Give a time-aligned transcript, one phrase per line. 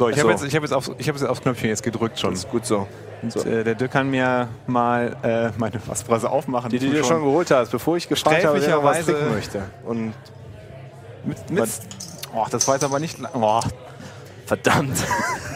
[0.00, 0.44] So, ich Ach habe so.
[0.44, 2.30] jetzt, ich hab jetzt, aufs- ich hab jetzt aufs Knöpfchen jetzt gedrückt schon.
[2.30, 2.88] Das ist gut so.
[3.20, 3.40] Und, so.
[3.40, 6.70] äh, der Dirk kann mir mal äh, meine Fassbrause aufmachen.
[6.70, 9.30] Die, die Ich du dir schon geholt hast, bevor ich gefragt habe, wer was trinken
[9.30, 9.62] möchte.
[9.84, 10.14] Und
[11.26, 11.68] mit, mit,
[12.34, 13.18] oh, das war jetzt aber nicht...
[13.18, 13.60] lang- Oh,
[14.46, 14.96] verdammt.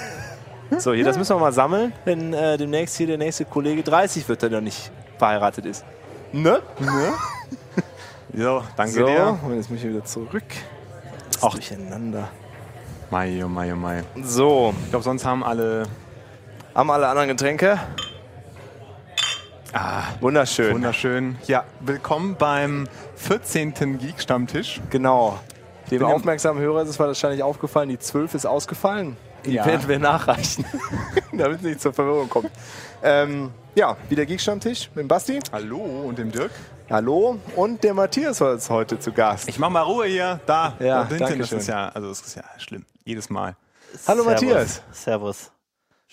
[0.79, 4.29] so, hier, das müssen wir mal sammeln, wenn äh, demnächst hier der nächste Kollege 30
[4.29, 5.87] wird, der noch nicht verheiratet ist.
[6.33, 6.61] Ne?
[8.35, 9.39] so, danke So, dir.
[9.43, 10.45] und jetzt muss ich wieder zurück.
[11.41, 11.51] Ach.
[11.53, 12.29] durcheinander.
[13.15, 14.03] Mai, oh mai, oh mai.
[14.25, 15.85] So, Ich glaube, sonst haben alle...
[16.75, 17.79] haben alle anderen Getränke?
[19.73, 20.75] Ah, Wunderschön.
[20.75, 21.39] wunderschön.
[21.47, 23.99] Ja, willkommen beim 14.
[24.01, 24.81] Geek-Stammtisch.
[24.91, 25.39] Genau.
[25.93, 29.17] Dem Bin aufmerksamen Hörer ist es wahrscheinlich aufgefallen, die 12 ist ausgefallen.
[29.45, 29.65] Die Ja.
[29.65, 30.65] werden wir nachreichen,
[31.33, 32.51] damit es nicht zur Verwirrung kommt.
[33.01, 35.39] Ähm, ja, wieder Geek-Stammtisch mit dem Basti.
[35.53, 36.51] Hallo und dem Dirk.
[36.91, 37.39] Hallo.
[37.55, 39.49] Und der Matthias jetzt heute zu Gast.
[39.49, 40.41] Ich mach mal Ruhe hier.
[40.47, 41.39] Da, Ja, da hinten.
[41.39, 42.85] Das ist ja, also das ist ja schlimm.
[43.05, 43.57] Jedes Mal.
[44.09, 44.27] Hallo, Servus.
[44.43, 44.83] Matthias.
[44.93, 45.51] Servus.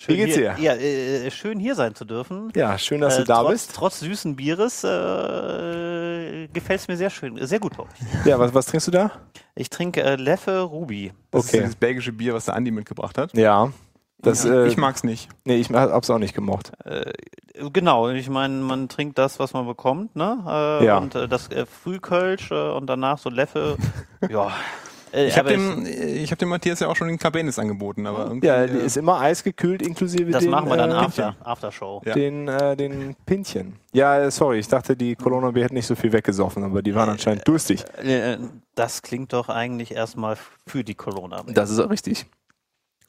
[0.06, 0.62] Wie geht's hier, dir?
[0.62, 2.52] Ja, äh, schön hier sein zu dürfen.
[2.56, 3.74] Ja, schön, dass Äh, du da trotz, bist.
[3.74, 8.26] Trotz süßen Bieres äh, gefällt es mir sehr schön, sehr gut bei euch.
[8.26, 9.10] Ja, was, was trinkst du da?
[9.54, 11.12] Ich trinke äh, Leffe Ruby.
[11.30, 11.56] Das Okay.
[11.58, 13.34] ist dieses belgische Bier, was der Andi mitgebracht hat.
[13.36, 13.70] Ja.
[14.20, 15.28] Das, äh, ich mag's nicht.
[15.44, 16.72] Nee, ich hab's auch nicht gemocht.
[16.84, 17.12] Äh,
[17.72, 20.78] genau, ich meine, man trinkt das, was man bekommt, ne?
[20.80, 20.98] Äh, Ja.
[20.98, 23.76] Und äh, das äh, Frühkölsch äh, und danach so Leffe.
[24.30, 24.52] ja.
[25.12, 28.26] Äh, Ich habe dem, ich hab dem Matthias ja auch schon den Cabernet angeboten, aber
[28.26, 28.46] irgendwie.
[28.46, 32.00] Ja, die äh, ist immer eisgekühlt inklusive das den, machen wir dann äh, after, Aftershow.
[32.04, 32.14] Ja.
[32.14, 33.76] den, äh, den Pinchen.
[33.92, 36.94] Ja, äh, sorry, ich dachte, die Colonna B hätte nicht so viel weggesoffen, aber die
[36.94, 37.84] waren anscheinend durstig.
[38.02, 38.38] Äh,
[38.74, 41.42] Das klingt doch eigentlich erstmal für die Corona.
[41.46, 42.26] Das ist auch richtig.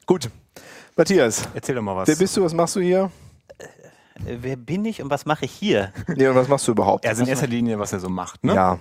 [0.06, 0.28] Gut.
[0.96, 2.06] Matthias, Erzähl doch mal was.
[2.08, 3.10] wer bist du, was machst du hier?
[3.58, 3.64] Äh,
[4.42, 5.92] Wer bin ich und was mache ich hier?
[6.06, 7.04] Nee, und was machst du überhaupt?
[7.06, 8.54] also in erster Linie, was er so macht, ne?
[8.54, 8.78] Ja, Äh,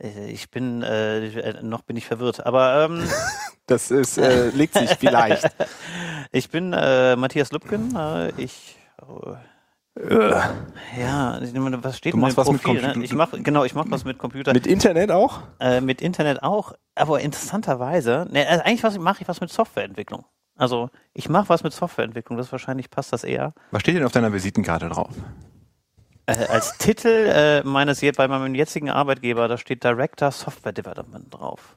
[0.00, 3.04] Ich bin, äh, äh, noch bin ich verwirrt, aber ähm,
[3.66, 5.44] das ist, äh, legt sich vielleicht.
[6.32, 7.94] ich bin äh, Matthias Lübken.
[7.94, 8.78] Äh, ich,
[9.94, 10.30] äh,
[10.98, 11.38] ja,
[11.82, 12.80] was steht Du machst was mit Profil?
[12.80, 13.04] Computer- ne?
[13.04, 15.40] Ich mache, genau, ich mache was mit Computer, Mit Internet auch?
[15.60, 20.24] äh, mit Internet auch, aber interessanterweise, ne, also eigentlich mache ich was mit Softwareentwicklung.
[20.56, 23.52] Also ich mache was mit Softwareentwicklung, das wahrscheinlich passt das eher.
[23.70, 25.10] Was steht denn auf deiner Visitenkarte drauf?
[26.26, 31.76] Äh, als Titel äh, meines bei meinem jetzigen Arbeitgeber, da steht Director Software Development drauf.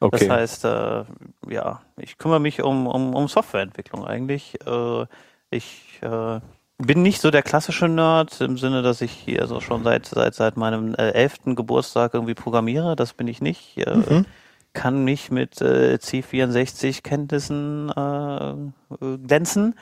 [0.00, 0.28] Okay.
[0.28, 1.04] Das heißt, äh,
[1.48, 4.58] ja, ich kümmere mich um, um, um Softwareentwicklung eigentlich.
[4.66, 5.06] Äh,
[5.50, 6.40] ich äh,
[6.78, 10.34] bin nicht so der klassische Nerd im Sinne, dass ich hier so schon seit seit
[10.34, 12.96] seit meinem äh, elften Geburtstag irgendwie programmiere.
[12.96, 13.78] Das bin ich nicht.
[13.78, 14.26] Äh, Mhm.
[14.72, 19.78] Kann mich mit äh, C64 Kenntnissen äh, äh, glänzen.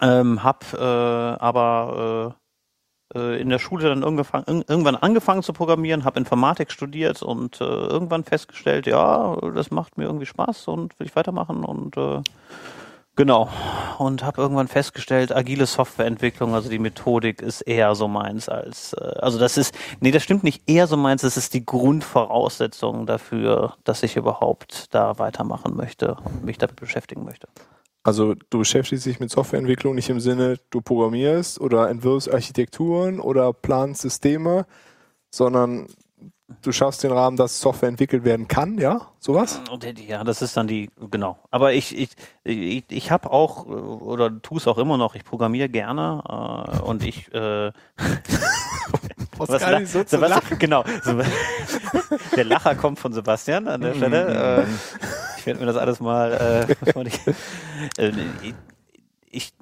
[0.00, 2.36] Ähm, hab aber
[3.14, 7.64] äh, in der Schule dann irgendwann, irgendwann angefangen zu programmieren, habe Informatik studiert und äh,
[7.64, 12.22] irgendwann festgestellt, ja, das macht mir irgendwie Spaß und will ich weitermachen und äh,
[13.16, 13.48] genau.
[13.98, 19.14] Und habe irgendwann festgestellt, agile Softwareentwicklung, also die Methodik ist eher so meins als, äh,
[19.20, 23.74] also das ist, nee, das stimmt nicht eher so meins, das ist die Grundvoraussetzung dafür,
[23.84, 27.48] dass ich überhaupt da weitermachen möchte und mich damit beschäftigen möchte.
[28.04, 33.52] Also du beschäftigst dich mit Softwareentwicklung nicht im Sinne, du programmierst oder entwirfst Architekturen oder
[33.52, 34.66] planst Systeme,
[35.30, 35.86] sondern
[36.62, 39.00] du schaffst den Rahmen, dass Software entwickelt werden kann, ja?
[39.18, 39.60] Sowas?
[40.06, 41.38] Ja, das ist dann die, genau.
[41.50, 42.10] Aber ich, ich,
[42.44, 46.78] ich, ich habe auch, äh, oder tue es auch immer noch, ich programmiere gerne äh,
[46.80, 47.72] und ich äh,
[49.38, 50.82] Was la- Sebastian, genau.
[51.02, 51.24] Seb-
[52.36, 54.64] Der Lacher kommt von Sebastian an der Stelle.
[54.64, 54.66] Äh,
[55.38, 57.00] ich werde mir das alles mal, äh,
[57.98, 58.54] äh, ich,
[59.30, 59.52] ich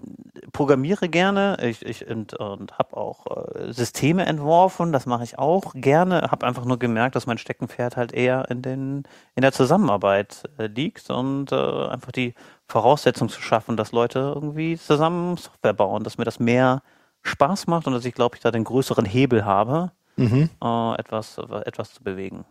[0.52, 5.72] programmiere gerne ich, ich, und, und habe auch äh, Systeme entworfen, das mache ich auch
[5.74, 10.44] gerne, habe einfach nur gemerkt, dass mein Steckenpferd halt eher in, den, in der Zusammenarbeit
[10.58, 12.34] äh, liegt und äh, einfach die
[12.68, 16.82] Voraussetzung zu schaffen, dass Leute irgendwie zusammen Software bauen, dass mir das mehr
[17.22, 20.50] Spaß macht und dass ich, glaube ich, da den größeren Hebel habe, Mhm.
[20.62, 22.44] äh, etwas, etwas zu bewegen.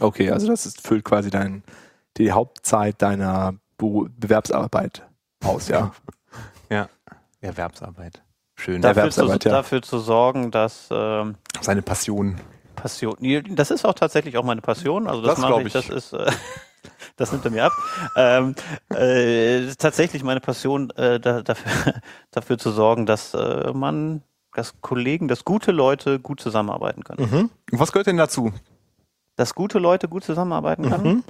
[0.00, 1.64] Okay, also das ist, füllt quasi dein,
[2.16, 5.06] die Hauptzeit deiner Bewerbsarbeit
[5.44, 5.92] aus, ja.
[6.70, 6.90] Ja.
[7.40, 8.22] Erwerbsarbeit.
[8.56, 8.82] Schön.
[8.82, 9.50] Da- Dafür zu, Erwerbsarbeit, ja.
[9.50, 12.36] dafür zu sorgen, dass ähm, Seine Passion.
[12.74, 13.16] Passion.
[13.54, 15.08] Das ist auch tatsächlich auch meine Passion.
[15.08, 15.72] Also das, Das mache ich, ich.
[15.72, 16.30] das ist äh,
[17.16, 17.72] das nimmt er mir ab.
[18.16, 18.54] Ähm,
[18.94, 21.94] äh, tatsächlich meine Passion, äh, da, dafür,
[22.30, 24.22] dafür zu sorgen, dass äh, man,
[24.54, 27.28] dass Kollegen, dass gute Leute gut zusammenarbeiten können.
[27.30, 27.50] Mhm.
[27.72, 28.52] Und was gehört denn dazu?
[29.36, 31.04] Dass gute Leute gut zusammenarbeiten können.
[31.08, 31.24] Mhm.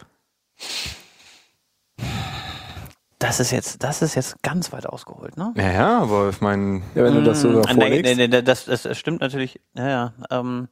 [3.18, 5.52] Das ist jetzt, das ist jetzt ganz weit ausgeholt, ne?
[5.56, 8.16] Ja, ja, aber ich meine, Ja, wenn du das so Mm, da nee, vorlegst.
[8.16, 9.60] nee, nee, das, das, stimmt natürlich.
[9.74, 10.68] Naja, ähm,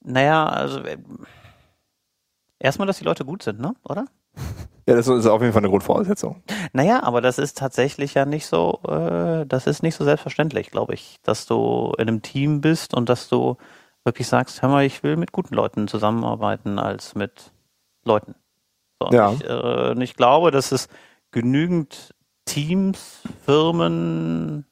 [0.00, 0.98] naja, also äh,
[2.58, 3.74] erstmal, dass die Leute gut sind, ne?
[3.84, 4.06] Oder?
[4.86, 6.42] Ja, das ist auf jeden Fall eine Grundvoraussetzung.
[6.72, 10.94] Naja, aber das ist tatsächlich ja nicht so, äh, das ist nicht so selbstverständlich, glaube
[10.94, 13.56] ich, dass du in einem Team bist und dass du
[14.02, 17.52] wirklich sagst, hör mal, ich will mit guten Leuten zusammenarbeiten als mit
[18.04, 18.34] Leuten.
[18.98, 19.32] So, und Ja.
[19.34, 20.88] ich, äh, und ich glaube, dass es
[21.32, 22.14] genügend
[22.46, 24.66] Teams, Firmen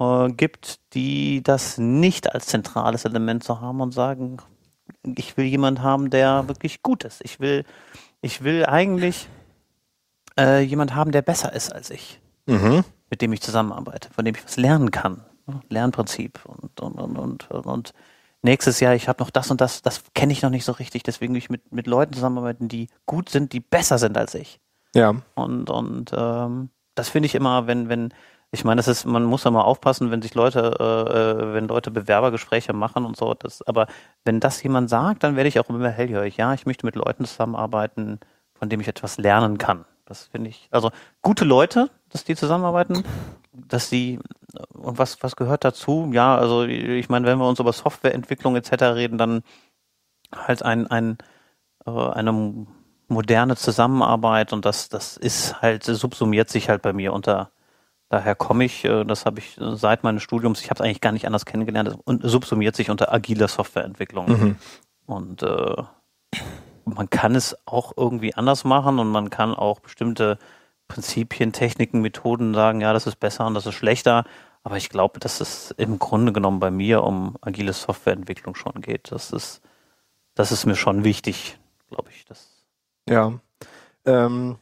[0.00, 4.38] äh, gibt, die das nicht als zentrales Element so haben und sagen,
[5.04, 7.22] ich will jemand haben, der wirklich gut ist.
[7.24, 7.64] Ich will,
[8.22, 9.28] ich will eigentlich
[10.38, 12.84] äh, jemand haben, der besser ist als ich, Mhm.
[13.10, 15.24] mit dem ich zusammenarbeite, von dem ich was lernen kann.
[15.46, 15.60] ne?
[15.68, 17.92] Lernprinzip und und und und, und
[18.42, 21.02] nächstes Jahr, ich habe noch das und das, das kenne ich noch nicht so richtig,
[21.04, 24.60] deswegen will ich mit, mit Leuten zusammenarbeiten, die gut sind, die besser sind als ich.
[24.94, 25.14] Ja.
[25.34, 28.12] Und, und ähm, das finde ich immer, wenn, wenn,
[28.50, 31.68] ich meine, das ist, man muss ja mal aufpassen, wenn sich Leute, äh, äh, wenn
[31.68, 33.86] Leute Bewerbergespräche machen und so, das, aber
[34.24, 36.36] wenn das jemand sagt, dann werde ich auch immer hellhörig.
[36.36, 38.18] Ja, ich möchte mit Leuten zusammenarbeiten,
[38.54, 39.84] von denen ich etwas lernen kann.
[40.04, 40.90] Das finde ich, also
[41.22, 43.04] gute Leute, dass die zusammenarbeiten,
[43.52, 44.18] dass die,
[44.72, 46.10] und was, was gehört dazu?
[46.12, 48.82] Ja, also ich meine, wenn wir uns über Softwareentwicklung etc.
[48.96, 49.42] reden, dann
[50.34, 51.18] halt ein, ein,
[51.86, 52.66] äh, eine
[53.10, 57.50] moderne Zusammenarbeit und das, das ist halt, subsumiert sich halt bei mir unter,
[58.08, 61.12] daher komme ich, äh, das habe ich seit meines Studiums, ich habe es eigentlich gar
[61.12, 64.28] nicht anders kennengelernt, und subsumiert sich unter agiler Softwareentwicklung.
[64.28, 64.56] Mhm.
[65.06, 65.82] Und äh,
[66.84, 70.38] man kann es auch irgendwie anders machen und man kann auch bestimmte
[70.88, 74.24] Prinzipien, Techniken, Methoden sagen, ja, das ist besser und das ist schlechter.
[74.62, 79.10] Aber ich glaube, dass es im Grunde genommen bei mir um agile Softwareentwicklung schon geht.
[79.10, 79.62] Das ist,
[80.34, 81.58] das ist mir schon wichtig,
[81.88, 82.24] glaube ich.
[82.26, 82.59] Das
[83.10, 83.38] Ja.
[84.06, 84.56] Ähm,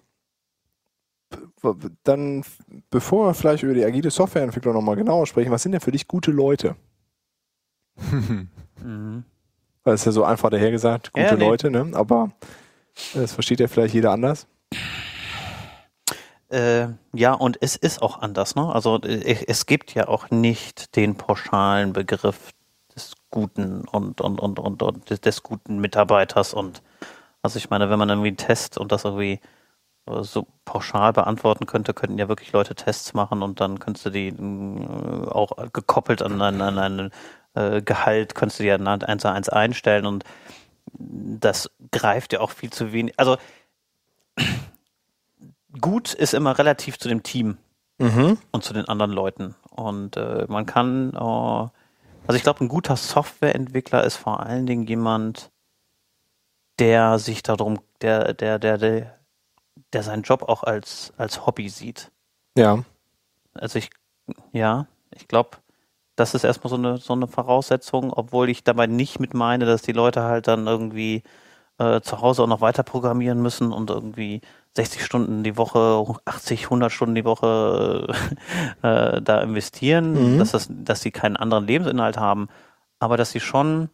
[2.05, 2.45] dann,
[2.91, 6.09] bevor wir vielleicht über die agile Softwareentwicklung nochmal genauer sprechen, was sind denn für dich
[6.09, 6.77] gute Leute?
[8.11, 9.25] mhm.
[9.85, 11.45] Es ist ja so einfach dahergesagt, gute Ja, nee.
[11.45, 11.91] Leute, ne?
[11.95, 12.31] Aber
[13.15, 14.47] das versteht ja vielleicht jeder anders.
[16.50, 18.73] Äh, ja, und es ist auch anders, ne?
[18.75, 22.53] Also äh, es gibt ja auch nicht den pauschalen Begriff
[22.95, 26.83] des guten und, und, und, und, und des, des guten Mitarbeiters und
[27.43, 29.40] also ich meine, wenn man irgendwie einen Test und das irgendwie
[30.06, 34.11] äh, so pauschal beantworten könnte, könnten ja wirklich Leute Tests machen und dann könntest du
[34.11, 37.11] die äh, auch gekoppelt an ein, an ein
[37.55, 40.25] äh, Gehalt, könntest du die ja eins zu eins einstellen und
[40.93, 43.14] das greift ja auch viel zu wenig.
[43.19, 43.37] Also
[45.81, 47.58] gut ist immer relativ zu dem Team
[48.00, 48.38] Mhm.
[48.52, 49.56] und zu den anderen Leuten.
[49.70, 51.73] Und äh, man kann, äh, also
[52.35, 55.50] ich glaube, ein guter Softwareentwickler ist vor allen Dingen jemand,
[56.78, 59.19] der sich darum, der, der, der, der,
[59.92, 62.10] der seinen Job auch als, als Hobby sieht.
[62.56, 62.84] Ja.
[63.54, 63.90] Also ich,
[64.52, 65.58] ja, ich glaube,
[66.16, 69.82] das ist erstmal so eine, so eine Voraussetzung, obwohl ich dabei nicht mit meine, dass
[69.82, 71.22] die Leute halt dann irgendwie
[71.78, 74.40] äh, zu Hause auch noch weiter programmieren müssen und irgendwie
[74.76, 78.06] 60 Stunden die Woche, 80, 100 Stunden die Woche
[78.82, 80.38] äh, da investieren, Mhm.
[80.38, 82.48] dass, das, dass sie keinen anderen Lebensinhalt haben,
[82.98, 83.88] aber dass sie schon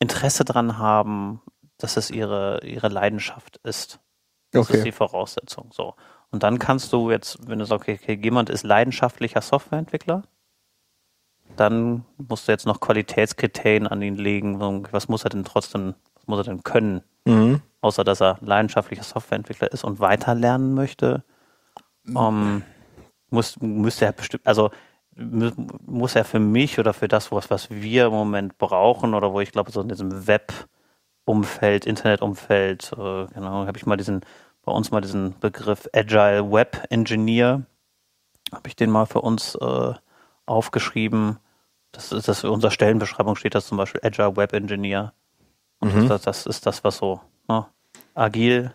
[0.00, 1.40] Interesse dran haben,
[1.84, 4.00] dass es ihre, ihre Leidenschaft ist.
[4.52, 4.92] Das ist die Okay.
[4.92, 5.70] Voraussetzung.
[5.72, 5.94] So.
[6.30, 10.22] Und dann kannst du jetzt, wenn du sagst, okay, okay, jemand ist leidenschaftlicher Softwareentwickler,
[11.56, 14.58] dann musst du jetzt noch Qualitätskriterien an ihn legen.
[14.90, 17.02] Was muss er denn trotzdem, was muss er denn können?
[17.26, 17.60] Mhm.
[17.82, 21.22] Außer dass er leidenschaftlicher Softwareentwickler ist und weiterlernen möchte,
[22.08, 22.62] ähm,
[23.28, 24.70] muss, müsste er bestimmt, also
[25.14, 25.52] mu-
[25.84, 29.40] muss er für mich oder für das, was, was wir im Moment brauchen oder wo
[29.40, 30.26] ich glaube, so in diesem
[31.26, 34.20] Web-Umfeld, Internet-Umfeld, äh, genau, habe ich mal diesen,
[34.62, 37.62] bei uns mal diesen Begriff Agile Web Engineer,
[38.52, 39.94] habe ich den mal für uns äh,
[40.46, 41.38] aufgeschrieben.
[41.92, 45.12] Das ist das, in unserer Stellenbeschreibung steht das zum Beispiel Agile Web Engineer.
[45.80, 46.08] Und Mhm.
[46.08, 47.66] das, das ist das, was so, ne?
[48.14, 48.72] agil,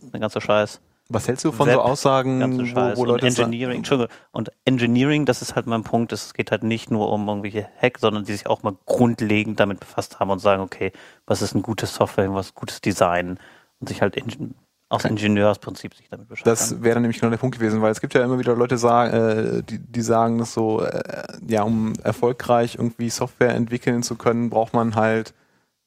[0.00, 0.80] der ganze Scheiß.
[1.12, 2.40] Was hältst du von Web, so Aussagen,
[2.74, 6.34] wo, wo Leute und Engineering, sagen, Entschuldigung, und Engineering, das ist halt mein Punkt, es
[6.34, 10.20] geht halt nicht nur um irgendwelche Hack, sondern die sich auch mal grundlegend damit befasst
[10.20, 10.92] haben und sagen, okay,
[11.26, 13.40] was ist ein gutes Software, was ist gutes Design
[13.80, 14.54] und sich halt in,
[14.88, 16.50] aus Ingenieursprinzip sich damit beschäftigen.
[16.50, 19.12] Das wäre nämlich genau der Punkt gewesen, weil es gibt ja immer wieder Leute, sagen,
[19.12, 24.48] äh, die, die sagen, dass so, äh, ja, um erfolgreich irgendwie Software entwickeln zu können,
[24.48, 25.34] braucht man halt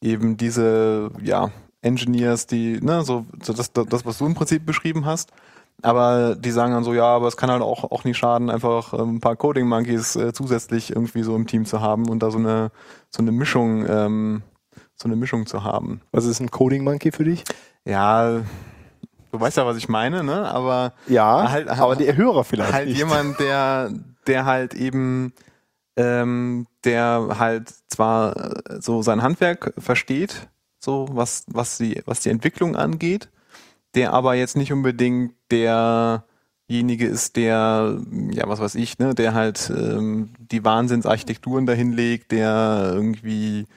[0.02, 1.50] eben diese, ja,
[1.84, 5.32] Engineers, die, ne, so, so das, das, was du im Prinzip beschrieben hast.
[5.82, 8.94] Aber die sagen dann so, ja, aber es kann halt auch, auch nicht schaden, einfach
[8.94, 12.32] ähm, ein paar Coding Monkeys äh, zusätzlich irgendwie so im Team zu haben und da
[12.32, 12.72] so eine,
[13.10, 14.44] so eine Mischung, ähm,
[14.96, 16.02] so eine Mischung zu haben.
[16.12, 17.44] Was ist ein Coding Monkey für dich?
[17.86, 18.30] Ja,
[19.32, 20.48] du weißt ja, was ich meine, ne?
[20.50, 22.98] Aber Ja, Halt- aber die Hörer vielleicht halt nicht.
[22.98, 23.92] jemand, der,
[24.28, 25.34] der halt eben,
[25.98, 30.48] ähm, der halt zwar äh, so sein Handwerk versteht,
[30.84, 33.30] so was, was die, was die Entwicklung angeht,
[33.96, 39.72] der aber jetzt nicht unbedingt derjenige ist, der, ja, was weiß ich, ne, der halt
[39.76, 43.68] ähm, die Wahnsinnsarchitekturen dahin legt, der irgendwie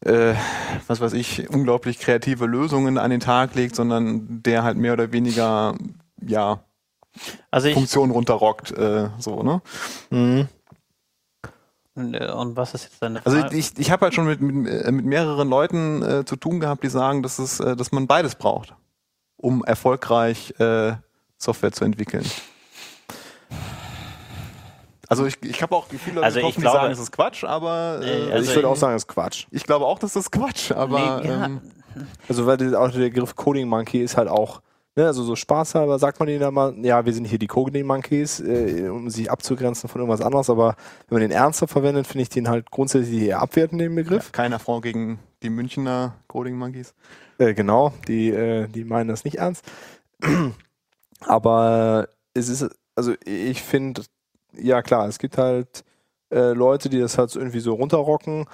[0.00, 0.34] äh,
[0.86, 5.12] was weiß ich, unglaublich kreative Lösungen an den Tag legt, sondern der halt mehr oder
[5.12, 5.74] weniger,
[6.26, 6.64] ja,
[7.50, 9.60] Also ich, Funktionen runterrockt, äh, so, ne?
[10.10, 10.48] Mhm.
[12.04, 13.56] Und was ist jetzt deine Also Frage?
[13.56, 16.82] ich, ich habe halt schon mit, mit, äh, mit mehreren Leuten äh, zu tun gehabt,
[16.84, 18.74] die sagen, dass, es, äh, dass man beides braucht,
[19.36, 20.94] um erfolgreich äh,
[21.38, 22.24] Software zu entwickeln.
[25.08, 27.10] Also ich, ich habe auch viele Leute Also ich getroffen, die glaube- sagen, es ist
[27.12, 29.46] Quatsch, aber äh, also ich würde auch ich- sagen, das ist Quatsch.
[29.50, 31.60] ich glaube auch, dass das ist Quatsch, aber Nee, ja, ähm,
[32.28, 34.62] Also weil die- auch der Begriff Coding Monkey ist halt auch,
[34.96, 37.86] ne, also so spaßhalber sagt man denen da mal, ja, wir sind hier die Coding
[37.86, 40.76] Monkeys, äh, um sich abzugrenzen von irgendwas anderes, aber
[41.08, 44.32] wenn man den ernster verwendet, finde ich den halt grundsätzlich eher abwertend, den Begriff.
[44.32, 46.94] kein Affront gegen die Münchner Coding Monkeys.
[47.38, 49.64] Äh, genau, die, äh, die meinen das nicht ernst.
[51.20, 54.02] Aber es ist, also ich finde,
[54.52, 55.84] ja klar, es gibt halt
[56.30, 58.46] äh, Leute, die das halt so irgendwie so runterrocken,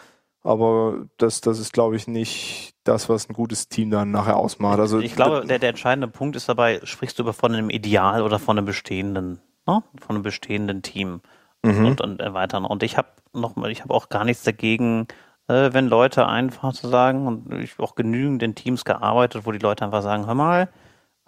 [0.42, 4.78] aber das, das ist, glaube ich, nicht das, was ein gutes Team dann nachher ausmacht.
[4.78, 8.22] Also ich glaube, der, der entscheidende Punkt ist dabei, sprichst du über von einem Ideal
[8.22, 9.82] oder von einem bestehenden, ne?
[10.00, 11.20] von einem bestehenden Team
[11.66, 11.86] Mhm.
[11.86, 12.64] und, und erweitern.
[12.64, 15.08] Und ich habe noch mal, ich habe auch gar nichts dagegen,
[15.48, 19.52] äh, wenn Leute einfach zu sagen, und ich habe auch genügend in Teams gearbeitet, wo
[19.52, 20.68] die Leute einfach sagen, hör mal,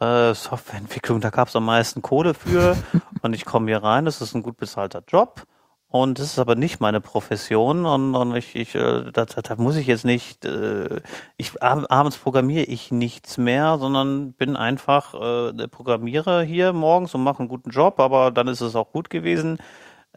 [0.01, 2.77] äh, Softwareentwicklung, da gab es am meisten Kohle für
[3.23, 5.43] und ich komme hier rein, das ist ein gut bezahlter Job.
[5.91, 9.57] Und das ist aber nicht meine Profession und, und ich, ich äh, da, da, da
[9.57, 11.01] muss ich jetzt nicht, äh,
[11.39, 17.15] ich ab, abends programmiere ich nichts mehr, sondern bin einfach äh, der Programmierer hier morgens
[17.15, 19.59] und mache einen guten Job, aber dann ist es auch gut gewesen.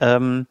[0.01, 0.45] Ähm,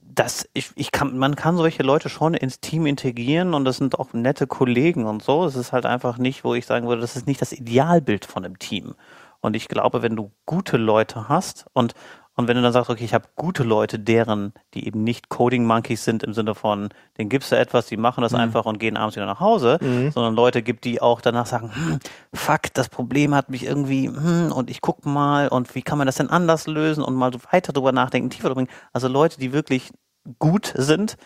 [0.00, 3.98] das, ich, ich kann, man kann solche Leute schon ins Team integrieren und das sind
[3.98, 5.46] auch nette Kollegen und so.
[5.46, 8.44] Es ist halt einfach nicht, wo ich sagen würde, das ist nicht das Idealbild von
[8.44, 8.94] einem Team.
[9.40, 11.94] Und ich glaube, wenn du gute Leute hast und,
[12.38, 15.64] und wenn du dann sagst, okay, ich habe gute Leute, deren, die eben nicht Coding
[15.64, 18.96] Monkeys sind im Sinne von, denen gibst du etwas, die machen das einfach und gehen
[18.96, 19.78] abends wieder nach Hause,
[20.12, 21.98] sondern Leute gibt, die auch danach sagen, hm,
[22.32, 26.06] fuck, das Problem hat mich irgendwie, hm, und ich guck mal und wie kann man
[26.06, 28.70] das denn anders lösen und mal so weiter drüber nachdenken, tiefer drüber.
[28.92, 29.90] Also Leute, die wirklich
[30.38, 31.16] gut sind,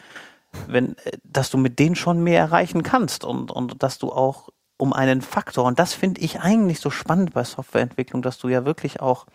[0.66, 4.48] wenn, äh, dass du mit denen schon mehr erreichen kannst und, und dass du auch
[4.78, 8.64] um einen Faktor, und das finde ich eigentlich so spannend bei Softwareentwicklung, dass du ja
[8.64, 9.26] wirklich auch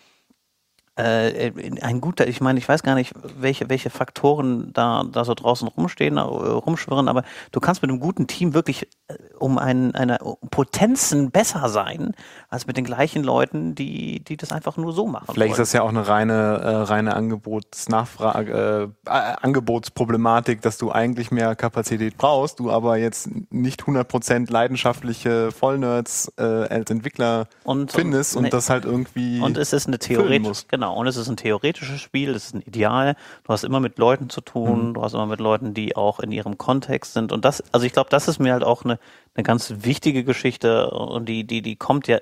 [0.97, 5.67] ein guter, ich meine, ich weiß gar nicht, welche, welche Faktoren da, da so draußen
[5.67, 10.17] rumstehen, äh, rumschwirren, aber du kannst mit einem guten Team wirklich äh, um einen, eine
[10.49, 12.13] Potenzen besser sein,
[12.49, 15.25] als mit den gleichen Leuten, die, die das einfach nur so machen.
[15.33, 15.63] Vielleicht ist wollen.
[15.63, 21.55] das ja auch eine reine, äh, reine Angebotsnachfrage, äh, äh, Angebotsproblematik, dass du eigentlich mehr
[21.55, 28.43] Kapazität brauchst, du aber jetzt nicht 100% leidenschaftliche Vollnerds äh, als Entwickler Und- findest und,
[28.43, 28.49] nee.
[28.49, 30.69] das halt irgendwie Und es ist eine theoretische, musst.
[30.69, 33.15] genau, und es ist ein theoretisches Spiel, es ist ein Ideal.
[33.43, 34.45] Du hast immer mit Leuten zu Mhm.
[34.45, 37.31] tun, du hast immer mit Leuten, die auch in ihrem Kontext sind.
[37.31, 38.99] Und das, also ich glaube, das ist mir halt auch eine,
[39.37, 42.19] eine ganz wichtige Geschichte und die, die, die kommt ja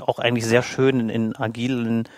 [0.00, 2.08] auch eigentlich sehr schön in, in agilen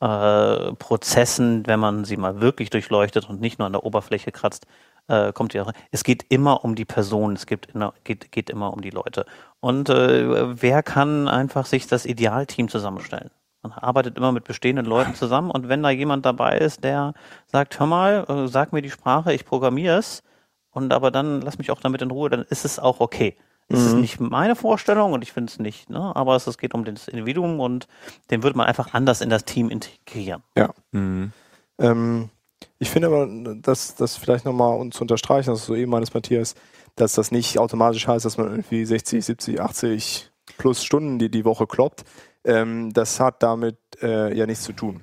[0.00, 4.66] äh, Prozessen, wenn man sie mal wirklich durchleuchtet und nicht nur an der Oberfläche kratzt,
[5.08, 5.66] äh, kommt ja.
[5.90, 9.26] Es geht immer um die Person, es gibt immer, geht, geht immer um die Leute.
[9.60, 13.30] Und äh, wer kann einfach sich das Idealteam zusammenstellen?
[13.62, 17.14] Man arbeitet immer mit bestehenden Leuten zusammen und wenn da jemand dabei ist, der
[17.46, 20.22] sagt, hör mal, äh, sag mir die Sprache, ich programmiere es
[20.70, 23.36] und aber dann lass mich auch damit in Ruhe, dann ist es auch okay.
[23.68, 26.14] Es ist nicht meine Vorstellung und ich finde es nicht, ne?
[26.14, 27.88] aber es, es geht um das Individuum und
[28.30, 30.44] den würde man einfach anders in das Team integrieren.
[30.56, 30.72] Ja.
[30.92, 31.32] Mhm.
[31.78, 32.30] Ähm,
[32.78, 36.14] ich finde aber, dass das vielleicht nochmal um zu unterstreichen, das ist so eben meines
[36.14, 36.54] Matthias,
[36.94, 41.44] dass das nicht automatisch heißt, dass man irgendwie 60, 70, 80 plus Stunden die, die
[41.44, 42.04] Woche kloppt.
[42.44, 45.02] Ähm, das hat damit äh, ja nichts zu tun.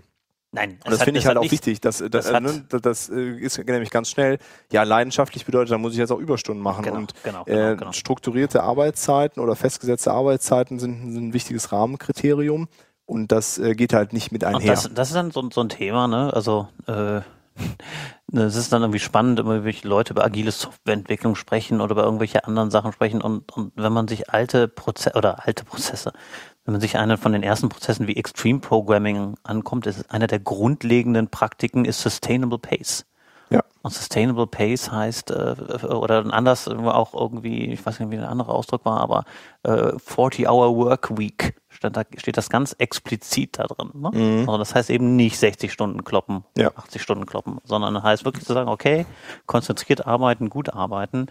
[0.53, 1.81] Nein, Und das hat- finde ich halt auch wichtig.
[1.81, 4.37] Dass, das, das ne, das, das äh, ist nämlich ganz schnell,
[4.71, 6.83] ja, leidenschaftlich bedeutet, da muss ich jetzt auch Überstunden machen.
[6.83, 7.91] Genau, und genau, äh, genau, genau.
[7.91, 12.67] strukturierte Arbeitszeiten oder festgesetzte Arbeitszeiten sind, sind ein wichtiges Rahmenkriterium.
[13.05, 14.71] Und das äh, geht halt nicht mit einher.
[14.71, 16.31] das, das ist dann so, so ein Thema, ne?
[16.31, 17.21] Also äh,
[18.31, 22.45] es ist dann irgendwie spannend, immer welche Leute über agile Softwareentwicklung sprechen oder über irgendwelche
[22.45, 26.13] anderen Sachen sprechen und, und wenn man sich alte Prozesse oder alte Prozesse,
[26.65, 30.39] wenn man sich einen von den ersten Prozessen wie Extreme Programming ankommt, ist einer der
[30.39, 33.05] grundlegenden Praktiken ist Sustainable Pace.
[33.49, 33.61] Ja.
[33.81, 35.55] Und Sustainable Pace heißt, äh,
[35.85, 39.25] oder anders auch irgendwie, ich weiß nicht, wie der andere Ausdruck war, aber
[39.63, 43.91] äh, 40-Hour Work Week stand da, steht das ganz explizit da drin.
[43.93, 44.45] Ne?
[44.47, 46.71] Also das heißt eben nicht 60 Stunden kloppen, Ja.
[46.75, 49.05] 80 Stunden kloppen, sondern heißt wirklich zu sagen, okay,
[49.45, 51.27] konzentriert arbeiten, gut arbeiten.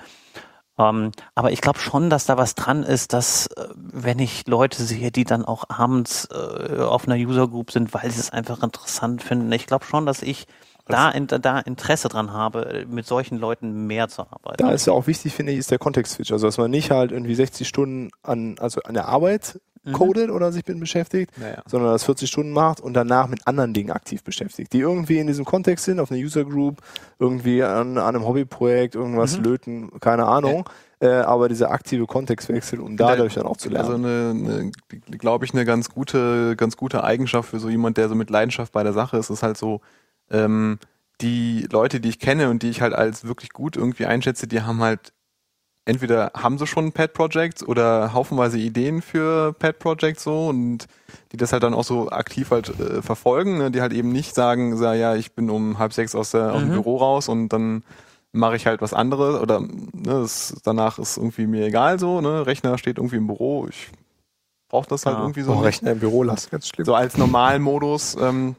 [0.78, 4.82] Ähm, aber ich glaube schon, dass da was dran ist, dass äh, wenn ich Leute
[4.82, 8.62] sehe, die dann auch abends äh, auf einer User Group sind, weil sie es einfach
[8.62, 10.46] interessant finden, ich glaube schon, dass ich
[10.86, 14.56] da, in, da Interesse dran habe, mit solchen Leuten mehr zu arbeiten.
[14.58, 16.32] Da ist ja auch wichtig, finde ich, ist der Kontext-Switch.
[16.32, 19.92] Also, dass man nicht halt irgendwie 60 Stunden an, also an der Arbeit Mhm.
[19.92, 21.62] codet oder sich mit beschäftigt, Naja.
[21.66, 25.26] sondern das 40 Stunden macht und danach mit anderen Dingen aktiv beschäftigt, die irgendwie in
[25.26, 26.80] diesem Kontext sind, auf einer User Group,
[27.18, 29.44] irgendwie an, an einem Hobbyprojekt, irgendwas Mhm.
[29.44, 30.68] löten, keine Ahnung.
[31.00, 33.84] Äh, aber dieser aktive Kontextwechsel, um dadurch dann auch zu lernen.
[33.90, 34.70] Also eine, eine
[35.18, 38.70] glaube ich, eine ganz gute, ganz gute Eigenschaft für so jemand, der so mit Leidenschaft
[38.72, 39.80] bei der Sache ist, ist halt so,
[40.30, 40.78] ähm,
[41.20, 44.62] die Leute, die ich kenne und die ich halt als wirklich gut irgendwie einschätze, die
[44.62, 45.12] haben halt
[45.84, 50.86] entweder haben sie schon Pet Projects oder haufenweise Ideen für Pet Projects so und
[51.32, 53.70] die das halt dann auch so aktiv halt äh, verfolgen, ne?
[53.70, 56.60] die halt eben nicht sagen, so, ja, ich bin um halb sechs aus, der, aus
[56.60, 56.72] dem Mhm.
[56.74, 57.82] Büro raus und dann
[58.32, 62.46] mache ich halt was anderes oder ne, das, danach ist irgendwie mir egal so, ne?
[62.46, 63.90] Rechner steht irgendwie im Büro, ich
[64.68, 65.22] brauche das halt Ja.
[65.22, 65.54] irgendwie so.
[65.54, 65.64] nicht.
[65.64, 66.86] Rechner im Büro lassen, ganz schlimm.
[66.86, 68.56] So als Normalmodus, ähm,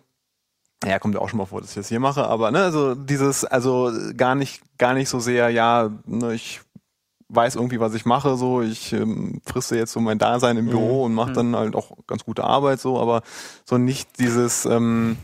[0.85, 2.93] ja, kommt ja auch schon mal vor, dass ich das hier mache, aber ne, also
[2.93, 6.61] dieses, also gar nicht, gar nicht so sehr, ja, ne, ich
[7.35, 10.69] weiß irgendwie, was ich mache, so, ich ähm, friste jetzt so mein Dasein im Mhm.
[10.69, 11.35] Büro und mache Mhm.
[11.35, 13.21] dann halt auch ganz gute Arbeit, so, aber
[13.65, 15.17] so nicht dieses, ähm,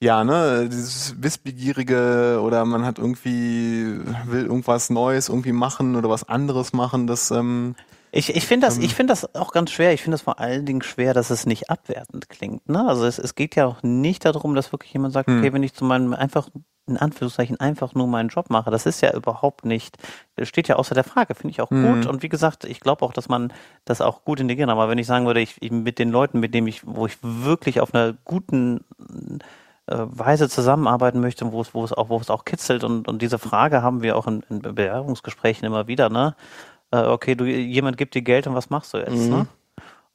[0.00, 6.28] ja, ne, dieses Wissbegierige oder man hat irgendwie, will irgendwas Neues irgendwie machen oder was
[6.28, 7.74] anderes machen, das, ähm,
[8.12, 8.82] Ich, ich finde das, Ähm.
[8.84, 9.92] ich finde das auch ganz schwer.
[9.92, 12.68] Ich finde das vor allen Dingen schwer, dass es nicht abwertend klingt.
[12.68, 12.84] Ne?
[12.88, 15.38] Also es, es geht ja auch nicht darum, dass wirklich jemand sagt, Hm.
[15.38, 16.48] okay, wenn ich zu meinem einfach
[16.86, 19.96] in Anführungszeichen einfach nur meinen Job mache, das ist ja überhaupt nicht,
[20.36, 21.82] das steht ja außer der Frage, finde ich auch Mhm.
[21.82, 22.06] gut.
[22.06, 23.52] Und wie gesagt, ich glaube auch, dass man
[23.84, 24.70] das auch gut integrieren.
[24.70, 27.16] Aber wenn ich sagen würde, ich, ich mit den Leuten, mit denen ich, wo ich
[27.22, 28.80] wirklich auf einer guten
[29.86, 33.22] äh, Weise zusammenarbeiten möchte, wo es, wo es auch, wo es auch kitzelt und, und
[33.22, 36.34] diese Frage haben wir auch in, in Bewerbungsgesprächen immer wieder, ne?
[36.92, 39.30] Äh, okay, du, jemand gibt dir Geld und was machst du jetzt, Mhm.
[39.30, 39.46] ne?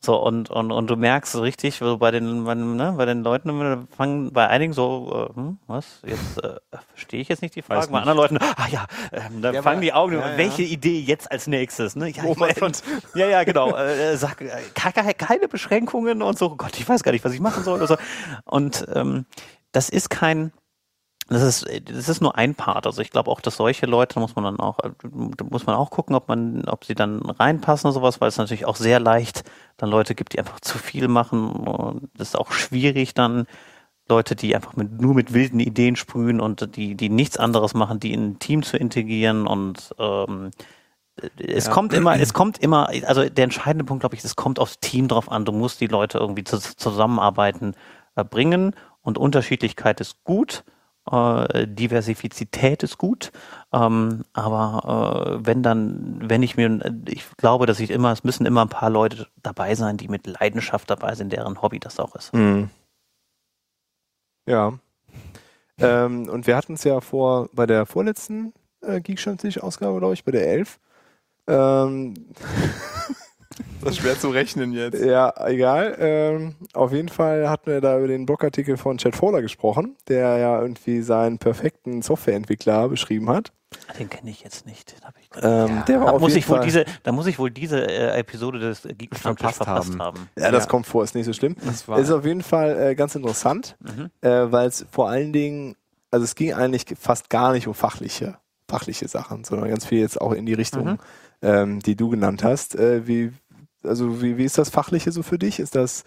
[0.02, 3.06] So, und, und, und du merkst so richtig, so bei den, bei, den, ne, bei
[3.06, 6.02] den Leuten fangen bei einigen so, äh, hm, was?
[6.06, 6.58] Jetzt äh,
[6.94, 7.82] verstehe ich jetzt nicht die Frage.
[7.82, 10.38] Weiß Bei anderen Leuten, ah ja, ähm, dann Ja, fangen aber- die Augen, ja, ja.
[10.38, 11.96] welche Idee jetzt als nächstes?
[11.96, 12.10] Ne?
[12.10, 12.72] Ja, ich weiß schon,
[13.16, 13.76] ja, ja, genau.
[13.76, 17.34] Äh, sag, äh, keine, keine Beschränkungen und so, oh Gott, ich weiß gar nicht, was
[17.34, 17.78] ich machen soll.
[17.78, 17.98] Oder so.
[18.44, 19.26] Und ähm,
[19.72, 20.52] das ist kein,
[21.28, 22.86] das ist, das ist nur ein Part.
[22.86, 24.92] Also ich glaube auch, dass solche Leute da muss man dann auch, äh,
[25.38, 28.38] da muss man auch gucken, ob man, ob sie dann reinpassen oder sowas, weil es
[28.38, 29.44] natürlich auch sehr leicht
[29.78, 31.50] dann Leute gibt, die einfach zu viel machen.
[31.52, 33.48] Und das ist auch schwierig dann
[34.10, 38.00] Leute, die einfach mit, nur mit wilden Ideen sprühen und die, die nichts anderes machen,
[38.00, 40.52] die in ein Team zu integrieren und ähm,
[41.38, 41.72] es Ja.
[41.72, 45.08] kommt immer, es kommt immer, also der entscheidende Punkt, glaube ich, es kommt aufs Team
[45.08, 45.46] drauf an.
[45.46, 47.74] Du musst die Leute irgendwie zu, zusammenarbeiten
[48.16, 50.64] äh, bringen und Unterschiedlichkeit ist gut.
[51.12, 53.32] Äh, Diversifizität ist gut,
[53.72, 58.48] ähm, aber äh, wenn dann, wenn ich mir, ich glaube, dass ich immer, es müssen
[58.48, 62.16] immer ein paar Leute dabei sein, die mit Leidenschaft dabei sind, deren Hobby das auch
[62.16, 62.34] ist.
[62.34, 62.70] Mhm.
[64.48, 64.74] Ja.
[65.78, 70.32] Ähm, und wir hatten es ja vor, bei der vorletzten äh, Geekstammtisch-Ausgabe, glaube ich, bei
[70.32, 70.80] der 11.
[71.48, 72.14] Ähm,
[73.82, 75.02] das ist schwer zu rechnen jetzt.
[75.04, 75.96] ja, egal.
[76.00, 80.38] Ähm, auf jeden Fall hatten wir da über den Blogartikel von Chad Fowler gesprochen, der
[80.38, 83.52] ja irgendwie seinen perfekten Softwareentwickler beschrieben hat.
[84.00, 84.96] Den kenne ich jetzt nicht.
[84.98, 88.60] Den hab ich Ähm, muss ich wohl diese, da muss ich wohl diese äh, Episode
[88.60, 90.02] des Geek Verpasst verpasst haben.
[90.02, 90.30] haben.
[90.38, 90.70] Ja, das Ja.
[90.70, 91.56] kommt vor, ist nicht so schlimm.
[91.66, 94.10] Das war, Ist auf jeden Fall äh, ganz interessant, Mhm.
[94.22, 95.76] äh, weil es vor allen Dingen,
[96.12, 98.38] also es ging eigentlich fast gar nicht um fachliche,
[98.70, 100.98] fachliche Sachen, sondern ganz viel jetzt auch in die Richtung, Mhm.
[101.42, 102.76] ähm, die du genannt hast.
[102.76, 103.34] Äh, wie,
[103.86, 105.60] also wie, wie ist das Fachliche so für dich?
[105.60, 106.04] Ist das,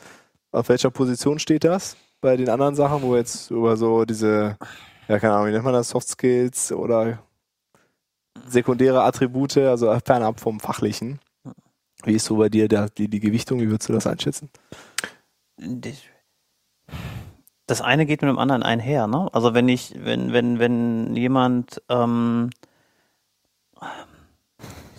[0.53, 1.97] auf welcher Position steht das?
[2.21, 4.57] Bei den anderen Sachen, wo jetzt über so diese,
[5.09, 7.19] ja keine Ahnung, wie nennt man das, Soft Skills oder
[8.47, 11.21] sekundäre Attribute, also fernab vom Fachlichen.
[12.05, 13.61] Wie ist so bei dir der, die, die Gewichtung?
[13.61, 14.51] Wie würdest du das einschätzen?
[17.67, 19.29] Das- eine geht mit dem anderen einher, ne?
[19.33, 22.51] Also wenn ich, wenn, wenn, wenn jemand, ähm,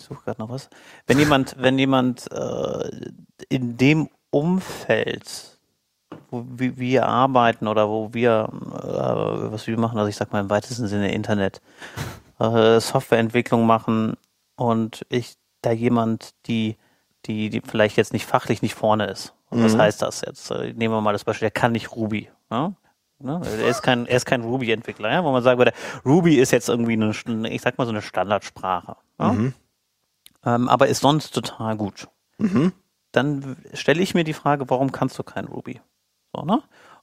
[0.09, 0.69] suche gerade noch was,
[1.07, 2.89] wenn jemand, wenn jemand äh,
[3.49, 5.57] in dem Umfeld,
[6.31, 10.49] wo wir, arbeiten oder wo wir, äh, was wir machen, also ich sag mal im
[10.49, 11.61] weitesten Sinne Internet,
[12.39, 14.15] äh, Softwareentwicklung machen
[14.55, 16.77] und ich da jemand, die,
[17.25, 19.33] die, die vielleicht jetzt nicht fachlich nicht vorne ist.
[19.49, 19.79] Und was Mhm.
[19.81, 20.51] heißt das jetzt?
[20.51, 22.29] Äh, Nehmen wir mal das Beispiel, der kann nicht Ruby.
[22.51, 22.73] Ja?
[23.21, 23.41] Ne?
[23.43, 25.23] Er ist kein, er ist kein Ruby-Entwickler, ja?
[25.23, 25.73] wo man sagen würde,
[26.05, 28.95] Ruby ist jetzt irgendwie eine, ich sag mal so eine Standardsprache.
[29.19, 29.33] Ja?
[29.33, 29.53] Mhm.
[30.45, 32.07] Ähm, aber ist sonst total gut.
[32.37, 32.73] Mhm.
[33.11, 35.81] Dann stelle ich mir die Frage, warum kannst du kein Ruby?
[36.33, 36.61] So, ne?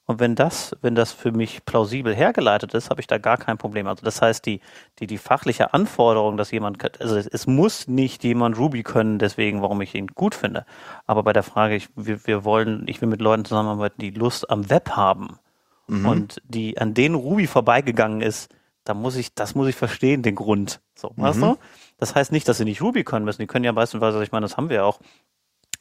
[0.09, 3.59] Und wenn das, wenn das für mich plausibel hergeleitet ist, habe ich da gar kein
[3.59, 3.89] Problem.
[3.89, 4.61] Also das heißt, die,
[5.01, 9.63] die, die fachliche Anforderung, dass jemand, also es, es muss nicht jemand Ruby können, deswegen,
[9.63, 10.65] warum ich ihn gut finde.
[11.07, 14.49] Aber bei der Frage, ich, wir, wir wollen, ich will mit Leuten zusammenarbeiten, die Lust
[14.49, 15.41] am Web haben
[15.89, 16.07] mhm.
[16.07, 18.49] und die an denen Ruby vorbeigegangen ist,
[18.85, 20.81] da muss ich, das muss ich verstehen, den Grund.
[20.95, 21.23] So, mhm.
[21.23, 21.59] weißt du?
[21.99, 23.41] Das heißt nicht, dass sie nicht Ruby können müssen.
[23.41, 25.01] Die können ja beispielsweise, ich meine, das haben wir auch,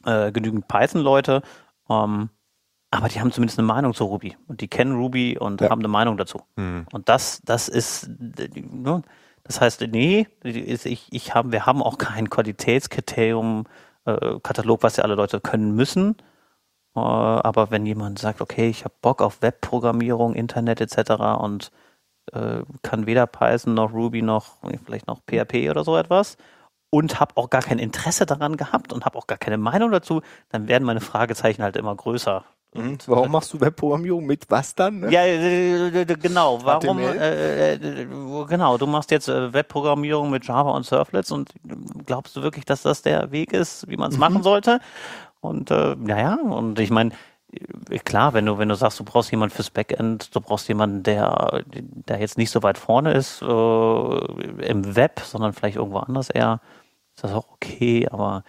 [0.04, 1.42] äh, genügend Python-Leute,
[1.90, 2.30] ähm,
[2.90, 5.70] aber die haben zumindest eine Meinung zu Ruby und die kennen Ruby und ja.
[5.70, 6.42] haben eine Meinung dazu.
[6.56, 6.86] Mhm.
[6.92, 9.02] Und das, das ist, ne,
[9.42, 13.64] das heißt, nee, ich, ich haben, wir haben auch kein Qualitätskriterium,
[14.04, 16.16] äh, Katalog, was ja alle Leute können müssen.
[16.94, 21.12] Äh, aber wenn jemand sagt, okay, ich habe Bock auf Webprogrammierung, Internet etc.
[21.38, 21.70] und
[22.32, 26.36] äh, kann weder Python noch Ruby noch vielleicht noch PHP oder so etwas
[26.90, 30.22] und habe auch gar kein Interesse daran gehabt und habe auch gar keine Meinung dazu,
[30.50, 32.44] dann werden meine Fragezeichen halt immer größer.
[32.74, 32.82] Mhm.
[32.82, 35.00] Und Warum machst du Webprogrammierung mit was dann?
[35.00, 35.12] Ne?
[35.12, 36.60] Ja, äh, genau.
[36.64, 36.98] Warum?
[36.98, 38.06] Äh, äh,
[38.48, 38.78] genau.
[38.78, 41.52] Du machst jetzt äh, Webprogrammierung mit Java und Surflets und
[42.04, 44.20] glaubst du wirklich, dass das der Weg ist, wie man es mhm.
[44.20, 44.80] machen sollte?
[45.40, 47.14] Und äh, naja, und ich meine, äh,
[48.04, 51.62] klar, wenn du wenn du sagst, du brauchst jemanden fürs Backend, du brauchst jemanden, der
[51.66, 56.60] der jetzt nicht so weit vorne ist äh, im Web, sondern vielleicht irgendwo anders eher,
[57.14, 58.08] ist das auch okay.
[58.10, 58.44] Aber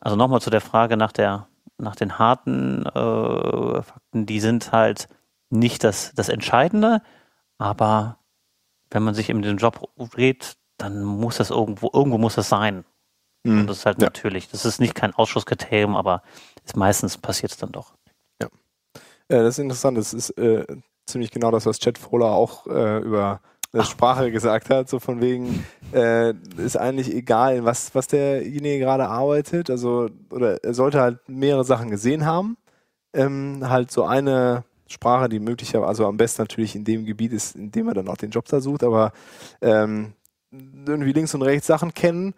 [0.00, 1.48] also nochmal zu der Frage nach der
[1.78, 5.08] nach den harten äh, Fakten, die sind halt
[5.50, 7.02] nicht das, das Entscheidende,
[7.58, 8.18] aber
[8.90, 12.84] wenn man sich in den Job dreht, dann muss das irgendwo, irgendwo muss das sein.
[13.44, 13.60] Mhm.
[13.60, 14.06] Und das ist halt ja.
[14.06, 16.22] natürlich, das ist nicht kein Ausschusskriterium, aber
[16.64, 17.94] ist meistens passiert es dann doch.
[19.28, 20.66] Äh, das ist interessant, das ist äh,
[21.06, 23.40] ziemlich genau das, was Chad Frohler auch äh, über
[23.82, 29.68] Sprache gesagt hat, so von wegen, äh, ist eigentlich egal, was, was derjenige gerade arbeitet,
[29.68, 32.56] also, oder er sollte halt mehrere Sachen gesehen haben,
[33.12, 37.56] ähm, halt so eine Sprache, die möglicherweise, also am besten natürlich in dem Gebiet ist,
[37.56, 39.12] in dem er dann auch den Job da sucht, aber
[39.60, 40.14] ähm,
[40.50, 42.32] irgendwie links und rechts Sachen kennen,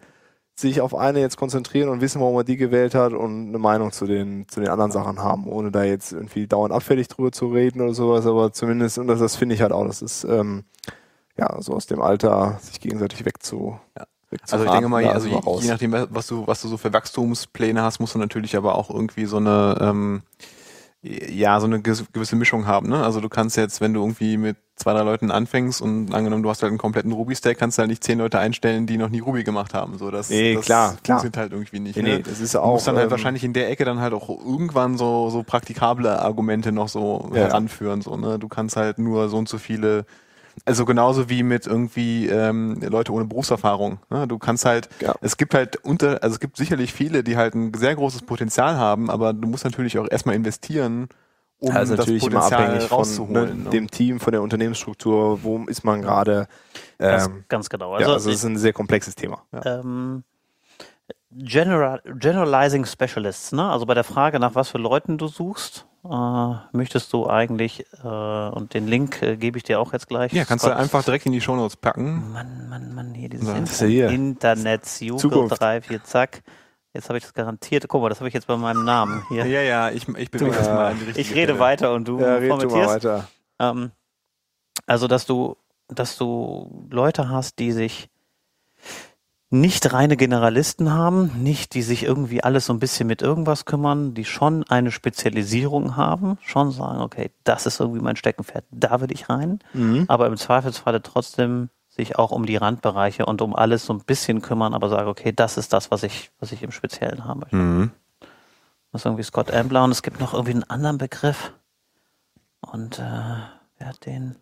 [0.55, 3.91] sich auf eine jetzt konzentrieren und wissen, warum er die gewählt hat und eine Meinung
[3.91, 7.47] zu den, zu den anderen Sachen haben, ohne da jetzt irgendwie dauernd abfällig drüber zu
[7.47, 10.65] reden oder sowas, aber zumindest, und das, das finde ich halt auch, das ist, ähm,
[11.37, 13.79] ja, so aus dem Alter sich gegenseitig wegzu.
[13.97, 14.05] Ja.
[14.49, 17.81] Also ich denke mal, also je, je, nachdem, was du, was du so für Wachstumspläne
[17.81, 20.21] hast, musst du natürlich aber auch irgendwie so eine, ähm,
[21.01, 22.87] ja, so eine gewisse Mischung haben.
[22.87, 23.03] Ne?
[23.03, 26.49] Also du kannst jetzt, wenn du irgendwie mit zwei, drei Leuten anfängst und angenommen, du
[26.49, 29.19] hast halt einen kompletten Ruby-Stack, kannst du halt nicht zehn Leute einstellen, die noch nie
[29.19, 29.97] Ruby gemacht haben.
[29.97, 31.19] So, das, nee, das klar, klar.
[31.19, 31.95] sind halt irgendwie nicht.
[31.95, 32.15] Nee, ne?
[32.17, 34.13] nee, das ist auch, du musst dann halt ähm, wahrscheinlich in der Ecke dann halt
[34.13, 37.41] auch irgendwann so, so praktikable Argumente noch so ja.
[37.41, 38.01] heranführen.
[38.01, 38.39] So, ne?
[38.39, 40.05] Du kannst halt nur so und so viele
[40.65, 43.99] also genauso wie mit irgendwie ähm, Leute ohne Berufserfahrung.
[44.09, 44.27] Ne?
[44.27, 45.15] Du kannst halt, ja.
[45.21, 48.77] es gibt halt unter, also es gibt sicherlich viele, die halt ein sehr großes Potenzial
[48.77, 51.07] haben, aber du musst natürlich auch erstmal investieren,
[51.61, 53.69] um also das natürlich Potenzial immer abhängig von ne, ne?
[53.69, 56.47] dem Team, von der Unternehmensstruktur, wo ist man gerade.
[56.99, 57.93] Ähm, ganz, ganz, genau.
[57.93, 59.43] Also, ja, also es ist ein sehr komplexes Thema.
[59.53, 59.79] Ja.
[59.79, 60.23] Ähm,
[61.33, 63.69] General, Generalizing Specialists, ne?
[63.69, 68.07] Also bei der Frage, nach was für Leuten du suchst, äh, möchtest du eigentlich, äh,
[68.07, 70.33] und den Link äh, gebe ich dir auch jetzt gleich.
[70.33, 70.75] Ja, kannst Scott.
[70.75, 72.31] du einfach direkt in die Shownotes packen.
[72.33, 74.09] Mann, Mann, Mann, hier dieses hier.
[74.09, 76.41] Internet, Google 3, 4, zack.
[76.93, 77.87] Jetzt habe ich das garantiert.
[77.87, 79.45] Guck mal, das habe ich jetzt bei meinem Namen hier.
[79.45, 81.59] Ja, ja, ich, ich bewege das mal in die richtige Ich rede Stelle.
[81.59, 83.23] weiter und du ja, red du.
[83.59, 83.91] Ähm,
[84.85, 85.55] also, dass du,
[85.87, 88.09] dass du Leute hast, die sich
[89.53, 94.13] nicht reine Generalisten haben, nicht die sich irgendwie alles so ein bisschen mit irgendwas kümmern,
[94.13, 99.11] die schon eine Spezialisierung haben, schon sagen, okay, das ist irgendwie mein Steckenpferd, da will
[99.11, 100.05] ich rein, mhm.
[100.07, 101.69] aber im Zweifelsfalle trotzdem
[102.01, 105.31] sich auch um die Randbereiche und um alles so ein bisschen kümmern, aber sagen, okay,
[105.31, 107.55] das ist das, was ich, was ich im Speziellen haben möchte.
[107.55, 107.91] Mhm.
[108.91, 111.53] Das ist irgendwie Scott Ambler und es gibt noch irgendwie einen anderen Begriff.
[112.59, 113.01] Und äh,
[113.77, 114.35] wer hat den?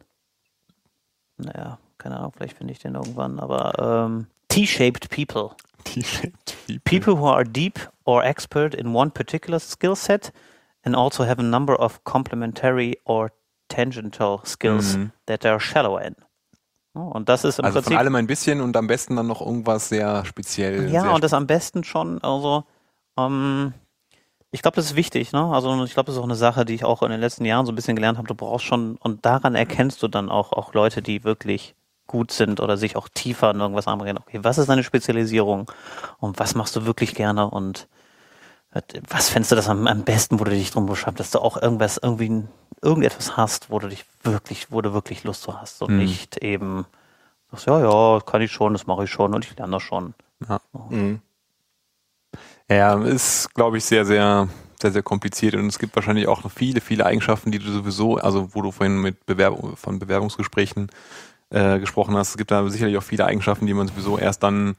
[1.37, 5.51] Naja, keine Ahnung, vielleicht finde ich den irgendwann, aber ähm, T-shaped people.
[5.83, 6.81] T-shaped people.
[6.83, 10.31] People who are deep or expert in one particular skill set
[10.83, 13.31] and also have a number of complementary or
[13.69, 15.11] tangential skills mhm.
[15.27, 16.15] that are shallow in.
[17.03, 17.93] Und das ist im also Prinzip.
[17.93, 20.91] von allem ein bisschen und am besten dann noch irgendwas sehr speziell.
[20.91, 22.63] Ja, sehr und das am besten schon, also,
[23.17, 23.73] ähm,
[24.51, 25.45] ich glaube, das ist wichtig, ne?
[25.45, 27.65] Also ich glaube, das ist auch eine Sache, die ich auch in den letzten Jahren
[27.65, 28.27] so ein bisschen gelernt habe.
[28.27, 31.75] Du brauchst schon, und daran erkennst du dann auch, auch Leute, die wirklich
[32.07, 34.17] gut sind oder sich auch tiefer in irgendwas anbringen.
[34.17, 35.71] Okay, was ist deine Spezialisierung
[36.17, 37.87] und was machst du wirklich gerne und
[39.07, 41.59] was fändest du das am, am besten, wo du dich drum beschreibst, dass du auch
[41.59, 42.43] irgendwas, irgendwie
[42.81, 45.99] irgendetwas hast, wo du dich wirklich, wo du wirklich Lust zu hast und mhm.
[45.99, 46.85] nicht eben
[47.51, 50.13] sagst, ja, ja, kann ich schon, das mache ich schon und ich lerne das schon.
[50.47, 51.21] Ja, mhm.
[52.69, 54.47] ja ist, glaube ich, sehr, sehr
[54.81, 58.17] sehr, sehr kompliziert und es gibt wahrscheinlich auch noch viele, viele Eigenschaften, die du sowieso,
[58.17, 60.89] also wo du vorhin mit Bewerbung, von Bewerbungsgesprächen
[61.49, 64.75] äh, gesprochen hast, es gibt da sicherlich auch viele Eigenschaften, die man sowieso erst dann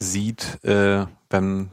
[0.00, 1.70] sieht, äh, wenn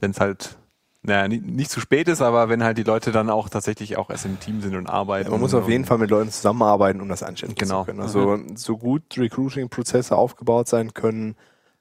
[0.00, 0.56] wenn es halt
[1.02, 4.26] naja, nicht, zu spät ist, aber wenn halt die Leute dann auch tatsächlich auch erst
[4.26, 5.26] im Team sind und arbeiten.
[5.26, 7.80] Ja, man muss auf jeden Fall mit Leuten zusammenarbeiten, um das einschätzen Genau.
[7.80, 8.00] zu können.
[8.00, 8.56] Also Mhm.
[8.56, 11.36] so gut Recruiting-Prozesse aufgebaut sein können,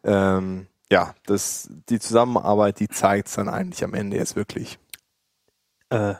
[0.05, 4.79] ähm, ja, das, die Zusammenarbeit, die zeigt es dann eigentlich am Ende jetzt wirklich.
[5.89, 6.13] Äh,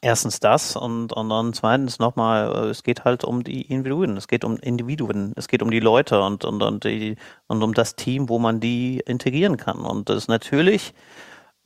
[0.00, 4.26] erstens das und, und dann zweitens nochmal, äh, es geht halt um die Individuen, es
[4.26, 7.94] geht um Individuen, es geht um die Leute und, und, und, die, und um das
[7.96, 9.80] Team, wo man die integrieren kann.
[9.80, 10.94] Und das ist natürlich,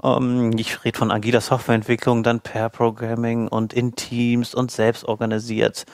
[0.02, 5.84] ähm, ich rede von agiler Softwareentwicklung, dann Pair Programming und in Teams und selbst organisiert.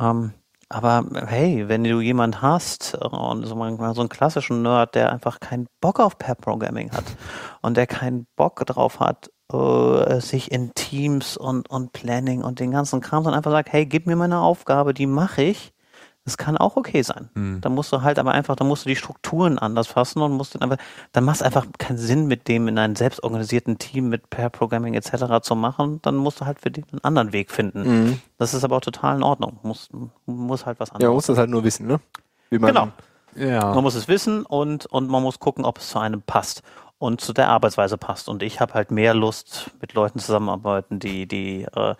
[0.00, 0.32] Ähm,
[0.68, 5.38] aber hey, wenn du jemand hast und so, manchmal so einen klassischen Nerd, der einfach
[5.40, 7.04] keinen Bock auf Pair Programming hat
[7.62, 12.70] und der keinen Bock drauf hat, äh, sich in Teams und, und Planning und den
[12.70, 15.73] ganzen Kram, sondern einfach sagt, hey, gib mir meine Aufgabe, die mache ich.
[16.24, 17.28] Das kann auch okay sein.
[17.34, 17.60] Hm.
[17.60, 20.54] Da musst du halt aber einfach, da musst du die Strukturen anders fassen und musst
[20.54, 20.82] dann einfach,
[21.12, 24.94] dann macht es einfach keinen Sinn, mit dem in einem selbstorganisierten Team mit Pair Programming
[24.94, 25.42] etc.
[25.42, 26.00] zu machen.
[26.02, 28.22] Dann musst du halt für den einen anderen Weg finden.
[28.38, 29.58] Das ist aber auch total in Ordnung.
[29.62, 29.90] Muss,
[30.24, 31.08] muss halt was Ja, anderes.
[31.08, 32.00] man muss das halt nur wissen, ne?
[32.48, 32.88] Wie man, Genau.
[33.36, 33.74] Ja.
[33.74, 36.62] Man muss es wissen und, und man muss gucken, ob es zu einem passt
[36.98, 38.28] und zu der Arbeitsweise passt.
[38.30, 41.94] Und ich habe halt mehr Lust, mit Leuten zusammenarbeiten, die, die äh,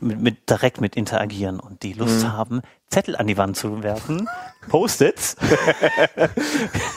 [0.00, 2.32] mit, mit direkt mit interagieren und die Lust Mhm.
[2.32, 4.28] haben, Zettel an die Wand zu werfen,
[4.68, 5.36] Post-its.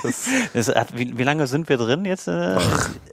[0.03, 2.27] das, das hat, wie, wie lange sind wir drin jetzt?
[2.27, 2.55] Äh,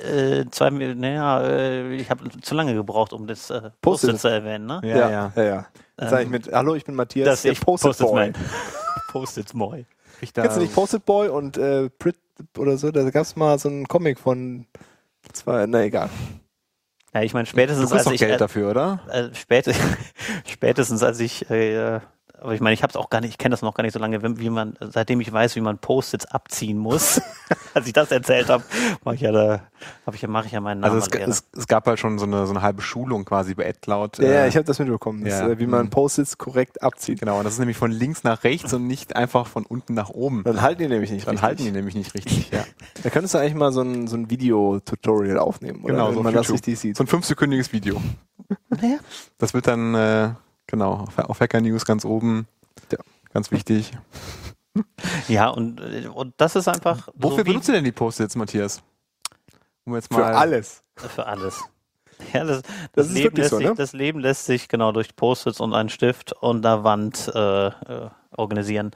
[0.03, 3.81] äh, zwei, naja, äh, ich habe zu lange gebraucht, um das äh, Post-it.
[3.83, 4.67] Post-it zu erwähnen.
[4.67, 4.81] Ne?
[4.85, 5.33] Ja, Ja, ja.
[5.37, 5.43] ja.
[5.43, 5.67] ja.
[5.97, 8.21] Dann sag ich mit, hallo, ich bin Matthias, Das der ich Post-it Post-its Boy.
[8.21, 8.33] mein.
[9.13, 9.87] Post-its Boy.
[10.23, 12.17] Ich da, Kennst du nicht Post-it Boy und äh, Prit
[12.57, 12.91] oder so?
[12.91, 14.67] Da gab es mal so einen Comic von
[15.33, 16.09] zwei, na egal.
[17.13, 19.01] Ja, ich meine, du spätestens kriegst als ich, Geld äh, dafür, oder?
[19.11, 19.69] äh, spät,
[20.47, 22.01] spätestens als ich, äh,
[22.41, 23.93] aber ich meine, ich habe es auch gar nicht, ich kenne das noch gar nicht
[23.93, 27.21] so lange, wie, wie man, seitdem ich weiß, wie man Post-its abziehen muss,
[27.75, 28.65] als ich das erzählt habe,
[29.05, 29.63] mache ich ja da,
[30.07, 32.19] habe ich ja, mache ich ja meinen Namen Also es, es, es gab halt schon
[32.19, 34.19] so eine, so eine halbe Schulung quasi bei AdCloud.
[34.19, 35.49] Ja, ja, äh, ich habe das mitbekommen, ja.
[35.49, 35.91] äh, wie man Mhm.
[35.91, 37.21] Post-its korrekt abzieht.
[37.21, 40.11] Genau, und das ist nämlich von links nach rechts und nicht einfach von unten nach
[40.11, 40.43] oben.
[40.45, 41.47] Dann halten die nämlich nicht Dann richtig.
[41.49, 42.51] halten die nämlich nicht richtig.
[42.51, 42.65] Ja.
[43.03, 45.95] Da könntest du eigentlich mal so ein, so ein Video-Tutorial aufnehmen, oder?
[45.95, 46.97] Genau, Wenn so man das richtig sieht.
[46.99, 48.01] So ein fünfsekündiges Video.
[48.69, 48.99] naja,
[49.39, 50.31] Das wird dann, äh,
[50.71, 52.47] genau, auf, auf Hacker News ganz oben.
[52.91, 52.99] Ja.
[53.33, 53.93] Ganz wichtig.
[55.29, 58.83] ja, und, und das ist einfach Wofür so benutzt du denn die Post-its, Matthias?
[59.85, 60.83] Um jetzt Für mal alles.
[60.97, 61.63] für alles.
[62.35, 63.75] Ja, das, das, Das ist Leben lässt so, sich, ne?
[63.75, 68.11] das Leben lässt sich genau durch Post-its und einen Stift und einer Wand äh, äh,
[68.37, 68.91] organisieren.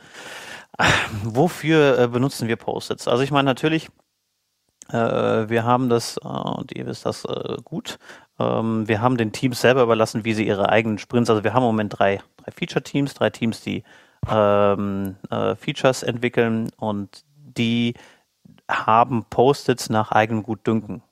[1.25, 3.09] Wofür äh, benutzen wir Post-its?
[3.09, 3.89] Also ich meine natürlich,
[4.91, 7.99] äh, wir haben das, äh, und ihr wisst das äh, gut,
[8.39, 11.63] ähm, wir haben den Teams selber überlassen, wie sie ihre eigenen Sprints, also wir haben
[11.63, 13.85] im Moment drei, drei Feature-Teams, drei Teams, die
[14.29, 17.95] ähm, äh, Features entwickeln und die
[18.69, 21.03] haben Post-its nach eigenem Gutdünken.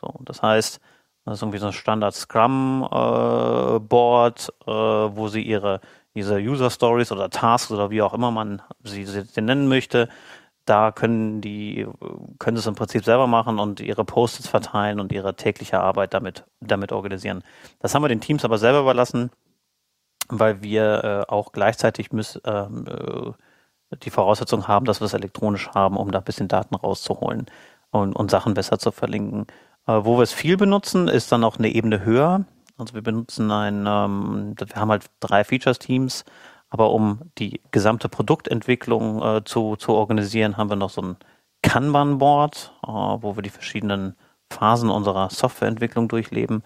[0.00, 0.80] So, das heißt,
[1.24, 3.80] das ist irgendwie so ein Standard Scrum äh, äh,
[4.66, 5.80] wo sie ihre
[6.14, 10.08] diese User Stories oder Tasks oder wie auch immer man sie, sie nennen möchte,
[10.64, 11.86] da können die
[12.38, 16.14] können sie es im Prinzip selber machen und ihre Post-its verteilen und ihre tägliche Arbeit
[16.14, 17.42] damit damit organisieren.
[17.80, 19.30] Das haben wir den Teams aber selber überlassen,
[20.28, 23.32] weil wir äh, auch gleichzeitig müssen ähm, äh,
[24.02, 27.46] die Voraussetzung haben, dass wir es elektronisch haben, um da ein bisschen Daten rauszuholen
[27.90, 29.46] und, und Sachen besser zu verlinken.
[29.86, 32.44] Äh, wo wir es viel benutzen, ist dann auch eine Ebene höher.
[32.76, 36.24] Also wir benutzen ein, ähm, wir haben halt drei Features-Teams,
[36.74, 41.16] aber um die gesamte Produktentwicklung äh, zu, zu organisieren, haben wir noch so ein
[41.62, 44.16] Kanban-Board, äh, wo wir die verschiedenen
[44.50, 46.64] Phasen unserer Softwareentwicklung durchleben,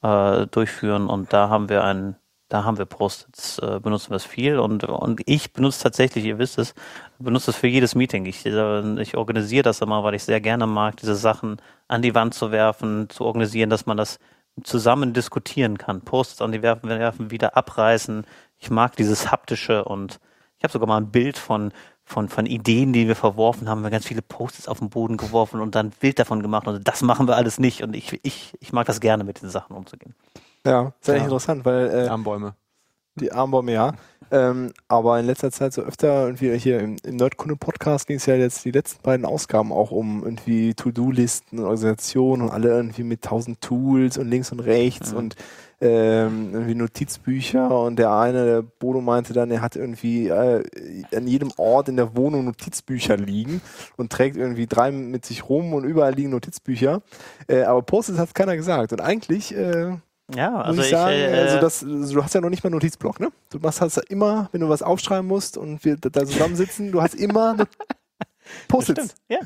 [0.00, 2.16] äh, durchführen und da haben wir ein
[2.48, 6.38] da haben wir Post-its, äh, benutzen wir es viel und, und ich benutze tatsächlich, ihr
[6.38, 6.74] wisst es,
[7.18, 8.24] benutze es für jedes Meeting.
[8.24, 12.14] Ich, äh, ich organisiere das immer, weil ich sehr gerne mag, diese Sachen an die
[12.14, 14.18] Wand zu werfen, zu organisieren, dass man das
[14.64, 16.00] zusammen diskutieren kann.
[16.00, 18.24] Post-its an die werfen, werfen, wieder abreißen.
[18.60, 20.20] Ich mag dieses haptische und
[20.58, 21.72] ich habe sogar mal ein Bild von,
[22.04, 25.16] von, von Ideen, die wir verworfen haben, wir haben ganz viele Post-its auf den Boden
[25.16, 28.20] geworfen und dann ein Bild davon gemacht und das machen wir alles nicht und ich,
[28.22, 30.14] ich, ich mag das gerne, mit den Sachen umzugehen.
[30.66, 31.24] Ja, eigentlich Ja.
[31.24, 32.54] interessant, weil äh, Armbäume.
[33.16, 33.92] Die Armbäume, ja.
[34.32, 38.36] Ähm, aber in letzter Zeit so öfter irgendwie hier im, im Nerdkunde-Podcast ging es ja
[38.36, 43.60] jetzt die letzten beiden Ausgaben auch um irgendwie To-Do-Listen, Organisationen und alle irgendwie mit tausend
[43.60, 45.18] Tools und links und rechts Mhm.
[45.18, 45.36] und
[45.80, 50.62] ähm, irgendwie Notizbücher und der eine, der Bodo meinte dann, er hat irgendwie äh,
[51.14, 53.62] an jedem Ort in der Wohnung Notizbücher liegen
[53.96, 57.02] und trägt irgendwie drei mit sich rum und überall liegen Notizbücher.
[57.48, 58.92] Äh, aber Post-its hat keiner gesagt.
[58.92, 59.96] Und eigentlich äh,
[60.36, 62.62] Ja, muss also ich ich, sagen, äh, also das, also du hast ja noch nicht
[62.62, 63.30] mal einen Notizblock, ne?
[63.50, 67.02] Du machst hast ja immer, wenn du was aufschreiben musst und wir da zusammensitzen, du
[67.02, 67.56] hast immer
[68.68, 69.14] Post-its.
[69.28, 69.38] ja.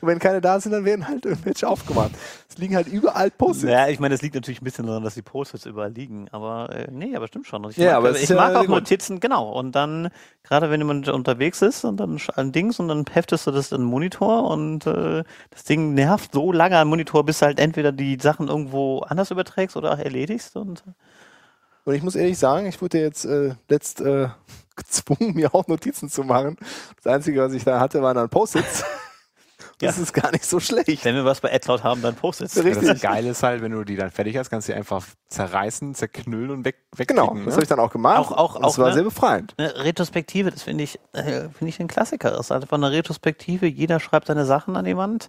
[0.00, 2.12] Und wenn keine da sind, dann werden halt irgendwelche aufgemacht.
[2.48, 3.70] Es liegen halt überall Post-its.
[3.72, 6.70] Ja, ich meine, das liegt natürlich ein bisschen daran, dass die Post-its überall liegen, aber
[6.70, 7.68] äh, nee, aber stimmt schon.
[7.70, 8.68] Ich Ja, mag, aber es ich ist ja mag auch.
[8.68, 9.50] Notizen, genau.
[9.50, 10.10] Und dann,
[10.44, 13.78] gerade wenn jemand unterwegs ist und dann ein Dings und dann heftest du das in
[13.80, 17.90] den Monitor und äh, das Ding nervt so lange am Monitor, bis du halt entweder
[17.90, 20.84] die Sachen irgendwo anders überträgst oder auch erledigst und
[21.84, 24.28] Und ich muss ehrlich sagen, ich wurde jetzt äh, letzt äh,
[24.76, 26.56] gezwungen, mir auch Notizen zu machen.
[27.02, 28.84] Das Einzige, was ich da hatte, waren dann Post-its.
[29.80, 31.04] Das ist gar nicht so schlecht.
[31.04, 32.62] wenn wir was bei AdCloud haben, dann Post-its.
[32.62, 32.88] Richtig.
[32.88, 35.94] Das Geile ist halt, wenn du die dann fertig hast, kannst du die einfach zerreißen,
[35.94, 37.52] zerknüllen und weg, Genau, wegklicken, das ne?
[37.54, 38.18] habe ich dann auch gemacht.
[38.18, 38.94] Auch- auch- das auch, war ne?
[38.94, 39.54] sehr befreiend.
[39.56, 42.30] Eine Retrospektive, das finde ich, äh, finde ich ein Klassiker.
[42.30, 43.66] Das ist einfach eine Retrospektive.
[43.66, 45.28] Jeder schreibt seine Sachen an die Wand,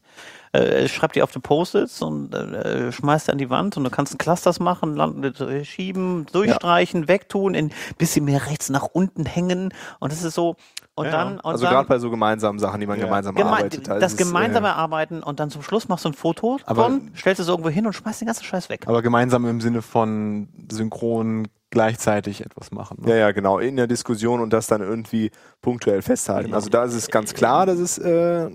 [0.53, 3.89] äh, schreibt die auf die Post-its und äh, schmeißt die an die Wand und du
[3.89, 9.73] kannst Clusters machen, land- äh, schieben, durchstreichen, wegtun, ein bisschen mehr rechts nach unten hängen
[9.99, 10.55] und das ist so
[10.97, 13.05] und Ja, dann und Also gerade bei so gemeinsamen Sachen, die man Ja.
[13.05, 13.89] gemeinsam geme arbeitet.
[13.89, 16.83] Also das ist, gemeinsame äh, Arbeiten und dann zum Schluss machst du ein Foto Aber-
[16.85, 18.85] von, stellst es irgendwo hin und schmeißt den ganzen Scheiß weg.
[18.87, 22.99] Aber gemeinsam im Sinne von synchron gleichzeitig etwas machen.
[23.01, 23.09] Ne?
[23.09, 25.31] Ja, ja, genau, in der Diskussion und das dann irgendwie
[25.61, 26.45] punktuell festhalten.
[26.45, 26.55] Genau.
[26.55, 28.49] Also da ist es ganz klar, dass es, äh,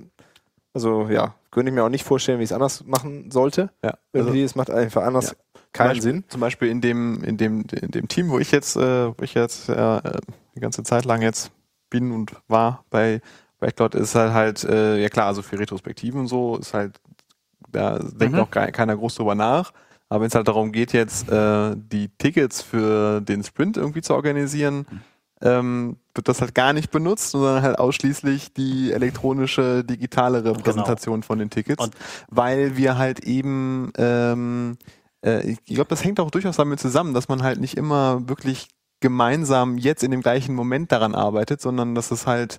[0.73, 3.71] also ja, könnte ich mir auch nicht vorstellen, wie ich es anders machen sollte.
[3.85, 3.91] Ja.
[3.91, 3.99] Also,
[4.29, 5.61] Irgendwie, es macht einfach anders Ja.
[5.75, 6.25] keinen Beispiel, Sinn.
[6.29, 9.35] Zum Beispiel in dem, in dem, in dem Team, wo ich jetzt, äh, wo ich
[9.35, 10.01] jetzt äh,
[10.55, 11.51] die ganze Zeit lang jetzt
[11.91, 13.21] bin und war bei
[13.59, 16.99] Backlot, ist halt halt, äh, ja klar, also für Retrospektiven und so ist halt,
[17.71, 18.41] da denkt Mhm.
[18.41, 19.73] auch ke- keiner groß drüber nach.
[20.09, 24.15] Aber wenn es halt darum geht, jetzt äh, die Tickets für den Sprint irgendwie zu
[24.15, 24.87] organisieren,
[25.43, 31.39] ähm, wird das halt gar nicht benutzt, sondern halt ausschließlich die elektronische, digitale Repräsentation von
[31.39, 31.95] den Tickets, Und-
[32.29, 34.77] weil wir halt eben, ähm,
[35.25, 38.69] äh, ich glaube, das hängt auch durchaus damit zusammen, dass man halt nicht immer wirklich
[39.01, 42.59] gemeinsam jetzt in dem gleichen Moment daran arbeitet, sondern dass es halt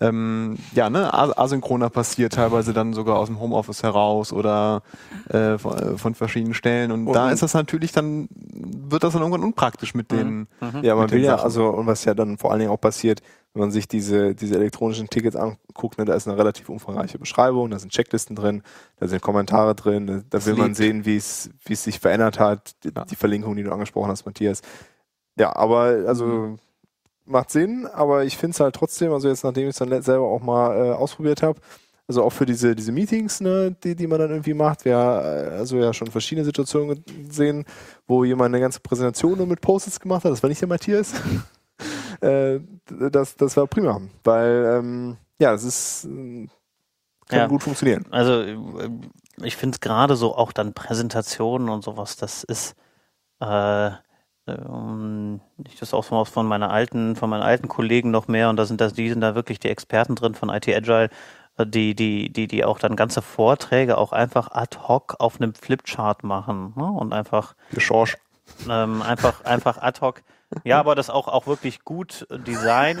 [0.00, 4.82] ähm, ja, ne, as- asynchroner passiert, teilweise dann sogar aus dem Homeoffice heraus oder
[5.28, 6.90] äh, von, äh, von verschiedenen Stellen.
[6.90, 10.46] Und, Und- da ist das natürlich dann, wird das dann irgendwann unpraktisch mit den.
[10.82, 12.80] Ja, man mit den will ja, also, und was ja dann vor allen Dingen auch
[12.80, 13.20] passiert,
[13.52, 17.68] wenn man sich diese, diese elektronischen Tickets anguckt, ne, da ist eine relativ umfangreiche Beschreibung,
[17.68, 18.62] da sind Checklisten drin,
[19.00, 20.76] da sind Kommentare drin, da, da will man lebt.
[20.76, 23.04] sehen, wie es, wie es sich verändert hat, die, Ja.
[23.04, 24.62] die Verlinkung, die du angesprochen hast, Matthias.
[25.36, 26.58] Ja, aber also
[27.24, 30.26] macht Sinn, aber ich finde es halt trotzdem, also jetzt nachdem ich es dann selber
[30.26, 31.60] auch mal äh, ausprobiert habe,
[32.08, 35.54] also auch für diese, diese Meetings, ne, die, die man dann irgendwie macht, wir äh,
[35.56, 37.64] also ja schon verschiedene Situationen gesehen,
[38.08, 41.12] wo jemand eine ganze Präsentation nur mit Post-its gemacht hat, das war nicht der Matthias.
[42.20, 46.48] äh, das, das war prima, weil ähm, ja, es ist äh,
[47.28, 47.46] kann Ja.
[47.46, 48.04] gut funktionieren.
[48.10, 48.42] Also
[49.42, 52.74] ich finde es gerade so auch dann Präsentationen und sowas, das ist
[53.40, 53.90] äh,
[55.66, 58.80] ich das auch von, meiner alten, von meinen alten Kollegen noch mehr und da sind
[58.80, 61.10] das, die sind da wirklich die Experten drin von IT Agile,
[61.58, 65.54] äh, die, die, die, die auch dann ganze Vorträge auch einfach ad hoc auf einem
[65.54, 66.84] Flipchart machen ne?
[66.84, 68.16] und einfach Geschorsch.
[68.68, 70.22] ähm, einfach, einfach ad hoc.
[70.64, 73.00] Ja, aber das auch, auch wirklich gut äh, designt.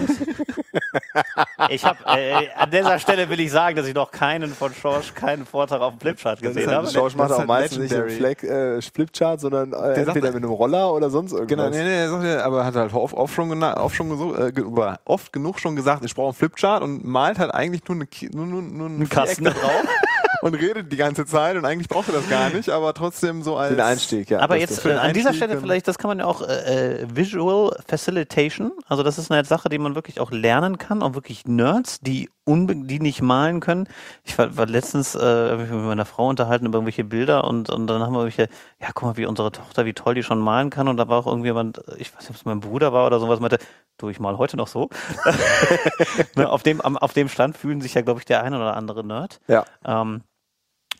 [1.68, 5.14] Ich habe äh, an dieser Stelle will ich sagen, dass ich noch keinen von Schorsch,
[5.14, 6.88] keinen Vortrag auf dem Flipchart gesehen halt, habe.
[6.88, 8.16] George macht auch halt meistens nicht legendary.
[8.16, 11.48] Fleck, äh, Flipchart, sondern äh, sagt- entweder mit einem Roller oder sonst irgendwas.
[11.48, 14.96] Genau, nee, nee, er sagt aber hat halt oft, oft schon, oft, schon geso- äh,
[15.04, 18.46] oft genug schon gesagt, ich brauche einen Flipchart und malt halt eigentlich nur, eine, nur,
[18.46, 19.44] nur, nur einen Kasten.
[19.44, 19.54] Drauf
[20.42, 23.56] und redet die ganze Zeit und eigentlich braucht er das gar nicht, aber trotzdem so
[23.56, 24.40] als Den Einstieg, ja.
[24.40, 27.06] Aber jetzt äh, an dieser Stelle ähm, vielleicht, das kann man ja auch äh, äh,
[27.14, 31.46] Visual Facilitation, also das ist eine Sache, die man wirklich auch lernen kann, auch wirklich
[31.46, 33.88] Nerds, die unbe die nicht malen können.
[34.24, 37.44] Ich war, war letztens äh, hab ich mich mit meiner Frau unterhalten über irgendwelche Bilder
[37.44, 38.48] und, und dann haben wir welche,
[38.80, 41.18] ja guck mal, wie unsere Tochter, wie toll die schon malen kann und da war
[41.18, 43.58] auch irgendjemand, ich weiß nicht, ob es mein Bruder war oder sowas, meinte,
[44.02, 44.88] du, ich mal heute noch so.
[46.36, 49.04] ne, auf, dem, auf dem Stand fühlen sich ja, glaube ich, der ein oder andere
[49.04, 49.40] Nerd.
[49.48, 49.64] Ja.
[49.84, 50.22] Ähm,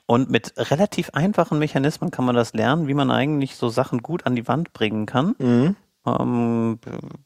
[0.06, 4.26] und mit relativ einfachen Mechanismen kann man das lernen, wie man eigentlich so Sachen gut
[4.26, 5.36] an die Wand bringen kann.
[5.38, 5.76] Mhm.
[6.06, 6.78] Ähm,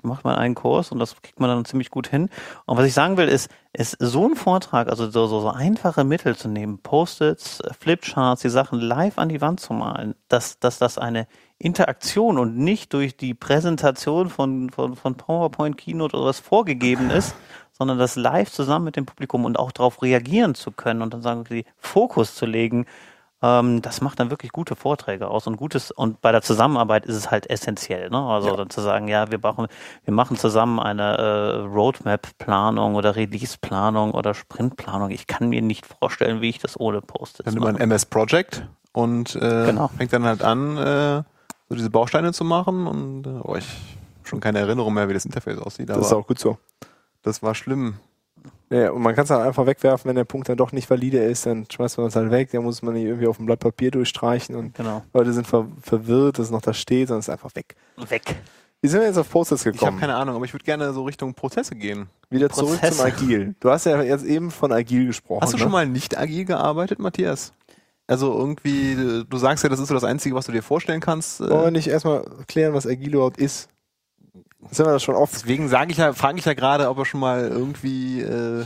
[0.02, 2.28] macht man einen Kurs und das kriegt man dann ziemlich gut hin.
[2.66, 6.02] Und was ich sagen will, ist, ist so ein Vortrag, also so, so, so einfache
[6.04, 10.78] Mittel zu nehmen, Post-its, Flipcharts, die Sachen live an die Wand zu malen, dass, dass
[10.78, 11.28] das eine
[11.64, 17.34] Interaktion und nicht durch die Präsentation von, von, von PowerPoint, Keynote oder was vorgegeben ist,
[17.72, 21.22] sondern das live zusammen mit dem Publikum und auch darauf reagieren zu können und dann
[21.22, 22.84] sagen, okay, Fokus zu legen,
[23.42, 27.16] ähm, das macht dann wirklich gute Vorträge aus und gutes und bei der Zusammenarbeit ist
[27.16, 28.18] es halt essentiell, ne?
[28.18, 28.56] Also Ja.
[28.56, 29.66] dann zu sagen, ja, wir brauchen,
[30.04, 35.10] wir machen zusammen eine äh, Roadmap-Planung oder Release-Planung oder Sprint-Planung.
[35.10, 37.82] Ich kann mir nicht vorstellen, wie ich das ohne Post-its Dann man mache.
[37.82, 39.88] MS Project und äh, Genau.
[39.88, 41.22] fängt dann halt an, äh,
[41.75, 43.66] so diese Bausteine zu machen und äh, oh, ich
[44.22, 46.57] schon keine Erinnerung mehr, wie das Interface aussieht, aber Das ist auch gut so.
[47.22, 47.95] das war schlimm.
[48.70, 51.18] Ja, und man kann es dann einfach wegwerfen, wenn der Punkt dann doch nicht valide
[51.18, 53.61] ist, dann schmeißt man es halt weg, dann muss man nicht irgendwie auf ein Blatt
[53.61, 55.03] Papier durchstreichen und Genau.
[55.12, 57.77] Leute sind ver verwirrt, dass es noch da steht, sondern es ist einfach weg.
[58.09, 58.22] Weg.
[58.81, 59.99] Wie sind wir jetzt auf Post-its Ich habe gekommen?
[60.01, 62.07] keine Ahnung, aber ich würde gerne so Richtung Prozesse gehen.
[62.29, 62.97] Wieder zurück Prozesse.
[62.99, 63.55] zum Agil.
[63.61, 65.41] Du hast ja jetzt eben von Agil gesprochen.
[65.43, 65.62] Hast du ne?
[65.62, 67.53] schon mal nicht agil gearbeitet, Matthias?
[68.07, 71.00] Also irgendwie, äh, du sagst ja, das ist so das Einzige, was du dir vorstellen
[71.00, 71.40] kannst.
[71.40, 73.68] Wollen wir Äh, nicht erstmal klären, was Agil überhaupt ist?
[74.62, 75.32] Haben wir das schon oft.
[75.34, 78.64] deswegen sage ich ja, frage ich ja gerade, ob er schon mal irgendwie äh,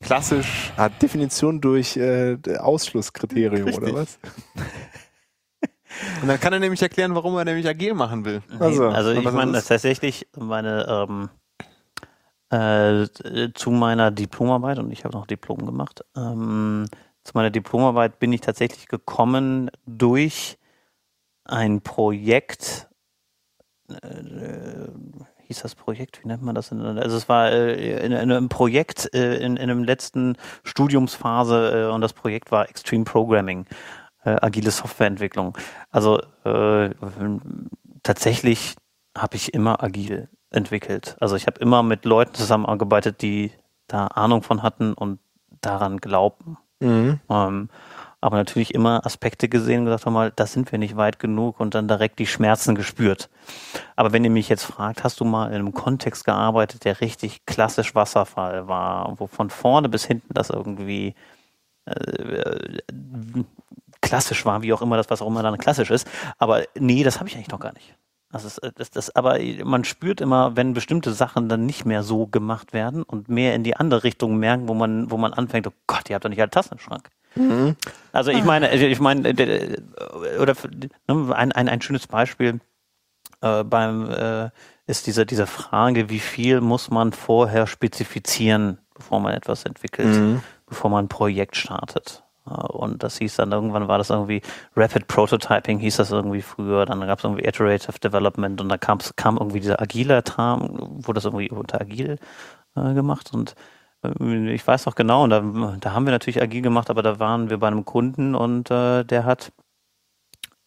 [0.00, 0.72] klassisch.
[0.76, 3.94] Hat Definition durch äh, Ausschlusskriterium oder Richtig.
[3.94, 4.18] was?
[6.22, 8.42] Und dann kann er nämlich erklären, warum er nämlich agil machen will.
[8.60, 11.28] Also, Nee, also ich meine, ist das tatsächlich meine ähm,
[12.50, 16.04] äh, zu meiner Diplomarbeit und ich habe noch Diplom gemacht.
[16.16, 16.86] Ähm,
[17.24, 20.58] zu meiner Diplomarbeit bin ich tatsächlich gekommen durch
[21.44, 22.88] ein Projekt.
[23.88, 24.88] Äh,
[25.46, 26.22] hieß das Projekt?
[26.22, 26.72] Wie nennt man das?
[26.72, 31.92] Also es war äh, in, in einem Projekt äh, in, in einem letzten Studiumsphase äh,
[31.92, 33.66] und das Projekt war Extreme Programming,
[34.24, 35.58] äh, agile Softwareentwicklung.
[35.90, 36.90] Also äh,
[38.02, 38.76] tatsächlich
[39.18, 41.16] habe ich immer agil entwickelt.
[41.20, 43.52] Also ich habe immer mit Leuten zusammengearbeitet, die
[43.88, 45.18] da Ahnung von hatten und
[45.60, 46.56] daran glaubten.
[46.80, 47.20] Mhm.
[47.28, 47.68] Ähm,
[48.22, 51.58] aber natürlich immer Aspekte gesehen und gesagt haben, mal, das sind wir nicht weit genug
[51.58, 53.30] und dann direkt die Schmerzen gespürt.
[53.96, 57.46] Aber wenn ihr mich jetzt fragt, hast du mal in einem Kontext gearbeitet, der richtig
[57.46, 61.14] klassisch Wasserfall war, wo von vorne bis hinten das irgendwie
[61.86, 62.78] äh,
[64.02, 66.06] klassisch war, wie auch immer das, was auch immer dann klassisch ist.
[66.38, 67.94] Aber nee, das habe ich eigentlich noch gar nicht.
[68.32, 72.02] Das ist, äh, das, das, aber man spürt immer, wenn bestimmte Sachen dann nicht mehr
[72.02, 75.66] so gemacht werden und mehr in die andere Richtung merken, wo man, wo man anfängt,
[75.66, 77.08] oh Gott, ihr habt doch nicht alle Tassen im Schrank.
[77.34, 77.76] Mhm.
[78.12, 79.76] Also ich meine, ich meine, äh,
[80.40, 80.54] oder
[81.08, 82.60] ne, ein, ein, ein schönes Beispiel
[83.40, 84.50] äh, beim äh,
[84.86, 90.42] ist diese, diese Frage, wie viel muss man vorher spezifizieren, bevor man etwas entwickelt, Mhm.
[90.66, 92.24] bevor man ein Projekt startet.
[92.46, 94.42] Äh, Und das hieß dann irgendwann war das irgendwie
[94.76, 98.98] Rapid Prototyping hieß das irgendwie früher, dann gab es irgendwie Iterative Development und da kam,
[99.16, 102.18] kam irgendwie dieser agile Term, wurde das irgendwie unter agil
[102.76, 103.32] äh, gemacht.
[103.34, 103.54] Und
[104.04, 105.40] äh, ich weiß noch genau, und da,
[105.80, 109.04] da haben wir natürlich agil gemacht, aber da waren wir bei einem Kunden und äh,
[109.04, 109.52] der hat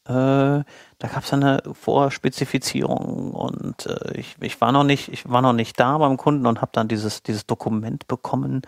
[0.07, 0.63] äh,
[1.03, 5.51] da gab es eine Vorspezifizierung und äh, ich, ich war noch nicht, ich war noch
[5.51, 8.61] nicht da beim Kunden und habe dann dieses dieses Dokument bekommen,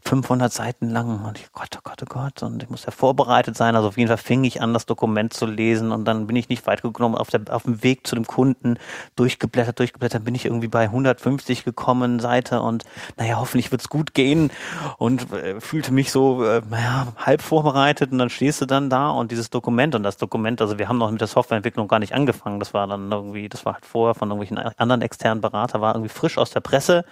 [0.00, 1.22] 500 Seiten lang.
[1.22, 2.42] Und ich Gott, oh Gott, oh Gott.
[2.42, 3.76] Und ich muss ja vorbereitet sein.
[3.76, 5.92] Also auf jeden Fall fing ich an, das Dokument zu lesen.
[5.92, 8.78] Und dann bin ich nicht weit gekommen auf der auf dem Weg zu dem Kunden
[9.16, 12.62] durchgeblättert, durchgeblättert, bin ich irgendwie bei 150 gekommen Seite.
[12.62, 12.84] Und
[13.18, 14.50] naja, hoffentlich wird's gut gehen.
[14.96, 18.12] Und äh, fühlte mich so, äh, naja, halb vorbereitet.
[18.12, 20.96] Und dann stehst du dann da und dieses Dokument und das Dokument, also wir haben
[20.96, 24.14] noch mit der Softwareentwicklung gar nicht angefangen, das war dann irgendwie, das war halt vorher
[24.14, 27.04] von irgendwelchen anderen externen Berater, war irgendwie frisch aus der Presse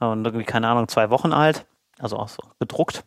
[0.00, 1.66] und irgendwie, keine Ahnung, zwei Wochen alt,
[1.98, 3.04] also auch so gedruckt.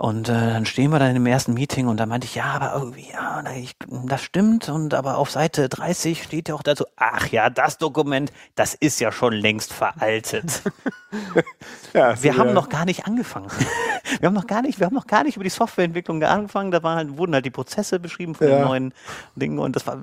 [0.00, 2.72] Und äh, dann stehen wir dann im ersten Meeting und da meinte ich, ja, aber
[2.72, 3.76] irgendwie, ja, ich,
[4.06, 4.70] das stimmt.
[4.70, 8.98] Und aber auf Seite 30 steht ja auch dazu, ach ja, das Dokument, das ist
[9.00, 10.62] ja schon längst veraltet.
[11.92, 12.54] Ja, Wir haben ja.
[12.54, 13.50] noch gar nicht angefangen.
[14.20, 16.70] wir haben noch gar nicht, wir haben noch gar nicht über die Softwareentwicklung angefangen.
[16.70, 18.58] Da waren halt, wurden halt die Prozesse beschrieben von Ja.
[18.58, 18.94] den neuen
[19.34, 19.98] Dingen und das war,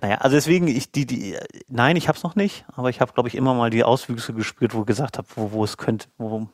[0.00, 1.36] naja, also deswegen, ich, die, die,
[1.68, 4.34] nein, ich habe es noch nicht, aber ich habe, glaube ich, immer mal die Auswüchse
[4.34, 6.46] gespürt, wo ich gesagt habe, wo, wo es könnte, wo,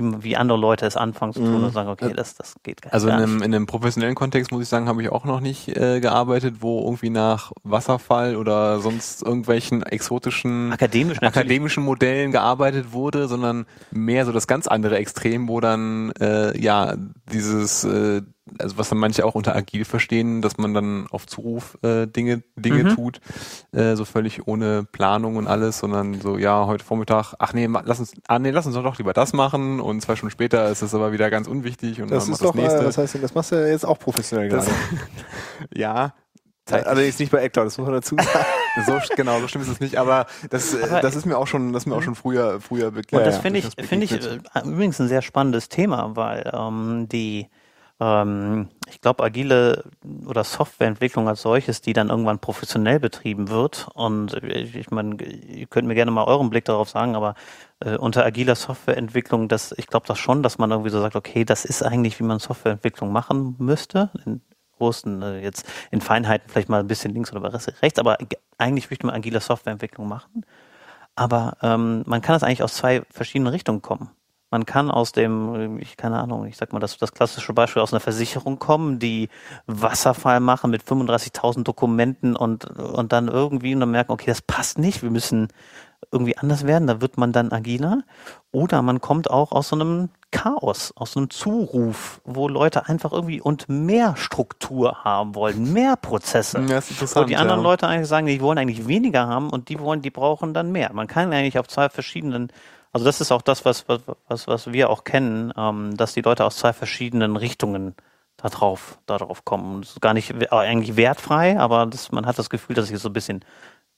[0.00, 2.92] wie, wie andere Leute es anfangen zu tun und sagen, okay, das, das geht gar,
[2.92, 3.46] Also in gar einem, nicht.
[3.46, 6.84] in einem professionellen Kontext muss ich sagen, habe ich auch noch nicht äh, gearbeitet, wo
[6.84, 14.32] irgendwie nach Wasserfall oder sonst irgendwelchen exotischen Akademisch akademischen Modellen gearbeitet wurde, sondern mehr so
[14.32, 16.94] das ganz andere Extrem, wo dann äh, ja
[17.32, 18.22] dieses, äh,
[18.58, 22.42] also was dann manche auch unter agil verstehen, dass man dann auf Zuruf äh, Dinge
[22.56, 22.94] Dinge Mhm.
[22.94, 23.20] tut,
[23.72, 28.00] äh, so völlig ohne Planung und alles, sondern so ja heute Vormittag, ach nee, lass
[28.00, 30.94] uns, ah nee, lass uns doch lieber das machen und zwei Stunden später ist es
[30.94, 32.80] aber wieder ganz unwichtig und Das dann ist macht doch, das nächste.
[32.80, 34.78] äh, was heißt denn, das machst du ja jetzt auch professionell Das- gerade.
[35.74, 36.14] ja.
[36.70, 38.28] Allerdings nicht bei Actor, das muss man dazu sagen.
[38.86, 41.48] So, genau, so schlimm ist es nicht, aber das, äh, Aber- das ist mir auch
[41.48, 43.22] schon, das ist mir auch schon früher, früher begegnet.
[43.22, 47.48] Und das finde ich, finde ich äh, übrigens ein sehr spannendes Thema, weil ähm, die
[48.00, 49.84] ähm, ich glaube, agile
[50.26, 53.88] oder Softwareentwicklung als solches, die dann irgendwann professionell betrieben wird.
[53.94, 57.34] Und ich, ich meine, ihr könnt mir gerne mal euren Blick darauf sagen, aber
[57.80, 61.44] äh, unter agiler Softwareentwicklung, das, ich glaube das schon, dass man irgendwie so sagt, okay,
[61.44, 64.10] das ist eigentlich, wie man Softwareentwicklung machen müsste.
[64.24, 64.40] In
[64.78, 68.18] großen, äh, jetzt in Feinheiten vielleicht mal ein bisschen links oder rechts, aber
[68.58, 70.44] eigentlich möchte man agile Softwareentwicklung machen.
[71.14, 74.10] Aber ähm, man kann das eigentlich aus zwei verschiedenen Richtungen kommen.
[74.50, 77.92] Man kann aus dem, ich keine Ahnung, ich sag mal, das, das klassische Beispiel aus
[77.92, 79.28] einer Versicherung kommen, die
[79.66, 84.78] Wasserfall machen mit 35.000 Dokumenten und, und dann irgendwie und dann merken, okay, das passt
[84.78, 85.48] nicht, wir müssen
[86.12, 88.02] irgendwie anders werden, da wird man dann agiler.
[88.52, 93.12] Oder man kommt auch aus so einem Chaos, aus so einem Zuruf, wo Leute einfach
[93.12, 96.60] irgendwie und mehr Struktur haben wollen, mehr Prozesse.
[96.68, 96.80] Ja,
[97.14, 97.64] Wo die anderen ja.
[97.68, 100.92] Leute eigentlich sagen, die wollen eigentlich weniger haben und die wollen, die brauchen dann mehr.
[100.92, 102.48] Man kann eigentlich auf zwei verschiedenen,
[102.92, 106.22] also das ist auch das, was, was, was, was wir auch kennen, ähm, dass die
[106.22, 107.94] Leute aus zwei verschiedenen Richtungen
[108.36, 109.82] da drauf, da drauf kommen.
[109.82, 113.02] Das ist gar nicht we- eigentlich wertfrei, aber das, man hat das Gefühl, dass es
[113.02, 113.44] so ein bisschen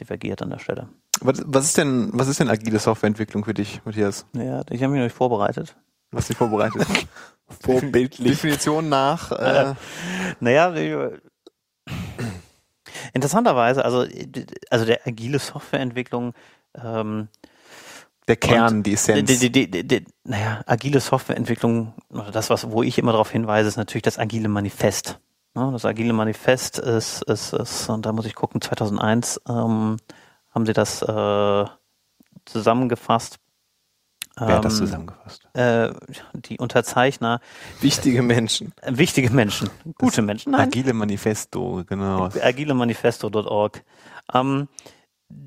[0.00, 0.88] divergiert an der Stelle.
[1.20, 4.26] Was, was ist denn, was ist denn agile Softwareentwicklung für dich, Matthias?
[4.34, 5.76] Ja, ich habe mich noch nicht vorbereitet.
[6.14, 6.86] Hast dich vorbereitet.
[7.60, 8.32] Vorbildlich.
[8.32, 9.74] Definition nach, äh,
[10.40, 11.18] Naja, die-
[13.12, 14.06] interessanterweise, also,
[14.70, 16.34] also der agile Softwareentwicklung,
[16.82, 17.28] ähm,
[18.32, 19.28] der Kern, die Essenz.
[19.38, 23.68] die, die, die, die, naja, agile Softwareentwicklung, oder das, was, wo ich immer darauf hinweise,
[23.68, 25.18] ist natürlich das agile Manifest.
[25.54, 29.98] Ne, Das agile Manifest ist, ist, ist, und da muss ich gucken, 2001 ähm,
[30.50, 31.64] haben sie das äh,
[32.46, 33.38] zusammengefasst.
[34.38, 35.46] Wer hat das Ähm, zusammengefasst?
[35.52, 35.92] Äh,
[36.34, 37.40] die Unterzeichner,
[37.82, 38.72] Wichtige Menschen.
[38.80, 39.68] äh, wichtige Menschen,
[39.98, 42.30] gute Menschen, nein, Agile Manifesto, genau.
[42.42, 43.84] agilemanifesto.org.
[44.32, 44.68] Ähm,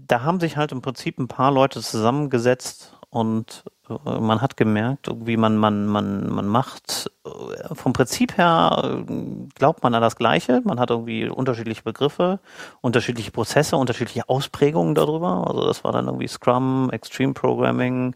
[0.08, 5.10] da haben sich halt im Prinzip ein paar Leute zusammengesetzt und äh, man hat gemerkt,
[5.26, 9.14] wie man, man, man, man macht, äh, vom Prinzip her äh,
[9.56, 10.62] glaubt man an das Gleiche.
[10.66, 12.40] Man hat irgendwie unterschiedliche Begriffe,
[12.82, 15.48] unterschiedliche Prozesse, unterschiedliche Ausprägungen darüber.
[15.48, 18.16] Also das war dann irgendwie Scrum, Extreme Programming,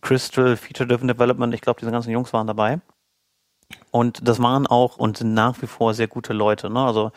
[0.00, 1.54] Crystal, Feature Driven Development.
[1.54, 2.80] Ich glaube, diese ganzen Jungs waren dabei.
[3.90, 6.68] Und das waren auch und sind nach wie vor sehr gute Leute.
[6.68, 6.80] Ne?
[6.84, 7.12] Also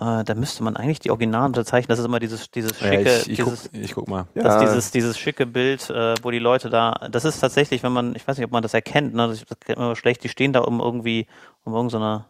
[0.00, 1.88] äh, da müsste man eigentlich die Originalen unterzeichnen.
[1.88, 4.26] Das ist immer dieses, dieses Ja, schicke, ich, ich, guck, dieses, ich guck mal.
[4.34, 4.60] das Ja.
[4.60, 8.26] dieses, dieses schicke Bild, äh, wo die Leute da, das ist tatsächlich, wenn man, ich
[8.26, 10.52] weiß nicht, ob man das erkennt, ne, das, das kennt man aber schlecht, die stehen
[10.52, 11.26] da um irgendwie,
[11.64, 12.26] um irgendeiner,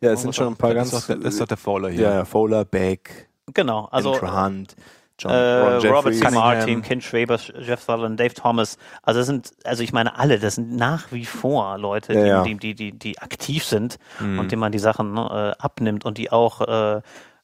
[0.00, 0.92] Ja, es sind schon ein paar ganz.
[0.92, 2.02] ist doch der, das ist doch der Fowler hier.
[2.02, 4.74] ja, ja, Fowler, Beck, genau, also Hunt,
[5.20, 6.14] John, äh, Robert.
[6.14, 6.30] C.
[6.30, 10.54] Martin, Ken Schwaber, Jeff Sutherland, Dave Thomas, also das sind, also ich meine alle, das
[10.56, 12.42] sind nach wie vor Leute, Ja, die, ja.
[12.42, 14.38] Die, die, die, die aktiv sind Mhm.
[14.38, 17.00] und denen man die Sachen ne, äh, abnimmt und die auch, äh,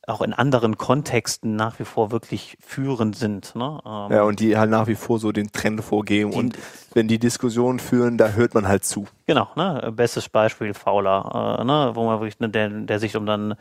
[0.08, 3.56] auch in anderen Kontexten nach wie vor wirklich führend sind.
[3.56, 3.80] Ne?
[3.84, 6.30] Ähm, Ja, und die halt nach wie vor so den Trend vorgeben.
[6.30, 6.56] Die- und
[6.94, 9.06] wenn die Diskussionen führen, da hört man halt zu.
[9.26, 9.92] Genau, ne?
[9.96, 11.90] Bestes Beispiel Fowler, äh, ne?
[11.94, 13.56] wo man wirklich, ne, der, der sich um dann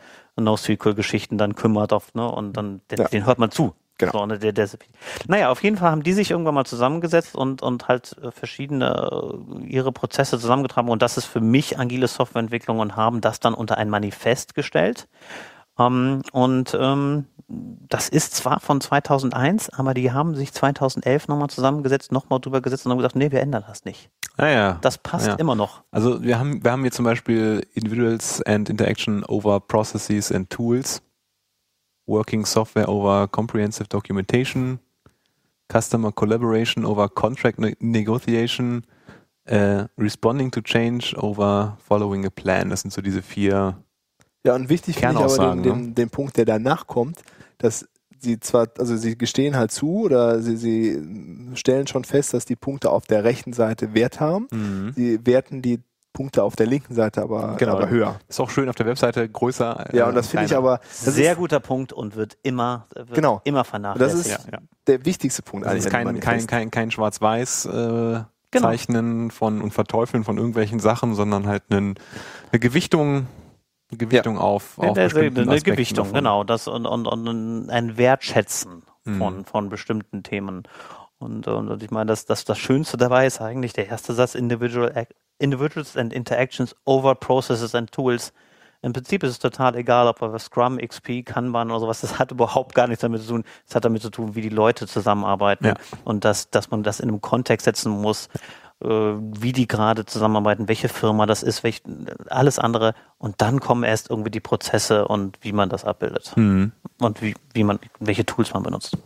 [0.56, 2.30] NoSQL-Geschichten dann kümmert auf, ne?
[2.30, 3.08] Und dann den, Ja.
[3.08, 3.74] den hört man zu.
[3.98, 4.12] Genau.
[4.12, 4.68] So, ne, der, der,
[5.26, 9.10] naja, auf jeden Fall haben die sich irgendwann mal zusammengesetzt und, und halt äh, verschiedene
[9.62, 13.54] äh, ihre Prozesse zusammengetragen und das ist für mich agile Softwareentwicklung und haben das dann
[13.54, 15.08] unter ein Manifest gestellt.
[15.78, 22.12] Ähm, und ähm, das ist zwar von 2001, aber die haben sich 2011 nochmal zusammengesetzt,
[22.12, 24.10] nochmal drüber gesetzt und haben gesagt, nee, wir ändern das nicht.
[24.36, 24.78] Ah, ja.
[24.82, 25.34] Das passt Ja.
[25.34, 25.82] immer noch.
[25.90, 31.02] Also wir haben, wir haben hier zum Beispiel Individuals and Interaction over Processes and Tools,
[32.06, 34.78] Working Software over Comprehensive Documentation,
[35.72, 38.84] Customer Collaboration over Contract ne Negotiation,
[39.44, 42.70] äh, Responding to Change over Following a Plan.
[42.70, 43.76] Das sind so diese vier.
[44.44, 47.22] Ja, und wichtig finde ich aber den, den, den Punkt, der danach kommt,
[47.58, 47.86] dass
[48.18, 51.02] sie zwar, also sie gestehen halt zu oder sie, sie
[51.54, 54.48] stellen schon fest, dass die Punkte auf der rechten Seite Wert haben.
[54.94, 55.80] Sie werten die
[56.16, 57.74] Punkte auf der linken Seite aber, Genau.
[57.76, 58.18] aber höher.
[58.26, 59.90] Ist auch schön auf der Webseite größer.
[59.92, 62.86] Ja, äh, und das finde ich aber das Sehr ist guter Punkt und wird immer,
[62.94, 63.40] wird Genau.
[63.44, 64.26] immer das vernachlässigt.
[64.38, 64.58] ist Ja, ja.
[64.86, 65.66] der wichtigste Punkt.
[65.66, 68.20] Das ist eigentlich kein, kein, kein, kein Schwarz-Weiß äh,
[68.52, 68.68] Genau.
[68.68, 71.96] Zeichnen von und Verteufeln von irgendwelchen Sachen, sondern halt einen,
[72.52, 73.26] eine Gewichtung,
[73.90, 76.14] eine Gewichtung auf, Ja, auf der- bestimmten eine Aspekten Gewichtung, davon.
[76.14, 76.44] genau.
[76.44, 78.84] Das und, und, und ein Wertschätzen
[79.18, 79.44] von, Mhm.
[79.44, 80.62] von bestimmten Themen.
[81.18, 84.34] Und, und, und ich meine, das, das, das Schönste dabei ist eigentlich der erste Satz,
[84.34, 85.06] Individual,
[85.38, 88.32] Individuals and Interactions over Processes and Tools.
[88.82, 92.30] Im Prinzip ist es total egal, ob wir Scrum, XP, Kanban oder sowas, das hat
[92.30, 93.44] überhaupt gar nichts damit zu tun.
[93.68, 95.74] Es hat damit zu tun, wie die Leute zusammenarbeiten Ja.
[96.04, 98.28] und dass, dass man das in einem Kontext setzen muss,
[98.84, 101.82] äh, wie die gerade zusammenarbeiten, welche Firma das ist, welch,
[102.28, 102.94] alles andere.
[103.18, 106.72] Und dann kommen erst irgendwie die Prozesse und wie man das abbildet Mhm.
[107.00, 108.96] und wie, wie man, welche Tools man benutzt.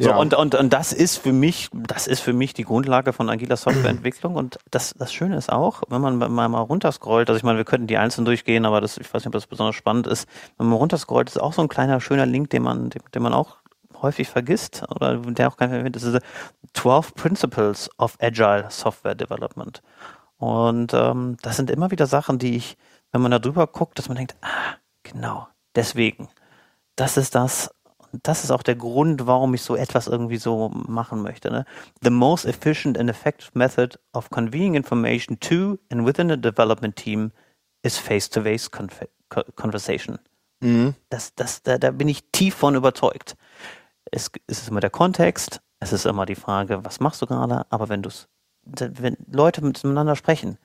[0.00, 0.16] So, Ja.
[0.16, 3.56] und, und, und das ist für mich, das ist für mich die Grundlage von agiler
[3.56, 4.34] Softwareentwicklung.
[4.34, 7.64] Und das, das Schöne ist auch, wenn man mal, mal runterscrollt, also ich meine, wir
[7.64, 10.28] könnten die einzeln durchgehen, aber das, ich weiß nicht, ob das besonders spannend ist.
[10.58, 13.34] Wenn man runterscrollt, ist auch so ein kleiner, schöner Link, den man, den, den man
[13.34, 13.58] auch
[14.02, 15.96] häufig vergisst oder der auch keiner erwähnt.
[15.96, 16.18] Das ist
[16.74, 19.80] 12 Principles of Agile Software Development.
[20.38, 22.76] Und ähm, das sind immer wieder Sachen, die ich,
[23.12, 24.74] wenn man da drüber guckt, dass man denkt, ah,
[25.04, 26.28] genau, deswegen.
[26.96, 27.70] Das ist das.
[28.22, 31.50] Das ist auch der Grund, warum ich so etwas irgendwie so machen möchte.
[31.50, 31.64] Ne?
[32.02, 37.32] The most efficient and effective method of conveying information to and within a development team
[37.82, 40.18] is face-to-face co- conversation.
[40.60, 40.94] Mhm.
[41.10, 43.36] Das, das, da, da bin ich tief von überzeugt.
[44.10, 47.66] Es, es ist immer der Kontext, es ist immer die Frage, was machst du gerade,
[47.70, 48.28] aber wenn du es,
[48.64, 50.58] wenn Leute miteinander sprechen,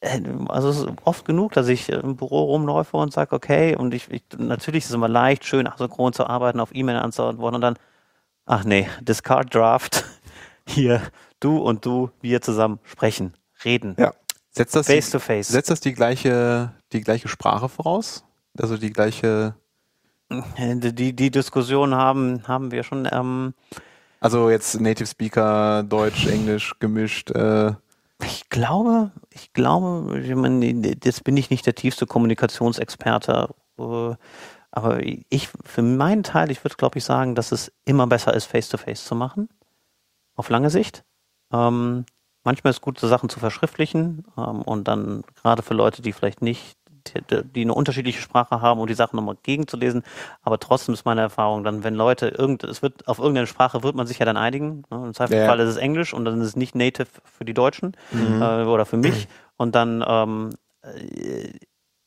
[0.00, 4.10] also es ist oft genug, dass ich im Büro rumläufe und sage, okay, und ich,
[4.10, 7.76] ich natürlich ist es immer leicht, schön asynchron zu arbeiten, auf E-Mail antworten und dann,
[8.44, 10.04] ach nee, Discard Draft,
[10.68, 11.02] hier,
[11.40, 13.34] du und du, wir zusammen sprechen,
[13.64, 14.12] reden, Ja.
[14.50, 15.48] Setzt das, face die, to face.
[15.48, 18.24] setzt das die gleiche, die gleiche Sprache voraus?
[18.58, 19.54] Also die gleiche,
[20.30, 23.54] Die, die Diskussion haben, haben wir schon, ähm,
[24.20, 27.30] also jetzt Native Speaker, Deutsch, Englisch gemischt.
[27.30, 27.74] Äh,
[28.22, 30.64] Ich glaube, ich glaube, ich meine,
[31.04, 34.14] jetzt bin ich nicht der tiefste Kommunikationsexperte, äh,
[34.70, 38.46] aber ich, für meinen Teil, ich würde glaube ich sagen, dass es immer besser ist,
[38.46, 39.48] Face-to-Face zu machen,
[40.34, 41.04] auf lange Sicht.
[41.52, 42.06] Ähm,
[42.44, 46.12] manchmal ist es gut, so Sachen zu verschriftlichen ähm, und dann gerade für Leute, die
[46.12, 46.76] vielleicht nicht,
[47.14, 50.02] die, eine unterschiedliche Sprache haben und die Sachen nochmal gegenzulesen,
[50.42, 53.94] aber trotzdem ist meine Erfahrung dann, wenn Leute irgend, es wird auf irgendeine Sprache wird
[53.94, 54.84] man sich ja dann einigen.
[54.90, 55.06] Ne?
[55.06, 55.64] Im Zweifelsfall Ja.
[55.64, 57.96] ist es Englisch und dann ist es nicht native für die Deutschen
[58.40, 60.50] äh, oder für mich und dann ähm,
[60.82, 61.50] äh,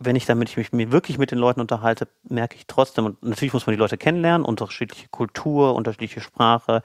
[0.02, 3.22] wenn ich damit ich mich mir wirklich mit den Leuten unterhalte, merke ich trotzdem, und
[3.22, 6.84] natürlich muss man die Leute kennenlernen, unterschiedliche Kultur, unterschiedliche Sprache,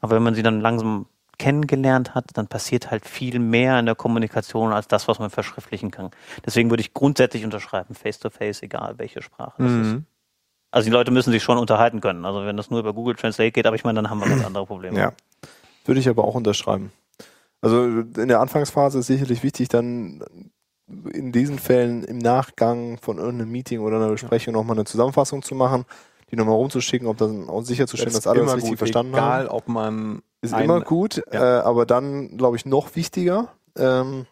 [0.00, 1.06] aber wenn man sie dann langsam
[1.38, 5.90] kennengelernt hat, dann passiert halt viel mehr in der Kommunikation als das, was man verschriftlichen
[5.90, 6.10] kann.
[6.44, 9.92] Deswegen würde ich grundsätzlich unterschreiben, face-to-face, egal welche Sprache das ist.
[9.92, 10.06] mhm.
[10.70, 12.24] Also die Leute müssen sich schon unterhalten können.
[12.24, 14.44] Also wenn das nur über Google Translate geht, aber ich meine, dann haben wir ganz
[14.46, 14.98] andere Probleme.
[14.98, 15.12] Ja.
[15.84, 16.92] Würde ich aber auch unterschreiben.
[17.60, 20.22] Also in der Anfangsphase ist sicherlich wichtig, dann
[21.12, 25.54] in diesen Fällen im Nachgang von irgendeinem Meeting oder einer Besprechung nochmal eine Zusammenfassung zu
[25.54, 25.84] machen,
[26.30, 29.48] die nochmal rumzuschicken, ob dann auch sicherzustellen, dass alle das richtig verstanden egal, haben.
[29.48, 31.60] ob man Ist immer gut, ja.
[31.60, 33.52] äh, aber dann, glaube ich, noch wichtiger.
[33.76, 34.26] Ähm,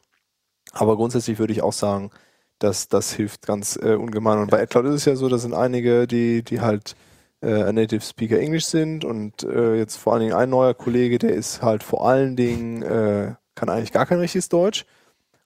[0.73, 2.11] aber grundsätzlich würde ich auch sagen,
[2.59, 4.39] dass das hilft ganz äh, ungemein.
[4.39, 6.97] Und bei AdCloud ist es ja so, das sind einige, die, die halt
[7.43, 11.35] äh, Native Speaker Englisch sind und äh, jetzt vor allen Dingen ein neuer Kollege, der
[11.35, 14.87] ist halt vor allen Dingen, äh, kann eigentlich gar kein richtiges Deutsch.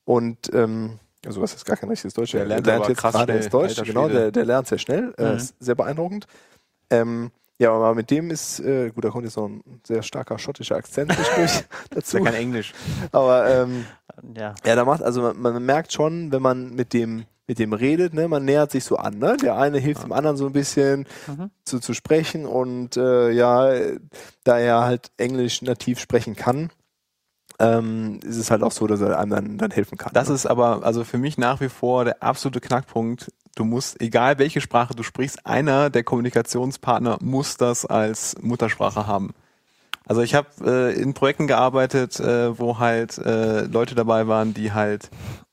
[0.04, 2.32] Und ähm, also was ist gar kein richtiges Deutsch?
[2.32, 5.14] Der Er lernt aber jetzt krass gerade erst Deutsch, genau, der, der lernt sehr schnell,
[5.18, 5.36] äh, Mhm.
[5.36, 6.26] ist sehr beeindruckend.
[6.90, 10.38] Ähm, ja, aber mit dem ist, äh, gut, da kommt jetzt noch ein sehr starker
[10.38, 12.18] schottischer Akzent zwischendurch ist dazu.
[12.18, 12.72] ja kein Englisch.
[13.10, 13.84] Aber ähm,
[14.36, 14.54] Ja.
[14.64, 18.12] ja, da macht, also man, man merkt schon, wenn man mit dem mit dem redet,
[18.12, 19.34] ne, man nähert sich so an, ne?
[19.42, 21.50] Der eine hilft dem anderen so ein bisschen Mhm.
[21.64, 23.98] zu, zu sprechen und äh, ja, äh,
[24.44, 26.68] da er halt Englisch nativ sprechen kann,
[27.58, 30.12] ähm, ist es halt auch so, dass er einem dann, dann helfen kann.
[30.14, 30.34] Das ne?
[30.34, 33.32] ist aber also für mich nach wie vor der absolute Knackpunkt.
[33.56, 39.34] Du musst, egal welche Sprache du sprichst, einer der Kommunikationspartner muss das als Muttersprache haben.
[40.06, 44.72] Also ich habe äh, in Projekten gearbeitet, äh, wo halt äh, Leute dabei waren, die
[44.72, 45.10] halt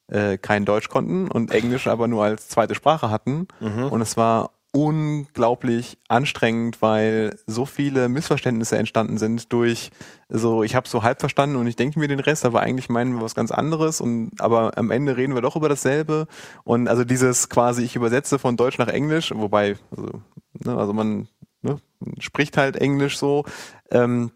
[0.07, 3.47] äh, kein Deutsch konnten und Englisch aber nur als zweite Sprache hatten.
[3.59, 3.85] Mhm.
[3.85, 9.89] Und es war unglaublich anstrengend, weil so viele Missverständnisse entstanden sind durch
[10.27, 13.13] so, ich habe so halb verstanden und ich denke mir den Rest, aber eigentlich meinen
[13.13, 16.27] wir was ganz anderes und aber am Ende reden wir doch über dasselbe.
[16.65, 20.21] Und also dieses quasi, ich übersetze von Deutsch nach Englisch, wobei, also,
[20.65, 21.29] ne, also man
[21.61, 21.79] ne,
[22.19, 23.45] spricht halt Englisch so.
[23.91, 24.31] Ähm,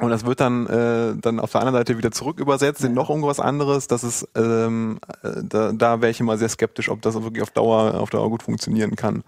[0.00, 3.10] und das wird dann, äh, dann auf der anderen Seite wieder zurück übersetzt in noch
[3.10, 3.88] irgendwas anderes.
[3.88, 7.50] Das ist, ähm, äh, da, da wäre ich immer sehr skeptisch, ob das wirklich auf
[7.50, 9.22] Dauer, auf Dauer gut funktionieren kann.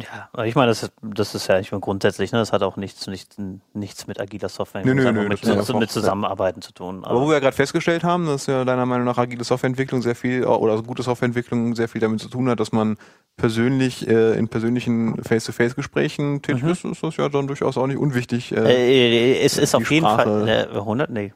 [0.00, 2.62] Ja, aber ich meine, das ist, das ist ja ich meine, grundsätzlich, ne, das hat
[2.62, 3.36] auch nichts, nichts,
[3.74, 7.04] nichts mit agiler Software, Nö, nö, hat nö, mit, mit, mit Zusammenarbeiten zu tun.
[7.04, 10.16] Aber wo wir ja gerade festgestellt haben, dass ja deiner Meinung nach agile Softwareentwicklung sehr
[10.16, 12.96] viel, oder gute Softwareentwicklung sehr viel damit zu tun hat, dass man
[13.36, 16.70] persönlich, äh, in persönlichen Face-to-Face-Gesprächen tätig Mhm.
[16.70, 18.52] ist, ist das ja dann durchaus auch nicht unwichtig.
[18.52, 21.32] Äh, Äh, es ist auf jeden Fall äh, 100, nee,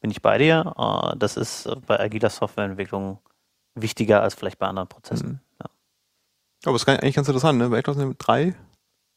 [0.00, 0.74] bin ich bei dir.
[0.76, 3.18] Äh, das ist bei agiler Softwareentwicklung
[3.74, 5.40] wichtiger als vielleicht bei anderen Prozessen.
[6.64, 7.68] aber es ist eigentlich ganz interessant, ne?
[7.70, 8.54] Bei sind drei,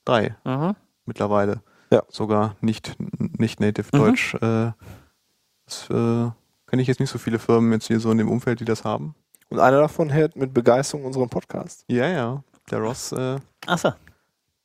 [0.06, 0.76] drei Mhm.
[1.06, 1.62] mittlerweile.
[1.92, 2.02] Ja.
[2.10, 2.96] Sogar nicht,
[3.38, 3.98] nicht native Mhm.
[4.00, 4.34] Deutsch.
[4.36, 4.72] Äh,
[5.66, 6.30] das äh,
[6.68, 8.84] kenne ich jetzt nicht so viele Firmen jetzt hier so in dem Umfeld, die das
[8.84, 9.14] haben.
[9.50, 11.86] Und einer davon hört mit Begeisterung unseren Podcast.
[11.88, 12.44] Ja, ja.
[12.72, 13.38] Der Ross, äh,
[13.68, 13.94] Achso.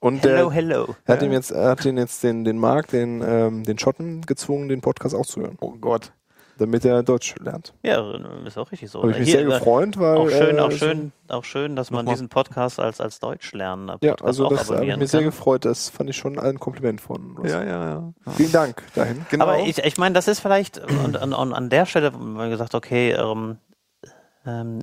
[0.01, 0.94] Und Hello, der, hello.
[1.05, 4.22] er hat ihm jetzt, er hat ihn jetzt den, den Mark, den, ähm, den Schotten
[4.22, 5.59] gezwungen, den Podcast auch zu hören.
[5.61, 6.12] Oh Gott.
[6.57, 7.72] Damit er Deutsch lernt.
[7.82, 8.03] Ja,
[8.46, 9.01] ist auch richtig so.
[9.01, 10.16] Habe ich mich Hier, sehr gefreut, weil.
[10.18, 13.90] Auch schön, äh, auch schön, auch schön, dass man diesen Podcast als, als Deutsch lernen
[14.03, 15.30] Ja, also auch das habe ich abonnieren mir sehr kann.
[15.30, 15.64] gefreut.
[15.64, 17.36] Das fand ich schon ein Kompliment von.
[17.38, 17.51] Russ.
[17.51, 18.12] Ja, ja, ja.
[18.36, 19.24] Vielen Dank dahin.
[19.30, 19.44] Genau.
[19.44, 22.51] Aber ich, ich meine, das ist vielleicht, und, und, und an der Stelle, haben wir
[22.51, 23.57] gesagt, okay, ähm,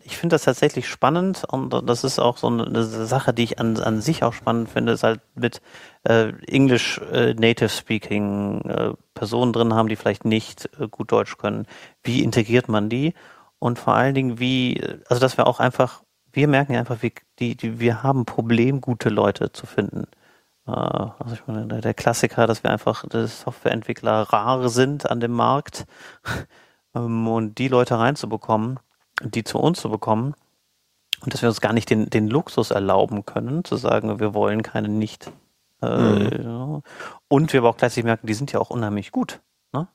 [0.04, 3.78] ich finde das tatsächlich spannend und das ist auch so eine, Sache, die ich an,
[3.80, 5.62] an sich auch spannend finde, ist halt mit
[6.04, 11.38] äh, English äh, Native Speaking äh, Personen drin haben, die vielleicht nicht äh, gut Deutsch
[11.38, 11.66] können.
[12.04, 13.16] Wie integriert man die?
[13.60, 14.80] Und vor allen Dingen, wie,
[15.10, 18.80] also dass wir auch einfach, wir merken ja einfach, wie, die, die, wir haben Problem,
[18.82, 20.04] gute Leute zu finden.
[20.68, 25.20] Äh, Also ich meine, der- der Klassiker, dass wir einfach dass Softwareentwickler rar sind an
[25.20, 25.86] dem Markt
[26.96, 28.80] ähm, und die Leute reinzubekommen,
[29.22, 30.36] die zu uns zu bekommen
[31.22, 34.62] und dass wir uns gar nicht den, den Luxus erlauben können, zu sagen, wir wollen
[34.62, 35.32] keine nicht.
[35.82, 36.82] Äh, ja.
[37.28, 39.42] Und wir aber auch gleichzeitig merken, die sind ja auch unheimlich gut.
[39.74, 39.88] Ne?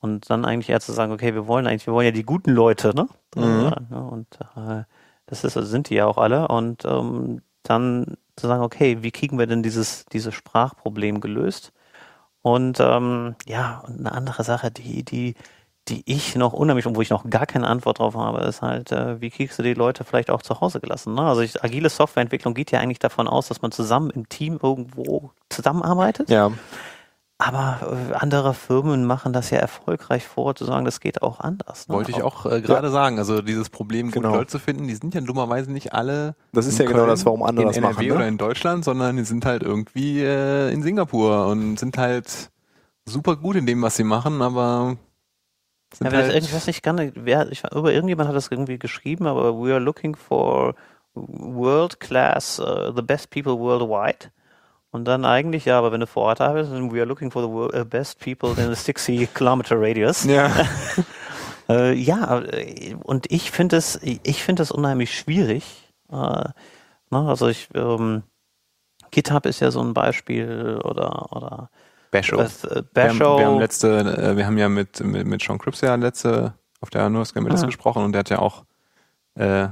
[0.00, 2.50] Und dann eigentlich eher zu sagen, okay, wir wollen eigentlich, wir wollen ja die guten
[2.50, 3.08] Leute, ne?
[3.34, 3.72] Mhm.
[3.90, 4.84] Ja, und äh,
[5.26, 6.48] das ist, sind die ja auch alle.
[6.48, 11.72] Und ähm, dann zu sagen, okay, wie kriegen wir denn dieses, dieses Sprachproblem gelöst?
[12.42, 15.34] Und ähm, ja, und eine andere Sache, die, die,
[15.88, 18.90] die ich noch unheimlich, und wo ich noch gar keine Antwort drauf habe, ist halt,
[18.90, 21.14] äh, wie kriegst du die Leute vielleicht auch zu Hause gelassen?
[21.14, 21.22] Ne?
[21.22, 25.30] Also ich, agile Softwareentwicklung geht ja eigentlich davon aus, dass man zusammen im Team irgendwo
[25.48, 26.28] zusammenarbeitet.
[26.28, 26.50] Ja,
[27.38, 27.78] Aber
[28.10, 31.86] äh, andere Firmen machen das ja erfolgreich vor, zu sagen, das geht auch anders.
[31.86, 31.94] Ne?
[31.94, 33.18] Wollte ich auch äh, gerade sagen.
[33.18, 34.34] Also dieses Problem, gut Genau.
[34.34, 36.34] Leute zu finden, die sind ja dummerweise nicht alle.
[36.52, 38.14] Das ist in ja genau das, warum andere in das NRW machen, ne?
[38.14, 42.50] oder in Deutschland, sondern die sind halt irgendwie äh, in Singapur und sind halt
[43.04, 44.96] super gut in dem, was sie machen, aber
[45.98, 49.26] sind Ja, das halt, irgendwas nicht kann, wer, ich, über irgendjemand hat das irgendwie geschrieben,
[49.26, 50.74] aber we are looking for
[51.14, 54.30] world class, uh, the best people worldwide.
[54.90, 57.42] Und dann eigentlich, ja, aber wenn du vor Ort arbeitest, dann we are looking for
[57.42, 60.24] the wor- uh, best people in a 60 kilometer radius.
[60.24, 60.50] Ja.
[61.68, 65.64] Äh, ja, äh, und ich finde es, ich finde es unheimlich schwierig.
[66.12, 66.52] Äh, ne,
[67.10, 68.22] also ich, ähm,
[69.10, 71.70] GitHub ist ja so ein Beispiel oder oder
[72.10, 72.36] Basho.
[72.38, 73.38] was, äh, Wir haben, Basho.
[73.38, 76.90] wir haben letzte, äh, wir haben ja mit, mit, mit Sean Cripps ja letzte auf
[76.90, 77.66] der Nurse Gambits Ah.
[77.66, 78.64] gesprochen und der hat ja auch
[79.34, 79.68] äh,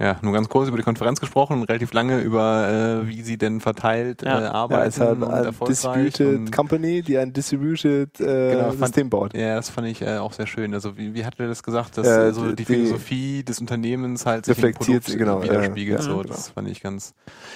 [0.00, 3.36] ja, nur ganz kurz über die Konferenz gesprochen und relativ lange über, äh, wie sie
[3.36, 4.38] denn verteilt Ja.
[4.38, 5.50] äh, Ja, arbeiten ist halt und eine.
[5.52, 9.34] Distributed Company, die ein Distributed äh, Genau, fand- System baut.
[9.36, 10.72] ja, das fand ich äh, auch sehr schön.
[10.72, 13.60] Also wie, wie hat er das gesagt, dass Äh, äh, so die, die- Philosophie des
[13.60, 15.98] Unternehmens halt sich Reflektiert, im Produkt genau, widerspiegelt.
[15.98, 16.54] ja, so, ja, das genau.
[16.54, 17.14] fand ich ganz.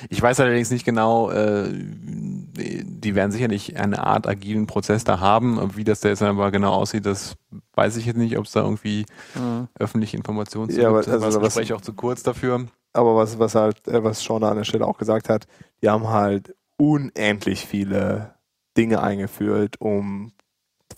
[0.09, 5.19] Ich weiß allerdings nicht genau, äh, die die werden sicherlich eine Art agilen Prozess da
[5.21, 5.77] haben.
[5.77, 7.35] Wie das da jetzt aber genau aussieht, das
[7.75, 9.69] weiß ich jetzt nicht, ob es da irgendwie Mhm.
[9.79, 11.09] öffentliche Informationen zu Ja, aber gibt.
[11.13, 12.67] also war das was- Gespräch auch zu kurz dafür.
[12.95, 15.47] Aber was, was halt, äh, was Sean an der Stelle auch gesagt hat,
[15.83, 18.35] die haben halt unendlich viele
[18.77, 20.33] Dinge eingeführt, um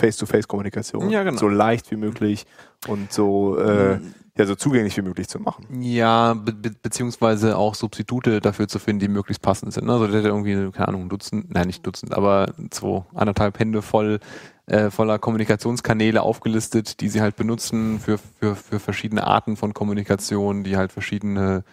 [0.00, 1.38] Face-to-Face-Kommunikation Ja, genau.
[1.38, 2.46] so leicht wie möglich
[2.88, 4.00] und so, äh,
[4.36, 5.66] ja, so zugänglich wie möglich zu machen.
[5.80, 9.88] Ja, be be beziehungsweise auch Substitute dafür zu finden, die möglichst passend sind.
[9.88, 13.82] Also der hat irgendwie, keine Ahnung, ein Dutzend, nein, nicht Dutzend, aber zwei, anderthalb Hände
[13.82, 14.18] voll
[14.66, 20.64] äh, voller Kommunikationskanäle aufgelistet, die sie halt benutzen für, für, für verschiedene Arten von Kommunikation,
[20.64, 21.64] die halt verschiedene,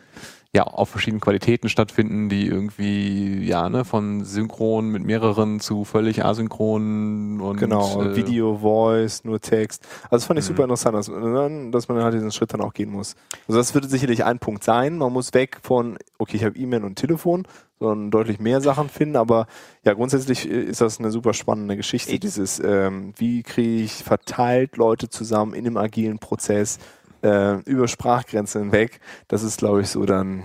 [0.54, 6.26] ja, auf verschiedenen Qualitäten stattfinden, die irgendwie, ja, ne, von synchron mit mehreren zu völlig
[6.26, 9.86] asynchron und Genau, äh, Video, Voice, nur Text.
[10.04, 10.48] Also das fand ich Mhm.
[10.48, 13.16] super interessant, dass, man- dass man halt diesen Schritt dann auch gehen muss.
[13.48, 14.98] Also das würde sicherlich ein Punkt sein.
[14.98, 17.48] Man muss weg von, okay, ich habe E-Mail und Telefon,
[17.82, 19.17] sondern deutlich mehr Sachen finden.
[19.17, 19.47] Aber
[19.84, 22.13] ja, grundsätzlich äh, ist das eine super spannende Geschichte.
[22.13, 26.79] Ich- Dieses, ähm, wie kriege ich verteilt Leute zusammen in einem agilen Prozess
[27.23, 28.99] äh, über Sprachgrenzen hinweg.
[29.27, 30.43] Das ist, glaube ich, so dann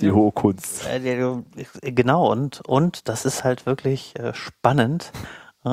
[0.00, 0.84] die hohe Kunst.
[0.84, 1.42] Ja,
[1.82, 5.12] Genau, und, und das ist halt wirklich äh, spannend.
[5.64, 5.68] Äh,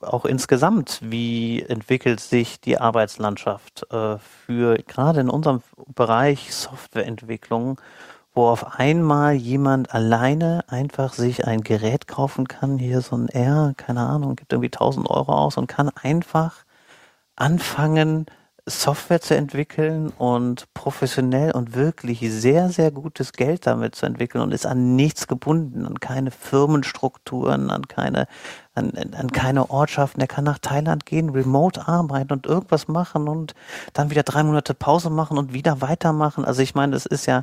[0.00, 5.60] auch insgesamt, wie entwickelt sich die Arbeitslandschaft äh, für gerade in unserem
[5.94, 7.80] Bereich Softwareentwicklung,
[8.34, 13.74] wo auf einmal jemand alleine einfach sich ein Gerät kaufen kann, hier so ein R,
[13.76, 16.64] keine Ahnung, gibt irgendwie 1000 Euro aus und kann einfach
[17.36, 18.26] anfangen,
[18.64, 24.52] Software zu entwickeln und professionell und wirklich sehr, sehr gutes Geld damit zu entwickeln und
[24.52, 28.28] ist an nichts gebunden, an keine Firmenstrukturen, an keine,
[28.74, 30.20] an, an keine Ortschaften.
[30.20, 33.54] Er kann nach Thailand gehen, remote arbeiten und irgendwas machen und
[33.94, 36.44] dann wieder drei Monate Pause machen und wieder weitermachen.
[36.44, 37.42] Also ich meine, das ist ja,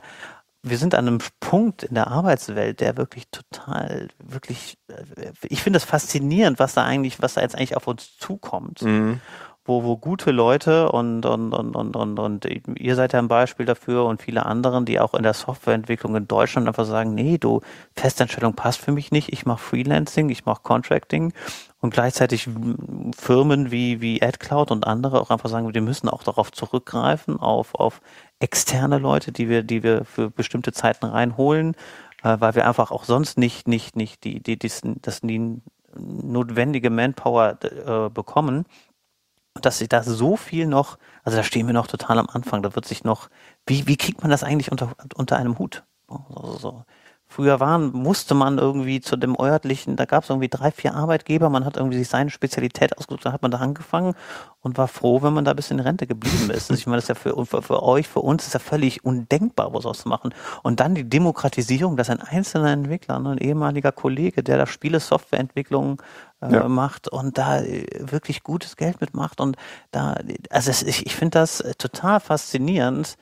[0.63, 5.77] wir sind an einem Punkt in der Arbeitswelt, der wirklich total, wirklich, äh, ich finde
[5.77, 9.21] das faszinierend, was da eigentlich, was da jetzt eigentlich auf uns zukommt Mhm.
[9.65, 12.45] wo, wo gute Leute und, und, und, und, und, und
[12.79, 16.27] ihr seid ja ein Beispiel dafür und viele anderen, die auch in der Softwareentwicklung in
[16.27, 17.61] Deutschland einfach sagen, nee, du,
[17.95, 21.33] Festanstellung passt für mich nicht, ich mache Freelancing, ich mache Contracting
[21.79, 22.49] und gleichzeitig
[23.17, 27.75] Firmen wie, wie AdCloud und andere auch einfach sagen, wir müssen auch darauf zurückgreifen, auf,
[27.75, 28.01] auf
[28.39, 31.75] externe Leute, die wir, die wir für bestimmte Zeiten reinholen,
[32.23, 34.71] äh, weil wir einfach auch sonst nicht, nicht, nicht die, die, die,
[35.01, 35.61] das die
[35.95, 38.65] notwendige Manpower äh, bekommen
[39.61, 42.75] dass sich da so viel noch, also da stehen wir noch total am Anfang, da
[42.75, 43.29] wird sich noch,
[43.65, 45.83] wie, wie kriegt man das eigentlich unter, unter einem Hut?
[46.07, 46.85] Also so.
[47.31, 51.49] Früher waren, musste man irgendwie zu dem örtlichen, da gab es irgendwie drei, vier Arbeitgeber,
[51.49, 54.15] man hat irgendwie sich seine Spezialität ausgesucht, da hat man da angefangen
[54.61, 56.71] und war froh, wenn man da bis in Rente geblieben ist.
[56.71, 59.05] Also ich meine, das ist ja für, für, für euch, für uns ist ja völlig
[59.05, 60.33] undenkbar, was auszumachen.
[60.63, 64.99] Und dann die Demokratisierung, dass ein einzelner Entwickler, ne, ein ehemaliger Kollege, der da Spiele,
[64.99, 66.01] Softwareentwicklung
[66.41, 66.67] äh, ja.
[66.67, 69.55] macht und da äh, wirklich gutes Geld mitmacht und
[69.91, 70.15] da,
[70.49, 73.17] also es, ich, ich finde das äh, total faszinierend.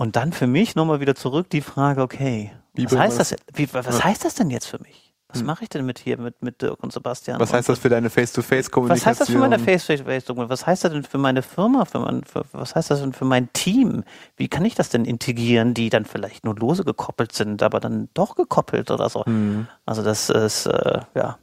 [0.00, 3.36] Und dann für mich nochmal wieder zurück die Frage, okay, wie was heißt das?
[3.54, 5.08] Wie, was heißt das denn jetzt für mich?
[5.28, 5.46] Was hm.
[5.46, 7.38] mache ich denn mit hier mit, mit Dirk und Sebastian?
[7.38, 9.00] Was heißt das für deine Face-to-Face-Kommunikation?
[9.00, 10.48] Was heißt das für meine Face-to-Face-Kommunikation?
[10.48, 11.84] Was heißt das denn für meine Firma?
[11.84, 14.04] Für mein, für, was heißt das denn für mein Team?
[14.38, 18.08] Wie kann ich das denn integrieren, die dann vielleicht nur lose gekoppelt sind, aber dann
[18.14, 19.26] doch gekoppelt oder so?
[19.26, 19.68] Hm.
[19.84, 21.38] Also das ist, äh, ja.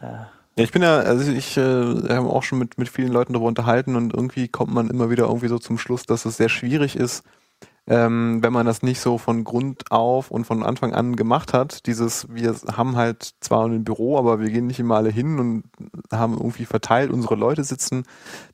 [0.00, 0.06] Äh.
[0.56, 3.48] Ja, ich bin ja, also ich äh, habe auch schon mit, mit vielen Leuten darüber
[3.48, 6.96] unterhalten und irgendwie kommt man immer wieder irgendwie so zum Schluss, dass es sehr schwierig
[6.96, 7.24] ist,
[7.88, 11.86] ähm, wenn man das nicht so von Grund auf und von Anfang an gemacht hat.
[11.86, 15.64] Dieses, wir haben halt zwar ein Büro, aber wir gehen nicht immer alle hin und
[16.12, 18.04] haben irgendwie verteilt unsere Leute sitzen,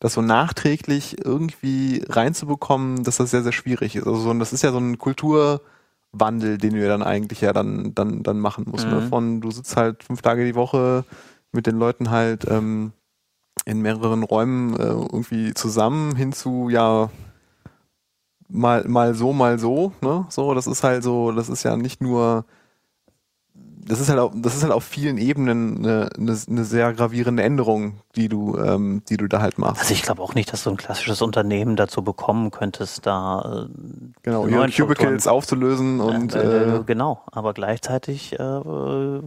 [0.01, 4.07] das so nachträglich irgendwie reinzubekommen, dass das sehr, sehr schwierig ist.
[4.07, 8.23] Also so, das ist ja so ein Kulturwandel, den wir dann eigentlich ja dann, dann,
[8.23, 8.89] dann machen müssen.
[8.89, 8.97] Ne?
[8.97, 9.03] Mhm.
[9.03, 9.09] Ne?
[9.09, 11.05] Von du sitzt halt fünf Tage die Woche
[11.53, 12.93] mit den Leuten halt ähm,
[13.67, 17.11] in mehreren Räumen äh, irgendwie zusammen hinzu, ja,
[18.49, 20.27] mal, mal so, mal so, ne?
[20.31, 22.45] So, das ist halt so, das ist ja nicht nur
[23.89, 27.43] das ist halt auf, das ist halt auf vielen Ebenen eine, eine, eine sehr gravierende
[27.43, 29.81] Änderung, die du, ähm, die du da halt machst.
[29.81, 33.75] Also ich glaube auch nicht, dass du ein klassisches Unternehmen dazu bekommen könntest, da äh,
[34.23, 37.23] genau ihre Cubicles aufzulösen und äh, äh, genau.
[37.31, 38.61] Aber gleichzeitig äh,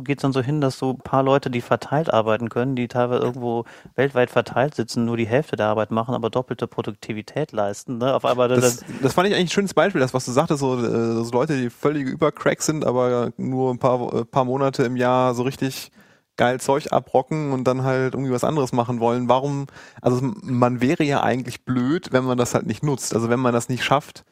[0.04, 2.90] geht es dann so hin, dass so ein paar Leute, die verteilt arbeiten können, die
[2.90, 3.64] teilweise irgendwo
[3.96, 7.98] weltweit verteilt sitzen, nur die Hälfte der Arbeit machen, aber doppelte Produktivität leisten.
[7.98, 8.14] Ne?
[8.14, 10.78] Auf einmal das, das fand ich eigentlich ein schönes Beispiel, das was du sagtest, so,
[10.78, 14.98] äh, so Leute, die völlige Übercracks sind, aber nur ein paar, äh, paar Monate im
[14.98, 15.92] Jahr so richtig
[16.38, 19.30] geil Zeug abrocken und dann halt irgendwie was anderes machen wollen.
[19.30, 19.68] Warum,
[20.02, 23.14] also man wäre ja eigentlich blöd, wenn man das halt nicht nutzt.
[23.14, 24.24] Also wenn man das nicht schafft,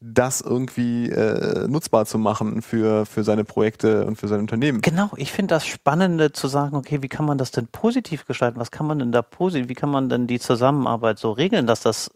[0.00, 4.80] das irgendwie äh, nutzbar zu machen für, für seine Projekte und für sein Unternehmen.
[4.80, 8.60] Genau, ich finde das Spannende zu sagen, okay, wie kann man das denn positiv gestalten?
[8.60, 11.80] Was kann man denn da positiv, wie kann man denn die Zusammenarbeit so regeln, dass
[11.80, 12.12] das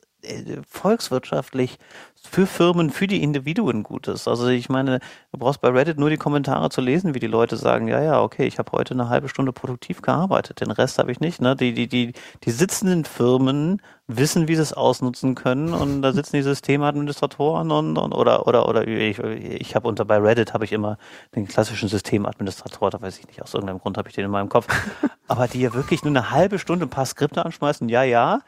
[0.69, 1.79] volkswirtschaftlich
[2.15, 4.29] für Firmen, für die Individuen gut ist.
[4.29, 5.01] Also ich meine,
[5.33, 8.23] du brauchst bei Reddit nur die Kommentare zu lesen, wie die Leute sagen, ja, ja,
[8.23, 11.41] okay, ich habe heute eine halbe Stunde produktiv gearbeitet, den Rest habe ich nicht.
[11.41, 11.57] Ne?
[11.57, 12.13] Die, die, die,
[12.45, 17.97] die sitzenden Firmen wissen, wie sie es ausnutzen können und da sitzen die Systemadministratoren und,
[17.97, 20.99] und oder oder oder ich, ich habe unter bei Reddit habe ich immer
[21.35, 24.49] den klassischen Systemadministrator, da weiß ich nicht, aus irgendeinem Grund habe ich den in meinem
[24.49, 24.67] Kopf,
[25.29, 28.41] aber die ja wirklich nur eine halbe Stunde ein paar Skripte anschmeißen, ja, ja,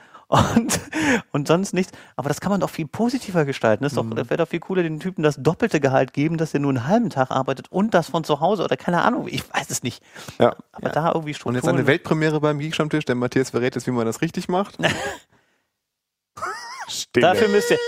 [0.57, 0.81] und,
[1.33, 1.93] und sonst nichts.
[2.17, 3.87] Aber das kann man doch viel positiver gestalten.
[3.95, 4.17] Doch, mhm.
[4.17, 7.11] wäre doch viel cooler, den Typen das doppelte Gehalt geben, dass er nur einen halben
[7.11, 9.29] Tag arbeitet und das von zu Hause oder keine Ahnung.
[9.29, 10.03] Ich weiß es nicht.
[10.39, 10.57] Ja.
[10.73, 10.93] Aber ja.
[10.93, 11.57] da irgendwie Strukturen.
[11.57, 13.05] Und jetzt eine Weltpremiere beim Geekstammtisch.
[13.05, 14.79] Der Matthias verrät jetzt, wie man das richtig macht.
[17.13, 17.79] Dafür müsst ihr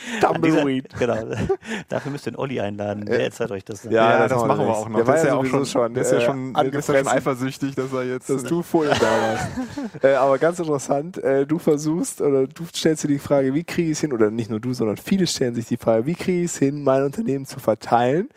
[0.20, 0.88] Tumbleweed.
[0.98, 1.16] genau.
[1.88, 3.04] Dafür müsst ihr den Olli einladen.
[3.06, 3.84] Der erzählt euch das.
[3.84, 4.96] Ja, ja, das, das machen wir auch noch.
[4.96, 7.08] Der, der ist ja auch schon, schon, der ist ja schon, der ist ja schon
[7.08, 8.30] eifersüchtig, dass er jetzt.
[8.30, 9.48] Dass du vorher da warst.
[10.04, 13.90] äh, aber ganz interessant, äh, du versuchst oder du stellst dir die Frage, wie kriege
[13.90, 16.40] ich es hin, oder nicht nur du, sondern viele stellen sich die Frage, wie kriege
[16.40, 18.28] ich es hin, mein Unternehmen zu verteilen?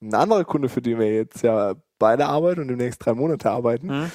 [0.00, 3.86] Ein anderer Kunde, für den wir jetzt ja beide arbeiten und demnächst drei Monate arbeiten,
[3.86, 4.10] mhm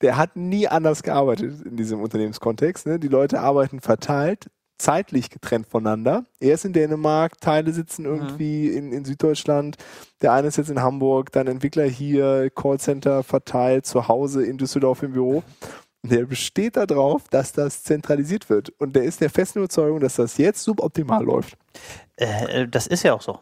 [0.00, 2.86] der hat nie anders gearbeitet in diesem Unternehmenskontext.
[2.86, 2.98] Ne?
[2.98, 6.24] Die Leute arbeiten verteilt, zeitlich getrennt voneinander.
[6.40, 8.14] Er ist in Dänemark, Teile sitzen mhm.
[8.14, 8.76] irgendwie mhm.
[8.76, 9.76] in, in Süddeutschland,
[10.22, 15.02] der eine ist jetzt in Hamburg, dann Entwickler hier, Callcenter verteilt, zu Hause in Düsseldorf
[15.02, 15.42] im Büro.
[16.02, 18.70] Und der besteht darauf, dass das zentralisiert wird.
[18.78, 21.56] Und der ist der festen Überzeugung, dass das jetzt suboptimal läuft.
[22.16, 23.40] Äh, äh das ist ja auch so.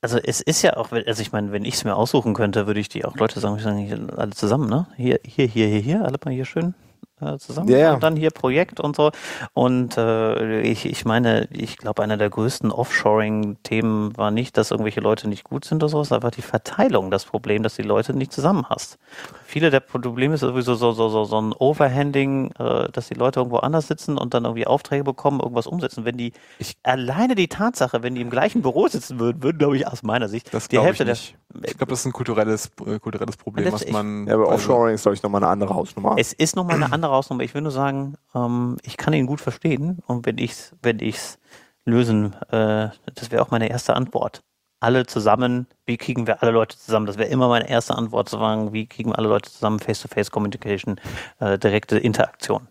[0.00, 2.78] Also es ist ja auch, also ich meine, wenn ich es mir aussuchen könnte, würde
[2.78, 4.86] ich die auch Leute sagen, ich sage alle zusammen, ne?
[4.96, 6.74] Hier, hier, hier, hier, hier, alle mal hier schön
[7.20, 7.94] äh, zusammen Ja, ja.
[7.94, 9.10] und dann hier Projekt und so.
[9.54, 15.00] Und äh, ich, ich meine, ich glaube, einer der größten Offshoring-Themen war nicht, dass irgendwelche
[15.00, 17.82] Leute nicht gut sind oder so, es ist einfach die Verteilung das Problem, dass die
[17.82, 18.98] Leute nicht zusammen hast.
[19.44, 23.40] Viele der Probleme ist sowieso so, so, so, so ein Overhanding, äh, dass die Leute
[23.40, 26.04] irgendwo anders sitzen und dann irgendwie Aufträge bekommen, irgendwas umsetzen.
[26.04, 29.76] Wenn die Ich- alleine die Tatsache, wenn die im gleichen Büro sitzen würden, würden, glaube
[29.76, 31.30] ich, aus meiner Sicht Das die Hälfte ich nicht.
[31.32, 34.26] der Ich glaube, das ist ein kulturelles, äh, kulturelles Problem, Das- was ich- man.
[34.26, 36.16] Ja, aber also- Offshoring ist, glaube ich, nochmal eine andere Hausnummer.
[36.18, 37.42] Es ist nochmal eine andere Hausnummer.
[37.42, 41.38] Ich will nur sagen, ähm, ich kann ihn gut verstehen und wenn ich's, wenn ich's
[41.84, 44.42] lösen, äh, das wäre auch meine erste Antwort.
[44.80, 47.06] Alle zusammen, wie kriegen wir alle Leute zusammen?
[47.06, 49.78] Das wäre immer meine erste Antwort zu sagen, wie kriegen wir alle Leute zusammen?
[49.80, 51.00] Face-to-Face-Communication,
[51.40, 52.68] äh, direkte Interaktion.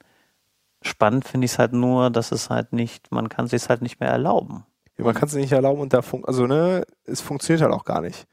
[0.81, 3.99] Spannend finde ich es halt nur, dass es halt nicht, man kann sich halt nicht
[3.99, 4.65] mehr erlauben.
[4.97, 7.85] Ja, man kann es nicht erlauben und da fun also ne, es funktioniert halt auch
[7.85, 8.27] gar nicht.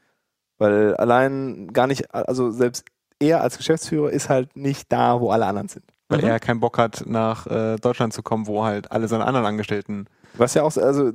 [0.63, 2.85] Weil allein gar nicht, also selbst
[3.19, 5.83] er als Geschäftsführer ist halt nicht da, wo alle anderen sind.
[6.07, 6.27] weil Mhm.
[6.27, 10.05] er keinen Bock hat, nach äh, Deutschland zu kommen, wo halt alle seine anderen Angestellten.
[10.35, 11.11] Was ja auch, also,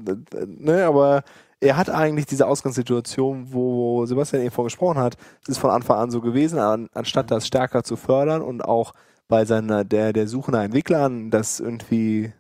[0.47, 1.23] ne, aber
[1.61, 6.11] er hat eigentlich diese Ausgangssituation, wo Sebastian eben vorgesprochen hat, es ist von Anfang an
[6.11, 8.93] so gewesen, an, anstatt das stärker zu fördern und auch
[9.29, 12.33] bei seiner, der, der Suche nach Entwicklern, das irgendwie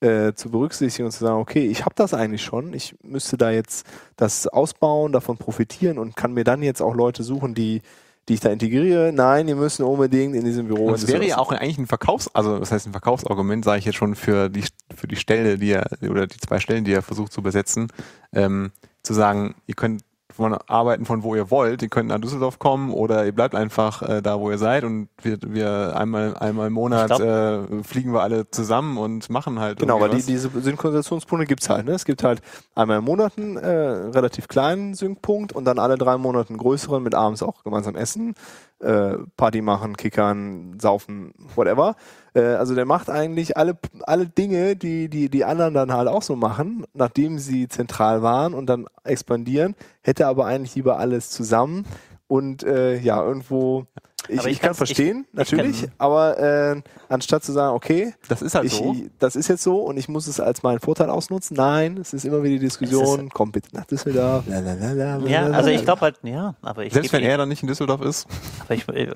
[0.00, 3.50] äh, zu berücksichtigen und zu sagen, okay, ich habe das eigentlich schon, ich müsste da
[3.50, 3.86] jetzt
[4.16, 7.82] das ausbauen, davon profitieren und kann mir dann jetzt auch Leute suchen, die,
[8.28, 9.12] die ich da integriere.
[9.12, 10.90] Nein, die müssen unbedingt in diesem Büro.
[10.92, 13.96] Es wäre ja auch eigentlich ein Verkaufs-, also das heißt ein Verkaufsargument, sage ich jetzt
[13.96, 17.32] schon für die für die Stelle, die er oder die zwei Stellen, die er versucht
[17.32, 17.88] zu besetzen,
[18.32, 18.72] ähm,
[19.02, 20.02] zu sagen, ihr könnt
[20.34, 24.02] von arbeiten von wo ihr wollt, ihr könnt nach Düsseldorf kommen oder ihr bleibt einfach
[24.02, 28.12] äh, da, wo ihr seid und wir, wir einmal einmal im Monat Ich äh, fliegen
[28.12, 31.86] wir alle zusammen und machen halt Genau, irgendwie die, diese Synchronisationspunkte gibt's halt.
[31.86, 31.92] Ne?
[31.92, 32.40] Es gibt halt
[32.74, 37.02] einmal im Monat einen äh, relativ kleinen Syncpunkt und dann alle drei Monate einen größeren
[37.02, 38.34] mit abends auch gemeinsam essen,
[38.80, 41.96] äh, Party machen, kickern, saufen, whatever.
[42.34, 46.22] Äh, also der macht eigentlich alle, alle Dinge, die, die die anderen dann halt auch
[46.22, 51.84] so machen, nachdem sie zentral waren und dann expandieren, hätte aber eigentlich lieber alles zusammen
[52.26, 56.82] und äh, ja, irgendwo Aber ich, ich kann verstehen, ich- ich natürlich, kann- aber äh,
[57.08, 58.94] anstatt zu sagen, okay, Das ist halt ich, so.
[59.18, 61.56] das ist jetzt so und ich muss es als meinen Vorteil ausnutzen.
[61.56, 64.44] Nein, es ist immer wieder die Diskussion, komm bitte nach Düsseldorf.
[64.46, 67.62] lalalala, Ja, also ich glaube halt, ja, aber ich Selbst wenn ihm- er dann nicht
[67.62, 68.26] in Düsseldorf ist,
[68.64, 69.10] Aber ich, äh,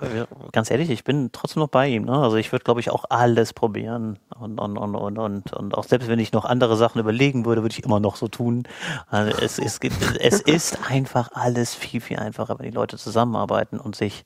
[0.53, 2.05] ganz ehrlich, ich bin trotzdem noch bei ihm.
[2.05, 2.19] Ne?
[2.19, 4.19] Also ich würde, glaube ich, auch alles probieren.
[4.41, 7.63] Und, und, und, und, und, und auch selbst wenn ich noch andere Sachen überlegen würde,
[7.63, 8.65] würde ich immer noch so tun.
[9.09, 13.79] Also es, es, gibt, es ist einfach alles viel, viel einfacher, wenn die Leute zusammenarbeiten
[13.79, 14.25] und sich.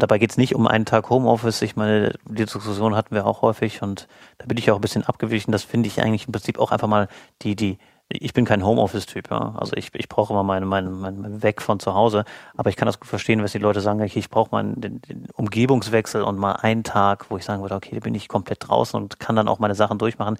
[0.00, 1.62] Dabei geht es nicht um einen Tag Homeoffice.
[1.62, 5.04] Ich meine, die Diskussion hatten wir auch häufig und da bin ich auch ein bisschen
[5.04, 5.52] abgewichen.
[5.52, 7.08] Das finde ich eigentlich im Prinzip auch einfach mal
[7.42, 7.78] die, die,
[8.08, 9.54] ich bin kein Homeoffice-Typ, ja.
[9.56, 12.24] Also ich, ich brauche immer meinen mein, mein, Weg von zu Hause.
[12.56, 15.00] Aber ich kann das gut verstehen, was die Leute sagen, okay, ich brauche mal den,
[15.02, 18.68] den Umgebungswechsel und mal einen Tag, wo ich sagen würde, okay, da bin ich komplett
[18.68, 20.38] draußen und kann dann auch meine Sachen durchmachen.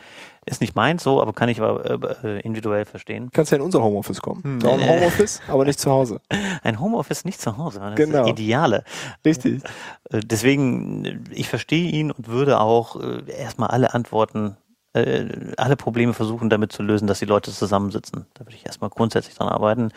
[0.50, 3.30] Ist nicht meins so, aber kann ich aber äh, individuell verstehen.
[3.32, 4.42] kannst ja in unser Homeoffice kommen.
[4.42, 4.64] Hm.
[4.66, 4.88] Auch ein Äh.
[5.00, 6.20] Homeoffice, aber nicht zu Hause.
[6.64, 8.18] Ein Homeoffice nicht zu Hause, das Genau.
[8.18, 8.84] ist das Ideale.
[9.24, 9.62] Richtig.
[10.10, 14.56] Äh, Deswegen, äh, ich verstehe ihn und würde auch äh, erstmal alle Antworten,
[14.92, 15.26] äh,
[15.56, 18.26] alle Probleme versuchen damit zu lösen, dass die Leute zusammensitzen.
[18.34, 19.92] Da würde ich erstmal grundsätzlich dran arbeiten.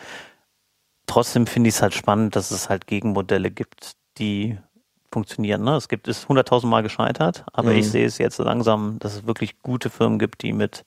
[1.06, 4.56] Trotzdem finde ich es halt spannend, dass es halt Gegenmodelle gibt, die
[5.14, 5.62] funktionieren.
[5.64, 5.76] Ne?
[5.76, 7.78] Es gibt es hunderttausend Mal gescheitert, aber Mhm.
[7.78, 10.84] ich sehe es jetzt langsam, dass es wirklich gute Firmen gibt, die mit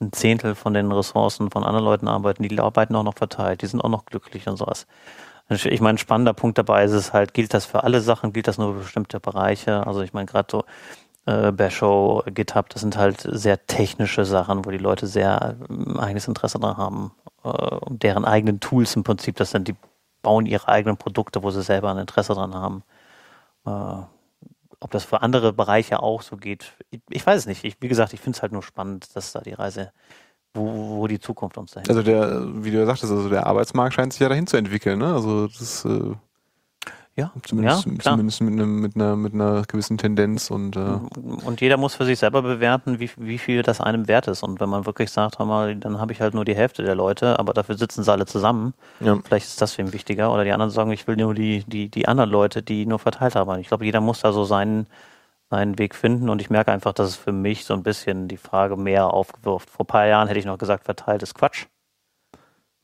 [0.00, 3.66] ein Zehntel von den Ressourcen von anderen Leuten arbeiten, die arbeiten auch noch verteilt, die
[3.66, 4.86] sind auch noch glücklich und sowas.
[5.50, 8.46] Ich meine, ein spannender Punkt dabei ist es halt, gilt das für alle Sachen, gilt
[8.46, 9.84] das nur für bestimmte Bereiche?
[9.86, 10.64] Also ich meine, gerade so
[11.26, 16.28] äh, Basho, GitHub, das sind halt sehr technische Sachen, wo die Leute sehr ähm, eigenes
[16.28, 17.12] Interesse daran haben
[17.44, 19.74] äh, und deren eigenen Tools im Prinzip, das sind die
[20.22, 22.82] bauen ihre eigenen Produkte, wo sie selber ein Interesse dran haben.
[23.66, 24.02] Äh,
[24.82, 27.64] ob das für andere Bereiche auch so geht, ich, ich weiß es nicht.
[27.64, 29.92] Ich, wie gesagt, ich finde es halt nur spannend, dass da die Reise,
[30.54, 33.94] wo, wo die Zukunft uns dahin also der, wie du ja sagtest, also der Arbeitsmarkt
[33.94, 35.12] scheint sich ja dahin zu entwickeln, ne?
[35.12, 36.14] Also das äh,
[37.20, 40.80] Ja, zumindest, ja, zumindest mit, einem, mit einer mit einer gewissen Tendenz und äh,
[41.44, 44.42] Und jeder muss für sich selber bewerten, wie, wie viel das einem wert ist.
[44.42, 46.94] Und wenn man wirklich sagt, hör mal, dann habe ich halt nur die Hälfte der
[46.94, 48.72] Leute, aber dafür sitzen sie alle zusammen.
[49.00, 49.18] Ja.
[49.22, 50.32] Vielleicht ist das für ihn wichtiger.
[50.32, 53.34] Oder die anderen sagen, ich will nur die, die, die anderen Leute, die nur verteilt
[53.34, 53.60] haben.
[53.60, 54.86] Ich glaube, jeder muss da so seinen,
[55.50, 56.30] seinen Weg finden.
[56.30, 59.68] Und ich merke einfach, dass es für mich so ein bisschen die Frage mehr aufgewirft.
[59.68, 61.66] Vor ein paar Jahren hätte ich noch gesagt, verteilt ist Quatsch.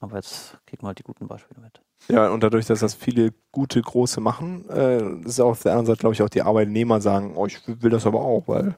[0.01, 1.80] Aber jetzt kriegen wir halt die guten Beispiele mit.
[2.09, 6.01] Ja, und dadurch, dass das viele gute, große machen, äh, ist auf der anderen Seite,
[6.01, 8.76] glaube ich, auch die Arbeitnehmer sagen, oh, ich will das aber auch, weil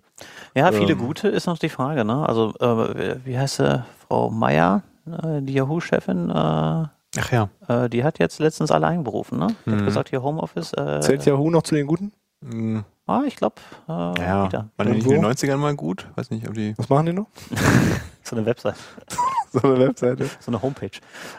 [0.54, 0.98] Ja, viele Ähm.
[0.98, 2.26] gute ist noch die Frage, ne?
[2.26, 3.84] Also, äh, wie heißt sie?
[4.08, 7.50] Frau Meier, äh, die Yahoo-Chefin, äh, ach ja.
[7.68, 9.48] äh, die hat jetzt letztens alle einberufen, ne?
[9.66, 9.84] Die hat Mhm.
[9.84, 10.72] gesagt, hier Homeoffice.
[10.72, 12.12] Äh, zählt Yahoo noch zu den Guten?
[12.44, 13.54] Hm, Ah, ich glaube,
[13.88, 14.68] äh, ja, wieder.
[14.76, 15.26] waren die in den wo?
[15.28, 16.06] 90ern mal gut?
[16.16, 16.76] Weiß nicht, ob die.
[16.76, 17.26] Was machen die noch?
[18.22, 18.74] So eine Website,
[19.54, 20.26] So eine Webseite.
[20.38, 20.90] so eine Homepage.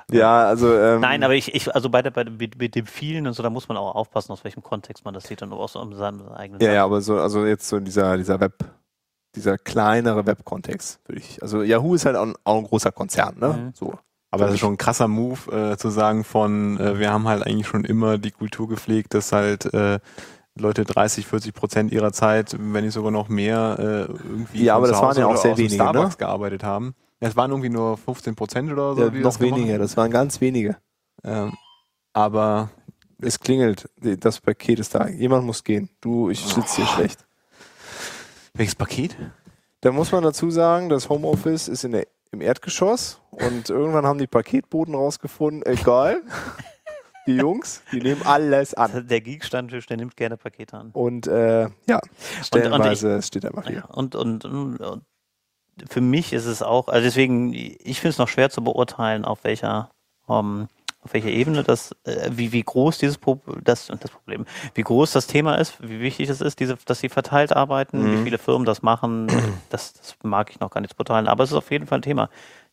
[0.09, 0.75] Ja, also.
[0.75, 3.43] Ähm, Nein, aber ich, ich also bei, der, bei dem- mit, dem vielen und so,
[3.43, 5.93] da muss man auch aufpassen, aus welchem Kontext man das sieht und auch so um
[5.93, 6.59] seinen eigenen.
[6.63, 8.65] Ja, ja, aber so, also jetzt so in dieser, dieser Web,
[9.35, 11.39] dieser kleinere Web-Kontext, würde ich.
[11.43, 13.49] Also Yahoo ist halt auch ein, auch ein großer Konzern, ne?
[13.49, 13.71] Mhm.
[13.75, 13.93] So.
[14.31, 17.45] Aber das ist schon ein krasser Move, äh, zu sagen von, äh, wir haben halt
[17.45, 19.99] eigentlich schon immer die Kultur gepflegt, dass halt äh,
[20.59, 24.87] Leute 30, 40 Prozent ihrer Zeit, wenn nicht sogar noch mehr, äh, irgendwie Ja, aber
[24.87, 26.17] das waren ja auch sehr wenige, Starbucks ne?
[26.17, 26.95] gearbeitet haben.
[27.19, 29.01] Es waren irgendwie nur 15 Prozent oder so.
[29.01, 30.77] Ja, noch das weniger, das waren ganz wenige.
[31.23, 31.53] Ähm,
[32.13, 32.69] aber
[33.21, 35.07] Es klingelt, das Paket ist da.
[35.07, 35.89] Jemand muss gehen.
[35.99, 37.25] Du, ich sitze hier schlecht.
[38.53, 39.17] welches Paket?
[39.81, 44.19] Da muss man dazu sagen, das Homeoffice ist in der, im Erdgeschoss und irgendwann haben
[44.19, 46.21] die Paketboten rausgefunden, egal,
[47.29, 49.07] die Jungs, die nehmen alles an.
[49.07, 50.89] Der Geek-Stammtisch, der nimmt gerne Pakete an.
[50.93, 52.01] Und äh, ja,
[52.43, 53.77] stellenweise es steht einfach hier.
[53.77, 55.03] Ja, und, und, und, und
[55.89, 59.43] für mich ist es auch, also deswegen, ich finde es noch schwer zu beurteilen, auf
[59.43, 59.89] welcher,
[60.27, 60.67] ähm,
[61.01, 65.13] auf welcher Ebene das, äh, wie, wie groß dieses Pro das, das Problem, wie groß
[65.13, 68.19] das Thema ist, wie wichtig es ist, diese, dass sie verteilt arbeiten, Mhm.
[68.19, 69.27] wie viele Firmen das machen,
[69.69, 72.03] das, das mag ich noch gar nicht beurteilen, aber es ist auf jeden Fall ein
[72.03, 72.29] Thema.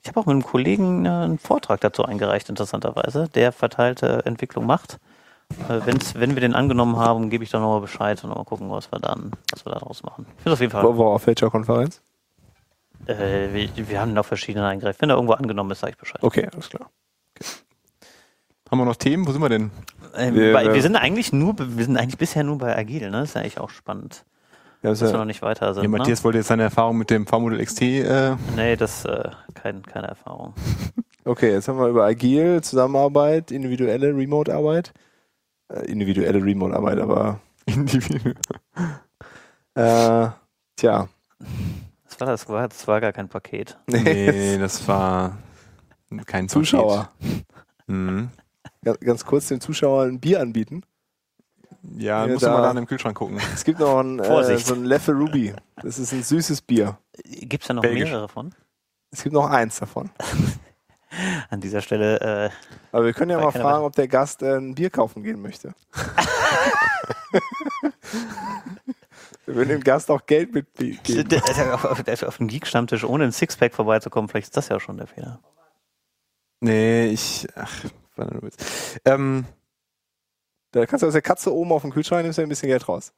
[0.07, 4.65] Ich habe auch mit einem Kollegen äh, einen Vortrag dazu eingereicht, interessanterweise, der verteilte Entwicklung
[4.65, 5.01] macht.
[5.69, 8.71] Äh, wenn's, wenn wir den angenommen haben, gebe ich dann nochmal Bescheid und mal gucken,
[8.71, 10.25] was wir dann, was wir daraus machen.
[10.37, 10.85] Ich finde auf jeden Fall.
[10.85, 12.01] Wo, wo, auf welcher Konferenz?
[13.07, 15.01] Äh, wir, wir haben noch verschiedene eingereicht.
[15.03, 16.23] Wenn er irgendwo angenommen ist, sage ich Bescheid.
[16.23, 16.89] Okay, alles klar.
[18.71, 19.27] Haben wir noch Themen?
[19.27, 19.73] Wo sind wir denn?
[20.15, 23.19] Ähm, Wir- bei, wir sind eigentlich nur, wir sind eigentlich bisher nur bei Agil, ne?
[23.23, 24.25] Das ist ja eigentlich auch spannend,
[24.87, 25.83] Ja, das dass ist wir ja, noch nicht weiter sind.
[25.83, 25.99] Ja, ne?
[25.99, 27.83] Matthias wollte jetzt seine Erfahrung mit dem V-Model XT.
[27.83, 30.55] Äh, Nee, das äh, kein, keine Erfahrung.
[31.25, 34.93] okay, jetzt haben wir über Agil, Zusammenarbeit, individuelle Remote-Arbeit.
[35.73, 38.37] Äh, individuelle Remote-Arbeit, aber individuell.
[39.75, 40.29] äh,
[40.77, 41.09] tja.
[42.05, 43.77] Das war, das war, das war gar kein Paket.
[43.89, 45.37] Nee, das war
[46.27, 47.11] kein Zuschauer.
[47.89, 48.29] Mhm.
[48.85, 50.83] Ganz, ganz kurz dem Zuschauer ein Bier anbieten.
[51.97, 53.39] Ja, Ja, musst du da- mal da in dem Kühlschrank gucken.
[53.55, 55.55] Es gibt noch ein, äh, so ein Leffe Ruby.
[55.83, 56.99] Das ist ein süßes Bier.
[57.25, 58.09] Gibt es da noch Belgisch.
[58.11, 58.55] mehrere von?
[59.11, 60.11] Es gibt noch eins davon.
[61.51, 62.51] An dieser Stelle, äh,
[62.93, 65.75] Aber wir können ja mal fragen, ob der Gast äh, ein Bier kaufen gehen möchte.
[69.47, 71.41] wir würden dem Gast auch Geld mitgeben.
[71.73, 75.07] auf, auf, auf dem Geek-Stammtisch ohne ein Sixpack vorbeizukommen, vielleicht ist das ja schon der
[75.07, 75.41] Fehler.
[76.61, 77.47] Nee, ich.
[77.55, 77.73] Ach,
[78.17, 78.99] war nur ein Witz.
[79.05, 79.45] Ähm,
[80.81, 82.89] Da kannst du aus der Katze oben auf den Kühlschrank nimmst du ein bisschen Geld
[82.89, 83.13] raus.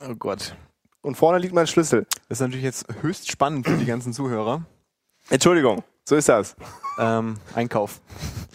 [0.00, 0.54] oh Gott.
[1.02, 2.06] Und vorne liegt mein Schlüssel.
[2.28, 4.62] Das ist natürlich jetzt höchst spannend für die ganzen Zuhörer.
[5.30, 6.56] Entschuldigung, so ist das.
[6.98, 8.00] Ähm, Einkauf.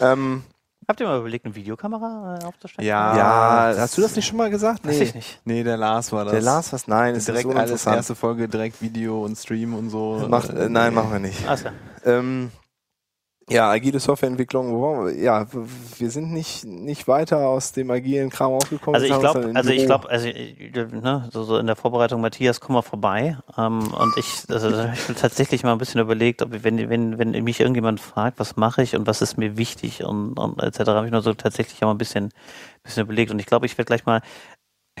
[0.00, 0.42] Ähm,
[0.88, 2.88] Habt ihr mal überlegt, eine Videokamera äh, aufzustellen?
[2.88, 3.16] Ja.
[3.16, 4.84] ja, das- hast du das nicht schon mal gesagt?
[4.84, 5.40] Weiß ich nicht.
[5.44, 6.32] Nee, der Lars war das.
[6.32, 6.88] Der Lars was?
[6.88, 7.96] Nein, das direkt ist alles uninteressant.
[7.96, 10.26] erste Folge, direkt Video und Stream und so.
[10.28, 11.46] Macht, äh, nein, machen wir nicht.
[11.46, 11.74] Alles klar.
[12.04, 12.50] Ähm,
[13.48, 15.20] ja, agile Softwareentwicklung, wo waren wir?
[15.20, 15.46] ja,
[15.98, 18.94] wir sind nicht, nicht weiter aus dem agilen Kram rausgekommen.
[18.94, 22.74] Also ich glaube, also ich glaube, also ne, so, so in der Vorbereitung, Matthias, komm
[22.74, 23.38] mal vorbei.
[23.58, 27.18] Ähm, und ich, also hab ich mir tatsächlich mal ein bisschen überlegt, ob wenn, wenn,
[27.18, 30.80] wenn mich irgendjemand fragt, was mache ich und was ist mir wichtig und, und etc.,
[30.90, 32.30] habe ich nur so tatsächlich auch mal ein bisschen,
[32.84, 33.32] bisschen überlegt.
[33.32, 34.20] Und ich glaube, ich werde gleich mal,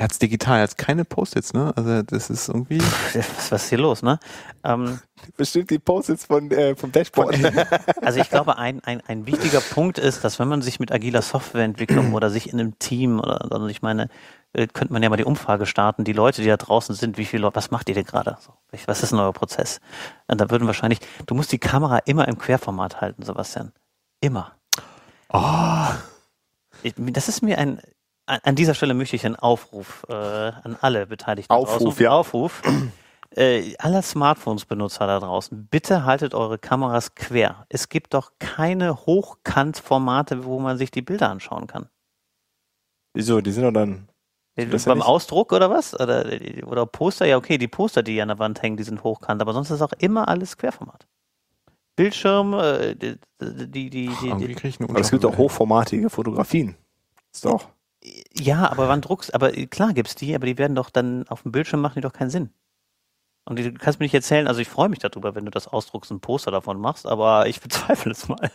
[0.00, 1.74] Er hat's digital, er hat keine Post-its, ne?
[1.76, 2.80] Also das ist irgendwie.
[3.12, 4.18] was, was ist hier los, ne?
[4.64, 4.98] Ähm,
[5.36, 7.36] bestimmt die Post-its von, äh, vom Dashboard.
[8.00, 11.20] Also ich glaube, ein, ein, ein wichtiger Punkt ist, dass wenn man sich mit agiler
[11.20, 14.08] Softwareentwicklung oder sich in einem Team oder also ich meine,
[14.54, 17.26] äh, könnte man ja mal die Umfrage starten, die Leute, die da draußen sind, wie
[17.26, 18.38] viele Leute, was macht ihr denn gerade?
[18.40, 18.54] So,
[18.86, 19.80] was ist denn euer Prozess?
[20.28, 23.72] Und da würden wahrscheinlich, du musst die Kamera immer im Querformat halten, Sebastian.
[24.22, 24.52] Immer.
[25.30, 25.88] Oh,
[26.82, 27.82] Ich, das ist mir ein,
[28.42, 32.02] an dieser Stelle möchte ich einen Aufruf äh, an alle Beteiligten Aufruf, draußen.
[32.02, 32.10] ja.
[32.10, 32.62] Aufruf.
[33.36, 37.64] Äh, alle Smartphones-Benutzer da draußen, bitte haltet eure Kameras quer.
[37.68, 41.88] Es gibt doch keine Hochkant-Formate, wo man sich die Bilder anschauen kann.
[43.14, 43.40] Wieso?
[43.40, 44.08] Die sind doch dann.
[44.56, 45.94] Das ja Beim nicht- Ausdruck oder was?
[45.94, 46.26] Oder,
[46.66, 47.24] oder Poster?
[47.26, 49.80] Ja, okay, die Poster, die an der Wand hängen, die sind hochkant, aber sonst ist
[49.80, 51.06] auch immer alles Querformat.
[51.96, 56.10] Bildschirm, äh, die, die, die, die, irgendwie krieg ich eine Aber es gibt auch hochformatige
[56.10, 56.76] Fotografien.
[57.32, 57.68] Ist doch.
[58.34, 61.52] Ja, aber wann druckst, aber klar gibt's die, aber die werden doch dann auf dem
[61.52, 62.50] Bildschirm machen die doch keinen Sinn.
[63.44, 66.10] Und du kannst mir nicht erzählen, also ich freue mich darüber, wenn du das ausdruckst
[66.10, 68.50] und ein Poster davon machst, aber ich bezweifle es mal.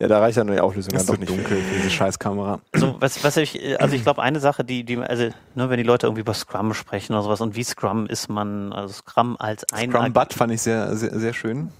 [0.00, 1.46] Ja, da reicht dann die Auflösung Das dann ist doch so nicht.
[1.50, 2.60] dunkel diese Scheißkamera.
[2.72, 5.82] Also was, was ich, also ich glaube eine Sache, die, die, also nur wenn die
[5.82, 9.70] Leute irgendwie über Scrum sprechen oder sowas und wie Scrum ist man, also Scrum als
[9.72, 11.70] ein Scrum Butt fand ich sehr, sehr, sehr schön.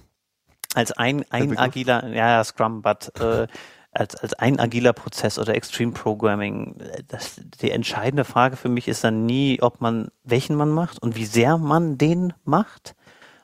[0.75, 3.47] als ein, ein agiler, ja, ja, Scrum, but äh,
[3.91, 6.75] als, als ein agiler Prozess oder Extreme Programming,
[7.07, 11.15] das, die entscheidende Frage für mich ist dann nie, ob man, welchen man macht und
[11.15, 12.95] wie sehr man den macht,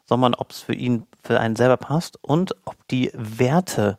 [0.05, 3.97] sondern ob es für ihn, für einen selber passt und ob die Werte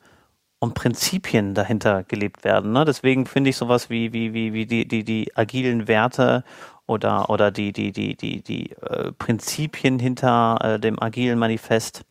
[0.58, 2.72] und Prinzipien dahinter gelebt werden.
[2.72, 2.84] Ne?
[2.84, 6.44] Deswegen finde ich sowas wie, wie, wie, wie die, die, die agilen Werte
[6.86, 12.04] oder, oder die, die, die, die, die äh, Prinzipien hinter äh, dem agilen Manifest,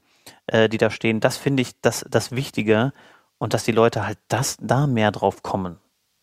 [0.45, 2.93] äh, die da stehen, das finde ich das, das Wichtige
[3.39, 5.77] und dass die Leute halt das da mehr drauf kommen.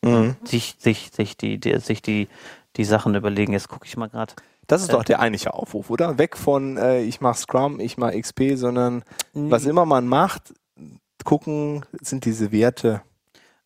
[0.05, 0.37] Mhm.
[0.45, 2.29] Sich, sich, sich die, die, sich die,
[2.77, 3.53] die Sachen überlegen.
[3.53, 4.35] Jetzt gucke ich mal gerade.
[4.67, 6.19] Das ist Äh, doch der eigentliche Aufruf, oder?
[6.19, 10.55] Weg von äh, ich mach Scrum, ich mach XP, sondern was immer man macht,
[11.25, 13.03] gucken, sind diese Werte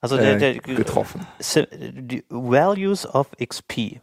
[0.01, 1.27] Also der, äh, der, getroffen.
[1.39, 4.01] Si- die Values of XP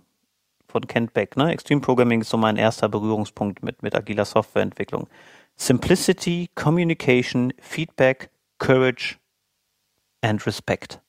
[0.68, 1.38] von Kent Beck.
[1.38, 1.52] Ne?
[1.54, 5.08] Extreme Programming ist so mein erster Berührungspunkt mit, mit agiler Softwareentwicklung.
[5.56, 9.16] Simplicity, Communication, Feedback, Courage
[10.30, 11.02] and Respect.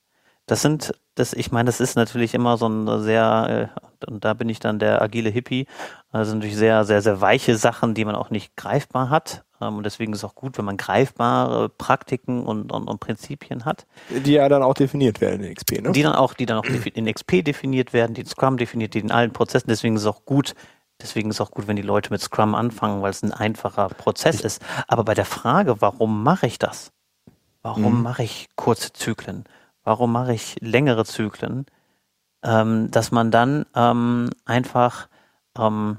[0.46, 3.70] Das sind, das, ich meine, das ist natürlich immer so ein sehr,
[4.06, 5.66] äh, und da bin ich dann der agile Hippie,
[6.12, 9.44] das sind natürlich sehr, sehr, sehr weiche Sachen, die man auch nicht greifbar hat.
[9.60, 13.64] Ähm, Und deswegen ist es auch gut, wenn man greifbare Praktiken und, und, und Prinzipien
[13.64, 15.92] hat Die ja dann auch definiert werden in XP, ne?
[15.92, 19.00] die dann auch, die dann auch in XP definiert werden, die in Scrum definiert, die
[19.00, 19.68] in allen Prozessen.
[19.68, 20.54] Deswegen ist es auch gut,
[21.02, 23.88] deswegen ist es auch gut, wenn die Leute mit Scrum anfangen, weil es ein einfacher
[23.88, 24.62] Prozess ist.
[24.86, 26.92] Aber bei der Frage, warum mache ich das?
[27.66, 28.02] Warum Mhm.
[28.02, 29.42] mache ich kurze Zyklen?
[29.82, 31.66] Warum mache ich längere Zyklen?
[32.44, 35.08] Ähm, dass man dann ähm, einfach
[35.58, 35.98] ähm,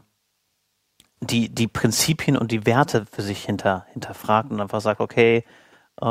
[1.19, 5.43] die, die Prinzipien und die Werte für sich hinter, hinterfragt und einfach sagt, okay,
[5.99, 6.05] äh,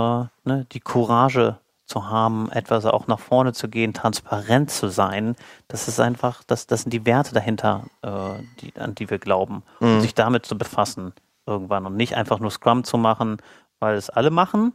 [0.45, 5.37] ne, die Courage zu haben, etwas auch nach vorne zu gehen, transparent zu sein,
[5.69, 9.63] das ist einfach, das, das sind die Werte dahinter, äh, die, an die wir glauben.
[9.81, 11.15] Und sich damit zu befassen
[11.47, 13.39] irgendwann und nicht einfach nur Scrum zu machen,
[13.79, 14.75] weil es alle machen.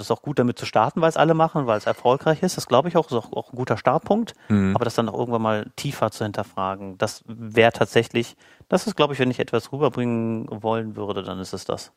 [0.00, 2.42] Und es ist auch gut damit zu starten, weil es alle machen, weil es erfolgreich
[2.42, 2.56] ist.
[2.56, 4.32] Das glaube ich auch, ist auch, auch ein guter Startpunkt.
[4.74, 8.34] Aber das dann auch irgendwann mal tiefer zu hinterfragen, das wäre tatsächlich,
[8.70, 11.92] das ist, glaube ich, wenn ich etwas rüberbringen wollen würde, dann ist es das.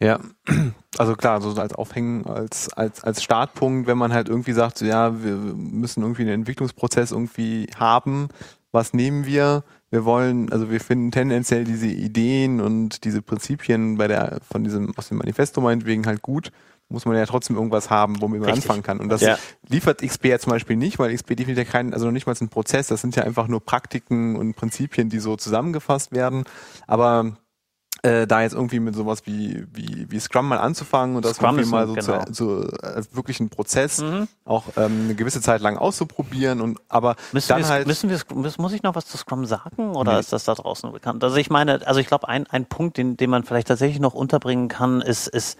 [0.00, 0.20] Ja,
[0.98, 4.84] also klar, so als Aufhängen, als, als, als Startpunkt, wenn man halt irgendwie sagt, so,
[4.84, 8.28] ja, wir müssen irgendwie einen Entwicklungsprozess irgendwie haben,
[8.70, 9.64] was nehmen wir?
[9.90, 14.92] Wir wollen, also wir finden tendenziell diese Ideen und diese Prinzipien bei der, von diesem,
[14.98, 16.52] aus dem Manifesto meinetwegen halt gut,
[16.88, 18.64] muss man ja trotzdem irgendwas haben, womit man Richtig.
[18.70, 19.00] anfangen kann.
[19.00, 19.38] Und das Ja.
[19.68, 22.36] liefert XP ja zum Beispiel nicht, weil XP definiert ja keinen, also noch nicht mal
[22.38, 26.44] einen Prozess, das sind ja einfach nur Praktiken und Prinzipien, die so zusammengefasst werden.
[26.86, 27.36] Aber
[28.02, 31.58] äh, da jetzt irgendwie mit sowas wie, wie, wie Scrum mal anzufangen und das Scrum
[31.58, 32.24] irgendwie mal so, genau.
[32.26, 34.04] zu, so als wirklich einen Prozess
[34.44, 38.20] auch ähm, eine gewisse Zeit lang auszuprobieren und aber Müssen dann wir, halt müssen wir,
[38.34, 40.20] muss, muss ich noch was zu Scrum sagen oder Nee.
[40.20, 41.24] ist das da draußen bekannt?
[41.24, 44.14] Also ich meine, also ich glaube, ein, ein Punkt, den, den man vielleicht tatsächlich noch
[44.14, 45.58] unterbringen kann, ist, ist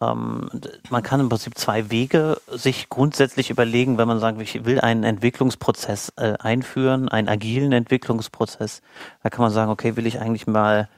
[0.00, 0.48] ähm,
[0.90, 5.04] man kann im Prinzip zwei Wege sich grundsätzlich überlegen, wenn man sagt, ich will einen
[5.04, 8.82] Entwicklungsprozess äh, einführen, einen agilen Entwicklungsprozess.
[9.22, 10.88] Da kann man sagen, okay, will ich eigentlich mal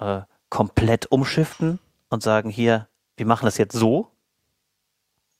[0.00, 1.78] äh, komplett umschiften
[2.10, 4.08] und sagen, hier, wir machen das jetzt so.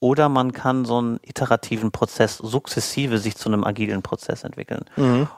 [0.01, 4.85] Oder man kann so einen iterativen Prozess sukzessive sich zu einem agilen Prozess entwickeln.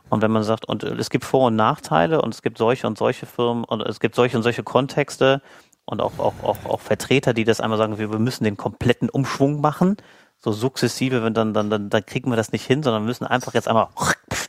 [0.08, 2.86] Und wenn man sagt, und äh, es gibt Vor- und Nachteile und es gibt solche
[2.86, 5.40] und solche Firmen und es gibt solche und solche Kontexte
[5.86, 9.08] und auch, auch, auch, auch Vertreter, die das einmal sagen, wir wir müssen den kompletten
[9.08, 9.96] Umschwung machen,
[10.38, 13.24] so sukzessive, wenn dann, dann, dann, dann kriegen wir das nicht hin, sondern wir müssen
[13.26, 13.88] einfach jetzt einmal,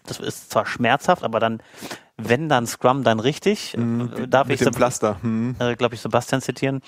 [0.05, 1.61] das ist zwar schmerzhaft, aber dann,
[2.17, 5.21] wenn dann Scrum, dann richtig, äh, darf mit ich dem so- Pflaster.
[5.21, 5.55] Hm.
[5.59, 6.81] äh, glaube ich, Sebastian zitieren.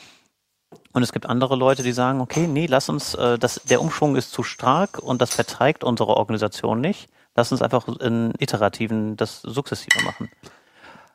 [0.94, 4.16] Und es gibt andere Leute, die sagen, okay, nee, lass uns, äh, das, der Umschwung
[4.16, 7.10] ist zu stark und das verträgt unsere Organisation nicht.
[7.36, 10.30] Lass uns einfach in iterativen, das sukzessive machen.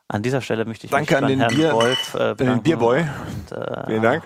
[0.08, 2.62] An dieser Stelle möchte ich Danke mich an den Herrn Bier- Wolf äh, Den.
[2.62, 3.00] Bierboy.
[3.00, 4.22] Und, äh, Vielen Dank.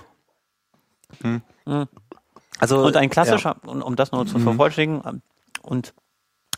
[2.59, 5.23] Also Und ein klassischer, um, um das nur zu vervollständigen, ähm,
[5.63, 5.95] und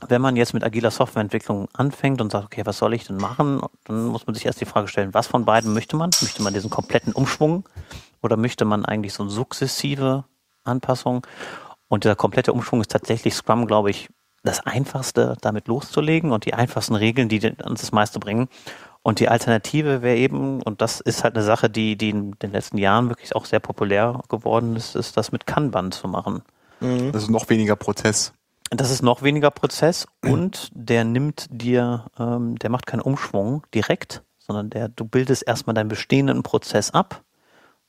[0.09, 3.61] wenn man jetzt mit agiler Softwareentwicklung anfängt und sagt, okay, was soll ich denn machen,
[3.85, 6.11] dann muss man sich erst die Frage stellen, was von beiden möchte man?
[6.23, 7.69] Möchte man diesen kompletten Umschwung
[8.23, 10.25] oder möchte man eigentlich so eine sukzessive
[10.65, 11.27] Anpassung?
[11.89, 14.09] Und dieser komplette Umschwung ist tatsächlich Scrum, glaube ich,
[14.43, 18.49] das Einfachste, damit loszulegen und die einfachsten Regeln, die uns das meiste bringen.
[19.03, 22.53] Und die Alternative wäre eben, und das ist halt eine Sache, die, die in den
[22.53, 26.43] letzten Jahren wirklich auch sehr populär geworden ist, ist das mit Kanban zu machen.
[27.13, 28.33] das ist noch weniger Prozess.
[28.71, 34.23] Das ist noch weniger Prozess und der nimmt dir, ähm, der macht keinen Umschwung direkt,
[34.39, 37.25] sondern der, du bildest erstmal deinen bestehenden Prozess ab.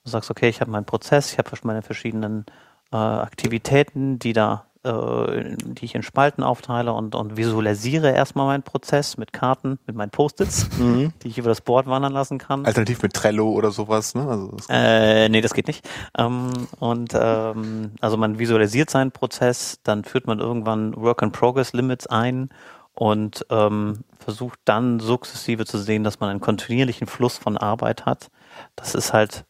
[0.03, 2.45] Du sagst, okay, ich habe meinen Prozess, ich habe meine verschiedenen
[2.91, 8.63] äh, Aktivitäten, die da äh, die ich in Spalten aufteile und, und visualisiere erstmal meinen
[8.63, 11.13] Prozess mit Karten, mit meinen Post-its, Mhm.
[11.21, 12.65] die ich über das Board wandern lassen kann.
[12.65, 14.27] Alternativ mit Trello oder sowas, ne?
[14.27, 15.87] Also das Äh, nee, das geht nicht.
[16.17, 16.49] Ähm,
[16.79, 22.49] und ähm, also man visualisiert seinen Prozess, dann führt man irgendwann Work-in-Progress-Limits ein
[22.93, 28.29] und ähm, versucht dann sukzessive zu sehen, dass man einen kontinuierlichen Fluss von Arbeit hat.
[28.75, 29.45] Das ist halt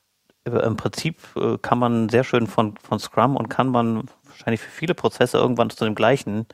[0.45, 4.05] äh, im Prinzip äh, kann man sehr schön von, von Scrum und kann man
[4.41, 6.45] wahrscheinlich für viele Prozesse irgendwann zu dem gleichen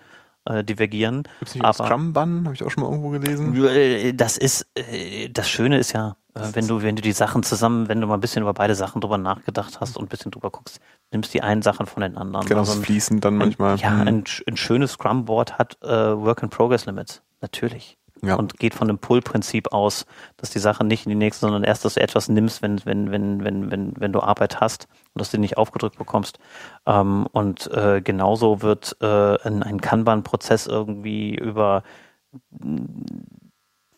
[0.45, 1.23] äh, divergieren.
[1.39, 2.43] Gibt's nicht Aber- Scrum-Bun?
[2.45, 3.55] Habe ich auch schon mal irgendwo gelesen.
[3.65, 7.43] Äh, Das ist, äh, das Schöne ist ja, äh, wenn du, wenn du die Sachen
[7.43, 10.31] zusammen, wenn du mal ein bisschen über beide Sachen drüber nachgedacht hast und ein bisschen
[10.31, 10.79] drüber guckst,
[11.11, 12.45] nimmst die einen Sachen von den anderen.
[12.45, 13.77] Genau, Also ein- fließend dann manchmal.
[13.77, 14.07] ja, Hm.
[14.07, 17.21] ein, sch- ein schönes Scrum-Board hat Work-in-Progress-Limits.
[17.41, 17.97] Natürlich.
[18.23, 18.35] Ja.
[18.35, 20.05] Und geht von dem Pull-Prinzip aus,
[20.37, 23.11] dass die Sache nicht in die nächste, sondern erst, dass du etwas nimmst, wenn, wenn,
[23.11, 26.39] wenn, wenn, wenn, wenn du Arbeit hast und dass du die nicht aufgedrückt bekommst.
[26.85, 31.83] Ähm, und äh, genauso wird äh, ein, ein Kanban-Prozess irgendwie über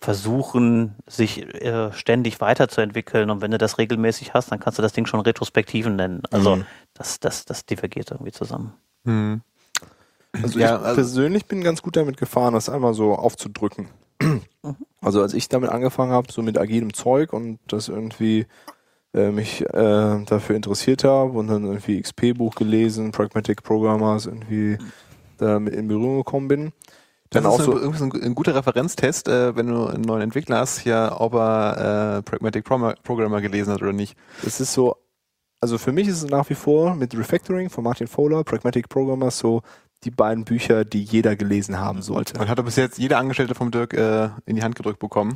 [0.01, 3.29] versuchen, sich äh, ständig weiterzuentwickeln.
[3.29, 6.23] Und wenn du das regelmäßig hast, dann kannst du das Ding schon Retrospektiven nennen.
[6.31, 6.65] Also Mhm.
[6.93, 8.73] das, das, das divergiert irgendwie zusammen.
[9.05, 9.41] Hm.
[10.41, 13.89] Also Ja, ich also- persönlich bin ganz gut damit gefahren, das einmal so aufzudrücken.
[15.01, 18.45] Also als ich damit angefangen habe, so mit agilem Zeug und das irgendwie
[19.13, 24.77] äh, mich äh, dafür interessiert habe und dann irgendwie XP-Buch gelesen, Pragmatic Programmers irgendwie
[25.37, 26.73] damit in Berührung gekommen bin.
[27.29, 30.23] Das Dann auch ist so, so ein, ein guter Referenztest, äh, wenn du einen neuen
[30.23, 34.17] Entwickler hast, ja, ob er äh, Pragmatic Programmer, Programmer gelesen hat oder nicht.
[34.45, 34.95] es ist so,
[35.61, 39.37] also für mich ist es nach wie vor mit Refactoring von Martin Fowler, Pragmatic Programmers
[39.37, 39.61] so
[40.03, 42.39] die beiden Bücher, die jeder gelesen haben sollte.
[42.39, 45.35] Und hat er bis jetzt jeder Angestellte vom Dirk äh, in die Hand gedrückt bekommen.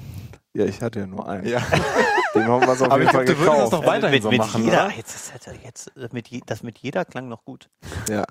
[0.55, 1.47] Ja, ich hatte ja nur einen.
[1.47, 1.59] Ja.
[2.35, 4.15] Den haben wir uns auf Aber jeden ich Fall glaub, die würden das doch weiterhin
[4.15, 4.95] mit, so mit machen, jeder, oder?
[4.95, 7.69] jetzt, ist halt jetzt äh, mit, je- das mit jeder klang noch gut.
[8.09, 8.23] Ja.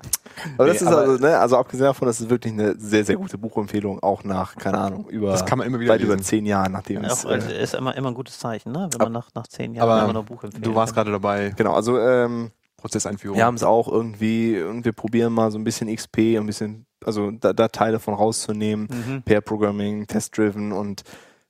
[0.57, 3.05] Aber das Nee, ist aber- also, ne, also abgesehen davon, das ist wirklich eine sehr,
[3.05, 6.17] sehr gute Buchempfehlung, auch nach, keine Ahnung, über Das kann man immer wieder weit über
[6.17, 7.25] zehn Jahren, nachdem es.
[7.25, 8.89] Auch, also, Äh, ist immer, immer ein gutes Zeichen, ne?
[8.91, 10.65] wenn man nach, nach zehn Jahren Aber immer noch ein Buch empfiehlt.
[10.65, 12.51] Du warst gerade dabei, genau, also ähm,
[12.83, 13.37] Prozesseinführung.
[13.37, 16.85] wir haben es auch irgendwie, und wir probieren mal so ein bisschen XP, ein bisschen,
[17.05, 19.23] also da, da Teile von rauszunehmen, Mhm.
[19.23, 21.03] Pair Programming, Test-Driven und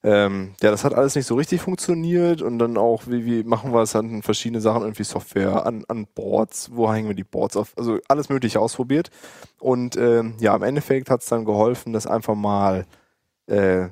[0.03, 3.73] ähm, ja, das hat alles nicht so richtig funktioniert und dann auch, wie, wie machen
[3.73, 7.57] wir es an verschiedene Sachen, irgendwie Software, an, an Boards, wo hängen wir die Boards
[7.57, 9.09] auf, also alles mögliche ausprobiert
[9.59, 12.85] und ähm, ja, im Endeffekt hat es dann geholfen, das einfach mal
[13.47, 13.87] äh,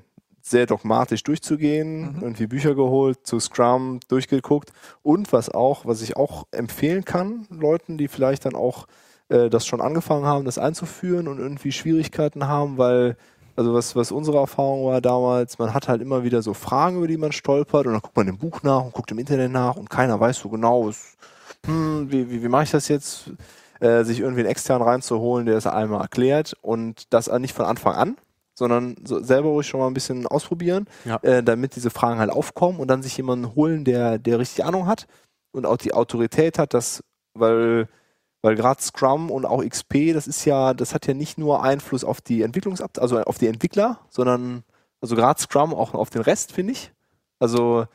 [0.51, 2.21] sehr dogmatisch durchzugehen, Mhm.
[2.21, 4.71] irgendwie Bücher geholt, zu Scrum durchgeguckt.
[5.01, 8.85] Und was auch, was ich auch empfehlen kann, Leuten, die vielleicht dann auch
[9.29, 13.15] äh, das schon angefangen haben, das einzuführen und irgendwie Schwierigkeiten haben, weil
[13.57, 17.07] also was, was unsere Erfahrung war damals, man hat halt immer wieder so Fragen, über
[17.07, 19.75] die man stolpert und dann guckt man im Buch nach und guckt im Internet nach
[19.75, 21.17] und keiner weiß so genau, was,
[21.65, 23.31] hm, wie, wie, wie mache ich das jetzt,
[23.81, 27.93] äh, sich irgendwie einen extern reinzuholen, der es einmal erklärt und das nicht von Anfang
[27.95, 28.17] an,
[28.53, 31.17] sondern so selber ruhig schon mal ein bisschen ausprobieren, Ja.
[31.23, 34.87] äh, damit diese Fragen halt aufkommen und dann sich jemanden holen, der, der richtig Ahnung
[34.87, 35.07] hat
[35.51, 37.03] und auch die Autorität hat, dass,
[37.33, 37.87] weil
[38.43, 42.03] weil gerade Scrum und auch XP, das ist ja, das hat ja nicht nur Einfluss
[42.03, 44.63] auf die Entwicklungsab also auf die Entwickler, sondern
[44.99, 46.91] also gerade Scrum auch auf den Rest, finde ich.
[47.39, 47.85] Also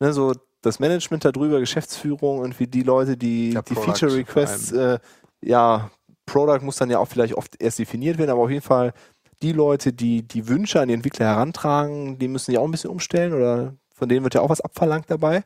[0.00, 0.32] ne, so
[0.62, 4.98] das Management darüber, Geschäftsführung, irgendwie die Leute, die Ja, die Product Feature Requests, äh,
[5.42, 5.90] ja,
[6.24, 8.94] Product muss dann ja auch vielleicht oft erst definiert werden, aber auf jeden Fall
[9.42, 12.90] die Leute, die die Wünsche an die Entwickler herantragen, die müssen ja auch ein bisschen
[12.90, 15.44] umstellen oder von denen wird ja auch was abverlangt dabei.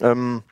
[0.00, 0.42] Ähm,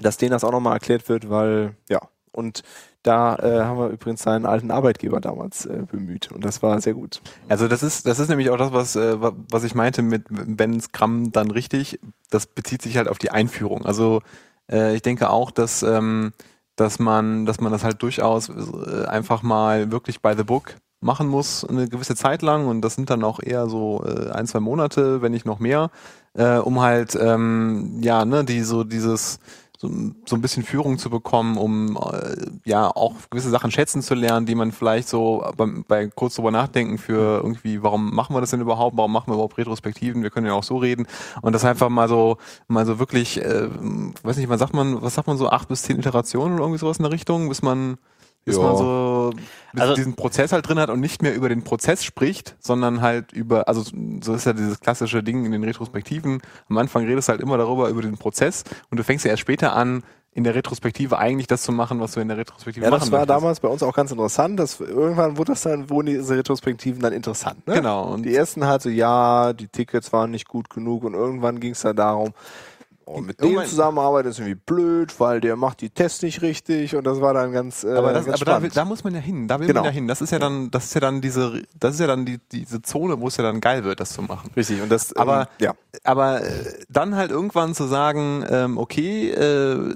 [0.00, 2.00] dass denen das auch nochmal erklärt wird, weil, ja,
[2.32, 2.62] und
[3.02, 6.94] da äh, haben wir übrigens seinen alten Arbeitgeber damals äh, bemüht und das war sehr
[6.94, 7.20] gut.
[7.48, 10.24] Also das ist, das ist nämlich auch das, was, äh, wa- was ich meinte mit
[10.30, 11.98] wenn Scrum dann richtig,
[12.30, 13.84] das bezieht sich halt auf die Einführung.
[13.84, 14.22] Also
[14.70, 16.32] äh, ich denke auch, dass, ähm,
[16.76, 21.28] dass man, dass man das halt durchaus äh, einfach mal wirklich by the book machen
[21.28, 22.66] muss, eine gewisse Zeit lang.
[22.66, 25.90] Und das sind dann auch eher so äh, ein, zwei Monate, wenn nicht noch mehr,
[26.34, 29.40] äh, um halt ähm, ja, ne, die so dieses
[29.80, 29.88] so,
[30.26, 32.36] so ein bisschen Führung zu bekommen, um äh,
[32.66, 36.50] ja auch gewisse Sachen schätzen zu lernen, die man vielleicht so beim, bei kurz drüber
[36.50, 40.28] nachdenken für irgendwie, warum machen wir das denn überhaupt, warum machen wir überhaupt Retrospektiven, wir
[40.28, 41.06] können ja auch so reden.
[41.40, 42.36] Und das einfach mal so
[42.68, 43.70] mal so wirklich, äh,
[44.22, 46.80] weiß nicht, was sagt man, was sagt man so, acht bis zehn Iterationen oder irgendwie
[46.80, 47.96] sowas in der Richtung, bis man
[48.50, 48.62] bis Ja.
[48.64, 49.30] man so
[49.72, 53.00] bis Also- diesen Prozess halt drin hat und nicht mehr über den Prozess spricht, sondern
[53.02, 53.82] halt über, also
[54.20, 56.42] so ist ja dieses klassische Ding in den Retrospektiven.
[56.68, 59.74] Am Anfang redest halt immer darüber, über den Prozess und du fängst ja erst später
[59.74, 60.02] an,
[60.32, 63.10] in der Retrospektive eigentlich das zu machen, was du in der Retrospektive Ja, machen das
[63.10, 63.36] war möchtest.
[63.36, 64.60] damals bei uns auch ganz interessant.
[64.60, 67.66] Dass irgendwann wurde das dann, wurden diese Retrospektiven dann interessant.
[67.66, 67.74] Ne?
[67.74, 68.04] Genau.
[68.12, 71.72] Und Die ersten halt so, ja, die Tickets waren nicht gut genug und irgendwann ging
[71.72, 72.32] es dann darum,
[73.14, 77.04] oh, mit dem zusammenarbeiten ist irgendwie blöd, weil der macht die Tests nicht richtig und
[77.04, 79.48] das war dann ganz, äh, aber das, ganz aber da, da muss man ja hin,
[79.48, 79.80] da will Genau.
[79.80, 80.08] man ja hin.
[80.08, 82.82] Das ist ja dann, das ist ja dann diese, das ist ja dann die, diese
[82.82, 84.50] Zone, wo es ja dann geil wird, das zu machen.
[84.56, 85.74] Richtig, und das, Aber- ähm, ja.
[86.04, 86.48] Aber äh,
[86.88, 89.94] dann halt irgendwann zu sagen, ähm, okay, äh,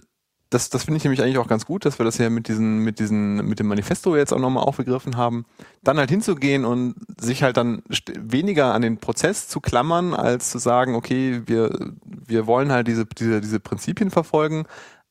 [0.54, 2.78] das, das finde ich nämlich eigentlich auch ganz gut, dass wir das ja mit diesen,
[2.78, 5.46] mit diesen, mit dem Manifesto jetzt auch nochmal aufgegriffen haben,
[5.82, 7.82] dann halt hinzugehen und sich halt dann
[8.16, 13.04] weniger an den Prozess zu klammern, als zu sagen, okay, wir, wir wollen halt diese,
[13.04, 14.64] diese, diese Prinzipien verfolgen.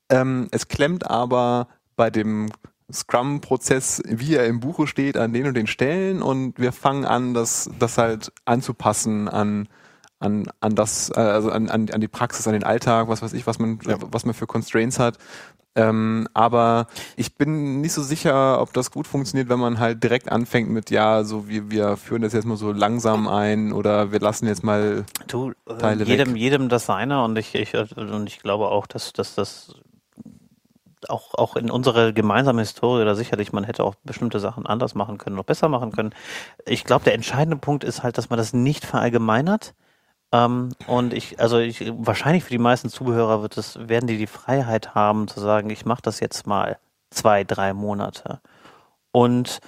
[0.10, 1.68] Ähm, es klemmt aber
[1.98, 2.50] bei dem
[2.92, 7.34] Scrum-Prozess, wie er im Buche steht, an den und den Stellen und wir fangen an,
[7.34, 9.68] das, das halt anzupassen an,
[10.24, 13.34] an, an das, äh, also an, an, an die Praxis, an den Alltag, was weiß
[13.34, 13.98] ich, was man, Ja.
[14.00, 15.18] was man für Constraints hat.
[15.76, 16.86] Ähm, aber
[17.16, 20.92] ich bin nicht so sicher, ob das gut funktioniert, wenn man halt direkt anfängt mit,
[20.92, 24.64] ja, so wir, wir führen das jetzt mal so langsam ein oder wir lassen jetzt
[24.64, 26.38] mal Du, äh, Teile jedem, weg.
[26.38, 29.74] jedem das seine und ich, ich, und ich glaube auch, dass, dass das
[31.10, 35.18] auch, auch in unserer gemeinsamen Historie da sicherlich, man hätte auch bestimmte Sachen anders machen
[35.18, 36.14] können, noch besser machen können.
[36.66, 39.74] Ich glaube, der entscheidende Punkt ist halt, dass man das nicht verallgemeinert.
[40.34, 44.28] Ähm, und ich, also ich, wahrscheinlich für die meisten Zuhörer wird es, werden die die
[44.28, 46.80] Freiheit haben zu sagen, ich mache das jetzt mal
[47.12, 48.42] zwei, drei Monate.
[49.12, 49.60] Und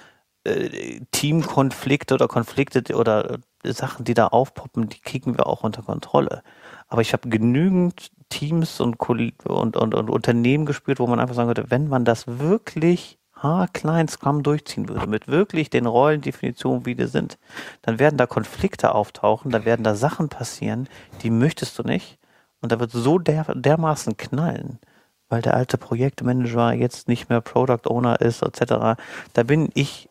[0.44, 5.82] äh, Teamkonflikte oder Konflikte oder äh, Sachen, die da aufpoppen, die kriegen wir auch unter
[5.82, 6.42] Kontrolle.
[6.88, 11.48] Aber ich habe genügend Teams und, und, und, und Unternehmen gespürt, wo man einfach sagen
[11.48, 17.06] würde, wenn man das wirklich haarklein Scrum durchziehen würde, mit wirklich den Rollendefinitionen, wie die
[17.06, 17.38] sind,
[17.82, 20.88] dann werden da Konflikte auftauchen, da werden da Sachen passieren,
[21.22, 22.18] die möchtest du nicht.
[22.60, 24.78] Und da wird so der, dermaßen knallen,
[25.28, 28.98] weil der alte Projektmanager jetzt nicht mehr Product Owner ist, etc.
[29.34, 30.08] Da bin ich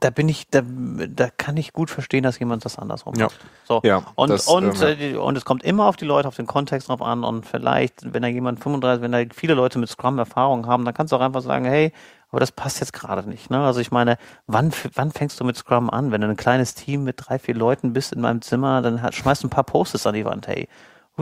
[0.00, 3.24] da bin ich, da, da kann ich gut verstehen, dass jemand das andersrum Ja.
[3.26, 3.38] macht.
[3.66, 3.80] So.
[3.84, 5.06] Ja, und, das, und, ähm, ja.
[5.10, 8.12] äh, und es kommt immer auf die Leute, auf den Kontext drauf an und vielleicht,
[8.12, 11.16] wenn da jemand 35, wenn da viele Leute mit Scrum Erfahrung haben, dann kannst du
[11.16, 11.92] auch einfach sagen, hey,
[12.30, 13.50] aber das passt jetzt gerade nicht.
[13.50, 13.58] Ne?
[13.64, 16.12] Also ich meine, wann, wann fängst du mit Scrum an?
[16.12, 19.14] Wenn du ein kleines Team mit drei, vier Leuten bist in meinem Zimmer, dann hat,
[19.14, 20.68] schmeißt du ein paar Post-its an die Wand, hey.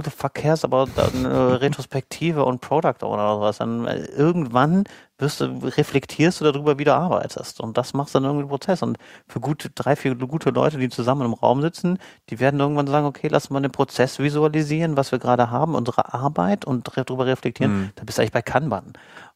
[0.05, 3.59] Fuck cares about eine Retrospektive und Product Owner oder sowas?
[3.59, 4.85] Dann äh, irgendwann
[5.18, 7.60] wirst du, reflektierst du darüber, wie du arbeitest.
[7.60, 8.82] Und das machst dann irgendwie einen Prozess.
[8.82, 11.98] Und für gute, drei, vier gute Leute, die zusammen im Raum sitzen,
[12.28, 16.12] die werden irgendwann sagen, okay, lass mal den Prozess visualisieren, was wir gerade haben, unsere
[16.12, 17.78] Arbeit und darüber reflektieren.
[17.78, 17.90] Mhm.
[17.94, 18.93] Da bist du eigentlich bei Kanban.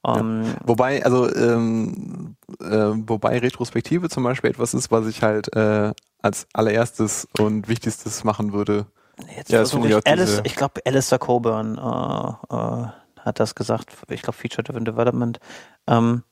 [0.06, 5.92] Ähm, Wobei, also ähm, äh, wobei Retrospektive zum Beispiel etwas ist, was ich halt äh,
[6.22, 8.86] als allererstes und wichtigstes machen würde.
[9.36, 12.86] Jetzt Ja, das versuche ich ich, auch Alice, diese- ich glaube, Alistair Coburn äh, äh,
[13.20, 15.38] hat das gesagt, ich glaube Feature Driven Development.
[15.86, 16.22] Ähm,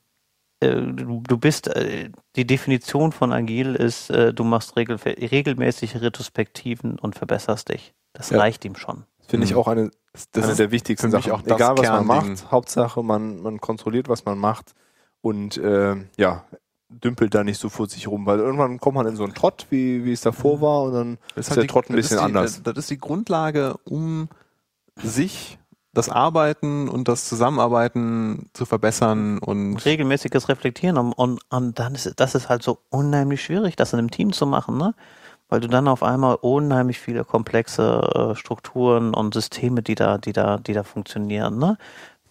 [0.61, 5.95] äh, du, du bist, äh, die Definition von agil ist, äh, du machst regel, regelmäßige
[6.01, 7.93] Retrospektiven und verbesserst dich.
[8.13, 8.39] Das Ja.
[8.39, 9.05] reicht ihm schon.
[9.27, 9.59] Finde ich Mhm.
[9.59, 9.91] auch eine,
[10.31, 11.31] Das eine ist der wichtigsten Sachen.
[11.31, 14.73] auch Egal, was man macht, Hauptsache, man, man kontrolliert, was man macht
[15.21, 16.43] und äh, ja,
[16.89, 19.67] dümpelt da nicht so vor sich rum, weil irgendwann kommt man in so einen Trott,
[19.69, 22.25] wie, wie es davor war und dann Das ist der Trott ein bisschen ist die,
[22.25, 22.63] anders.
[22.63, 24.29] Das ist die Grundlage, um
[24.95, 25.59] sich
[25.93, 32.13] das Arbeiten und das Zusammenarbeiten zu verbessern und regelmäßiges Reflektieren und, und, und dann ist
[32.17, 34.93] das ist halt so unheimlich schwierig, das in einem Team zu machen, ne?
[35.51, 40.31] Weil du dann auf einmal unheimlich viele komplexe äh, Strukturen und Systeme, die da, die
[40.31, 41.77] da, die da funktionieren, ne?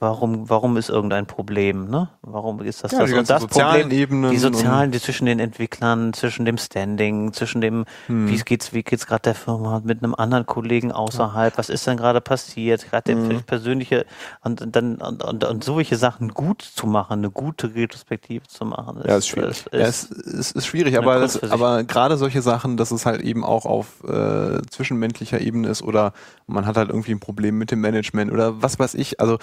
[0.01, 2.09] Warum, warum ist irgendein Problem, ne?
[2.23, 3.99] Warum ist das ja, das die und das sozialen Problem?
[3.99, 4.31] Ebenen.
[4.31, 8.29] Die sozialen, die zwischen den Entwicklern, zwischen dem Standing, zwischen dem, Hm.
[8.29, 11.97] wie geht's, wie geht's gerade der Firma mit einem anderen Kollegen außerhalb, was ist denn
[11.97, 13.43] gerade passiert, gerade der Mhm.
[13.43, 14.07] persönliche
[14.45, 18.65] und und dann und, und, und solche Sachen gut zu machen, eine gute Retrospektive zu
[18.66, 19.01] machen.
[19.05, 19.66] Ja, ist schwierig.
[19.66, 23.20] Ist, Ja, es, es ist schwierig, aber, das, aber gerade solche Sachen, dass es halt
[23.23, 26.12] eben auch auf äh, zwischenmenschlicher Ebene ist oder
[26.47, 29.19] man hat halt irgendwie ein Problem mit dem Management oder was weiß ich.
[29.20, 29.39] Also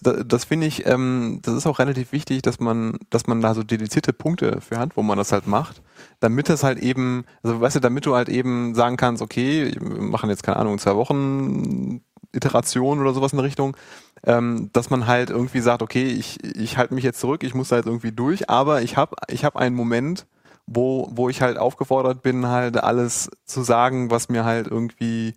[0.00, 3.54] das, das, finde ich, ähm, das ist auch relativ wichtig, dass man, dass man da
[3.54, 5.82] so dedizierte Punkte für hat, wo man das halt macht,
[6.20, 10.02] damit das halt eben, also weißt du, damit du halt eben sagen kannst, okay, wir
[10.02, 12.02] machen jetzt keine Ahnung, zwei Wochen
[12.32, 13.76] Iteration oder sowas in der Richtung,
[14.24, 17.68] ähm, dass man halt irgendwie sagt, okay, ich, ich halte mich jetzt zurück, ich muss
[17.68, 20.26] da jetzt irgendwie durch, aber ich habe ich hab einen Moment,
[20.66, 25.34] wo, wo ich halt aufgefordert bin, halt alles zu sagen, was mir halt irgendwie,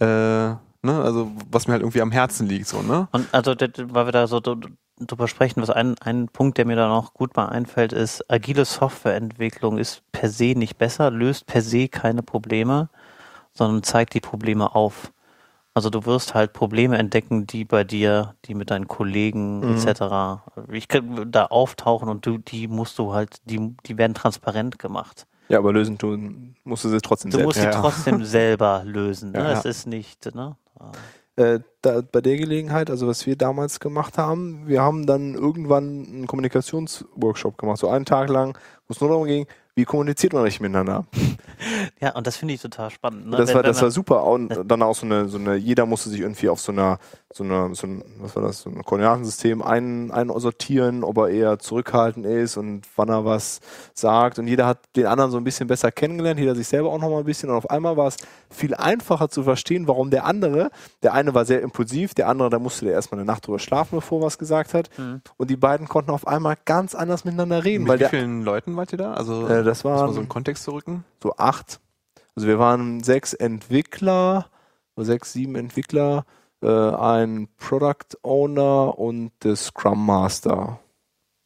[0.00, 0.54] äh,
[0.84, 3.08] ne, also was mir halt irgendwie am Herzen liegt, so, ne?
[3.12, 6.88] Und also, weil wir da so drüber sprechen, was ein, ein Punkt, der mir da
[6.88, 11.88] noch gut mal einfällt, ist, agile Softwareentwicklung ist per se nicht besser, löst per se
[11.88, 12.88] keine Probleme,
[13.52, 15.12] sondern zeigt die Probleme auf.
[15.76, 19.70] Also du wirst halt Probleme entdecken, die bei dir, die mit deinen Kollegen Mhm.
[19.88, 20.44] etc.
[20.70, 25.26] Ich kann da auftauchen und du, die musst du halt, die, die werden transparent gemacht.
[25.48, 27.46] Ja, aber lösen tun musst du sie trotzdem Du selbst.
[27.46, 27.80] musst sie Ja.
[27.80, 29.32] trotzdem selber lösen.
[29.32, 29.38] Ne?
[29.40, 29.70] Ja, Es ja.
[29.70, 30.56] ist nicht, ne?
[31.36, 36.06] äh, da, bei der Gelegenheit, also was wir damals gemacht haben, wir haben dann irgendwann
[36.06, 38.56] einen Kommunikationsworkshop gemacht, so einen Tag lang,
[38.86, 41.06] wo es nur darum ging, wie kommuniziert man richtig miteinander?
[42.00, 43.30] Ja, und das finde ich total spannend.
[43.30, 43.36] Ne?
[43.36, 44.24] das Wenn- war, wenn das war super.
[44.24, 46.98] Und dann auch so eine, so eine, jeder musste sich irgendwie auf so einer,
[47.32, 51.58] so einer, so ein, was war das, so ein Koordinatensystem ein, einsortieren, ob er eher
[51.60, 53.60] zurückhaltend ist und wann er was
[53.94, 54.38] sagt.
[54.38, 57.08] Und jeder hat den anderen so ein bisschen besser kennengelernt, jeder sich selber auch noch
[57.08, 57.48] mal ein bisschen.
[57.50, 58.16] Und auf einmal war es
[58.54, 60.70] viel einfacher zu verstehen, warum der andere,
[61.02, 63.96] der eine war sehr impulsiv, der andere, da musste der erstmal eine Nacht drüber schlafen,
[63.96, 64.90] bevor er was gesagt hat.
[64.98, 65.20] Mhm.
[65.36, 68.42] Und die beiden konnten auf einmal ganz anders miteinander reden, Mit weil wie der, vielen
[68.42, 69.14] Leuten wart ihr da?
[69.14, 71.04] Also, äh, das mal so einen Kontext zu rücken.
[71.22, 71.80] so acht.
[72.36, 74.46] Also wir waren sechs Entwickler,
[74.96, 76.24] sechs, sieben Entwickler,
[76.62, 80.80] äh, ein Product Owner und der Scrum Master.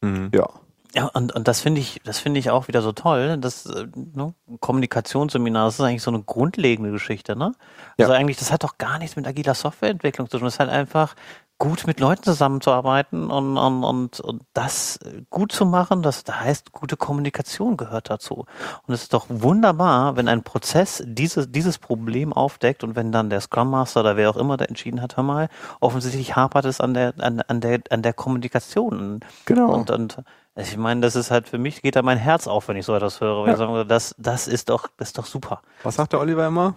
[0.01, 0.31] Mhm.
[0.33, 0.47] Ja.
[0.95, 3.37] Ja, und, und das finde ich, das finde ich auch wieder so toll.
[3.37, 4.33] Das äh, ne?
[4.59, 7.53] Kommunikationsseminar, das ist eigentlich so eine grundlegende Geschichte, ne?
[7.99, 10.45] Also eigentlich, das hat doch gar nichts mit agiler Softwareentwicklung zu tun.
[10.45, 11.15] Das ist halt einfach
[11.59, 14.97] gut mit Leuten zusammenzuarbeiten und, und, und, und das
[15.29, 18.45] gut zu machen, das da heißt, gute Kommunikation gehört dazu.
[18.87, 23.29] Und es ist doch wunderbar, wenn ein Prozess dieses, dieses Problem aufdeckt und wenn dann
[23.29, 25.49] der Scrum Master oder wer auch immer da entschieden hat, hör mal,
[25.81, 29.19] offensichtlich hapert es an der, an, an der, an der Kommunikation.
[29.45, 29.73] Genau.
[29.73, 30.23] Und, und
[30.55, 32.95] ich meine, das ist halt für mich, geht da mein Herz auf, wenn ich so
[32.95, 33.45] etwas höre.
[33.47, 33.53] Ja.
[33.53, 35.61] ich sage, das, das ist doch, das ist doch super.
[35.83, 36.75] Was sagt der Oliver immer?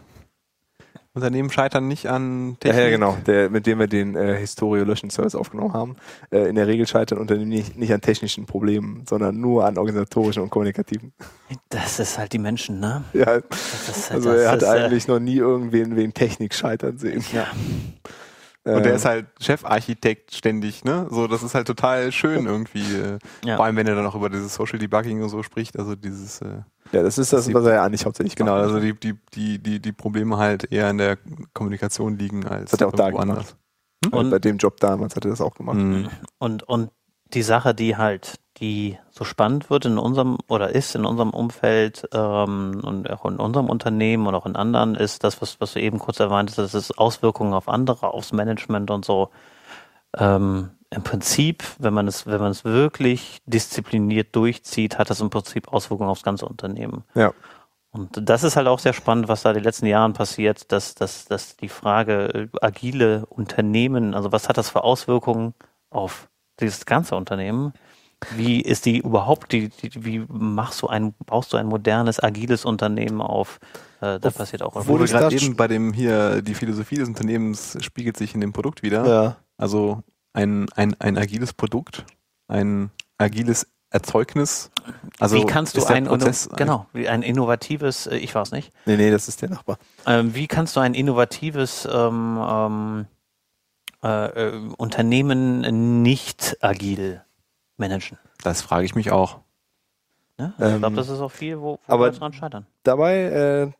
[1.14, 2.84] Unternehmen scheitern nicht an Ja, Technik.
[2.84, 5.96] ja, genau, der, mit dem wir den äh, Historie Löschen Service aufgenommen haben.
[6.30, 10.42] Äh, in der Regel scheitern Unternehmen nicht, nicht an technischen Problemen, sondern nur an organisatorischen
[10.42, 11.12] und kommunikativen.
[11.68, 13.04] Das ist halt die Menschen, ne?
[13.12, 16.54] Ja, Das ist, also das er hat ist, äh, eigentlich noch nie irgendwen wegen Technik
[16.54, 17.22] scheitern sehen.
[17.34, 17.46] Ja.
[18.64, 21.08] Und der Äh, ist halt Chefarchitekt ständig, ne?
[21.10, 22.94] So, das ist halt total schön irgendwie.
[22.94, 23.56] Äh, Ja.
[23.56, 26.40] Vor allem, wenn er dann auch über dieses Social Debugging und so spricht, also dieses,
[26.42, 26.60] äh,
[26.92, 28.62] ja, das ist das, was er ja eigentlich hauptsächlich genau, macht.
[28.64, 31.18] also die, die, die, die, die Probleme halt eher in der
[31.54, 33.56] Kommunikation liegen als Das hat er auch da irgendwo gemacht.
[34.04, 34.12] anders.
[34.20, 35.78] Und- bei dem Job damals hat er das auch gemacht.
[35.78, 36.08] Mhm.
[36.38, 36.90] Und, und
[37.34, 42.08] die Sache, die halt, die so spannend wird in unserem oder ist in unserem Umfeld
[42.12, 45.80] ähm, und auch in unserem Unternehmen und auch in anderen, ist das, was, was du
[45.80, 49.30] eben kurz erwähnt hast, das ist Auswirkungen auf andere, aufs Management und so.
[50.16, 55.30] Ähm, Im Prinzip, wenn man es, wenn man es wirklich diszipliniert durchzieht, hat das im
[55.30, 57.02] Prinzip Auswirkungen aufs ganze Unternehmen.
[57.16, 57.32] Ja.
[57.90, 61.24] Und das ist halt auch sehr spannend, was da die letzten Jahren passiert, dass, dass,
[61.24, 65.52] dass die Frage äh, agile Unternehmen, also was hat das für Auswirkungen
[65.90, 66.28] auf
[66.60, 67.72] dieses ganze Unternehmen?
[68.36, 72.64] Wie ist die überhaupt, die, die, wie machst du ein, baust du ein modernes, agiles
[72.64, 73.58] Unternehmen auf?
[74.00, 77.76] Äh, da passiert auch Wo ich gerade eben bei dem hier, die Philosophie des Unternehmens
[77.80, 79.06] spiegelt sich in dem Produkt wieder.
[79.06, 79.36] Ja.
[79.56, 82.04] Also ein, ein, ein agiles Produkt,
[82.48, 84.70] ein agiles Erzeugnis.
[85.20, 88.96] Also wie kannst du ein, Prozess genau, wie ein innovatives, äh, ich weiß nicht, Nee,
[88.96, 89.78] nee, das ist der Nachbar.
[90.06, 93.06] Ähm, wie kannst du ein innovatives ähm, ähm,
[94.02, 97.22] äh, äh, Unternehmen nicht agil
[97.76, 98.18] managen?
[98.42, 99.40] Das frage ich mich auch.
[100.38, 100.52] Ne?
[100.56, 102.66] Also ich Ähm, glaube, das ist auch viel, wo, wo aber- wir dran scheitern.
[102.82, 103.70] Dabei äh,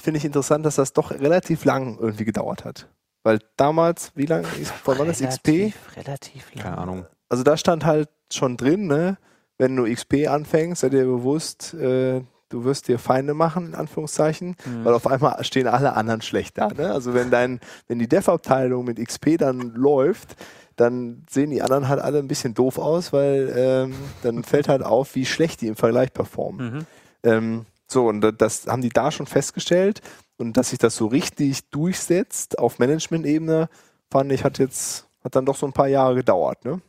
[0.00, 2.88] finde ich interessant, dass das doch relativ lang irgendwie gedauert hat.
[3.24, 5.48] Weil damals, wie lange, von wann ist XP?
[5.48, 6.64] Relativ, relativ lang.
[6.64, 7.06] Keine Ahnung.
[7.28, 9.16] Also da stand halt schon drin, ne,
[9.58, 14.56] wenn du XP anfängst, sei dir bewusst, äh, du wirst dir Feinde machen, in Anführungszeichen,
[14.64, 14.84] Mhm.
[14.84, 16.68] weil auf einmal stehen alle anderen schlecht da.
[16.68, 16.92] Ne?
[16.92, 20.36] Also wenn dein, wenn die Dev-Abteilung mit XP dann läuft,
[20.76, 24.82] dann sehen die anderen halt alle ein bisschen doof aus, weil ähm, dann fällt halt
[24.82, 26.74] auf, wie schlecht die im Vergleich performen.
[26.74, 26.86] Mhm.
[27.22, 30.00] Ähm, so, und da- das haben die da schon festgestellt.
[30.38, 33.68] Und dass sich das so richtig durchsetzt auf Management-Ebene,
[34.10, 36.80] fand ich, hat jetzt, hat dann doch so ein paar Jahre gedauert, ne?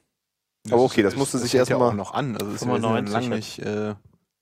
[0.71, 2.35] Aber okay, das musste sich hält ja erstmal- auch noch an.
[2.35, 3.95] Also es ist ja 95 lang hat- nicht, äh, wir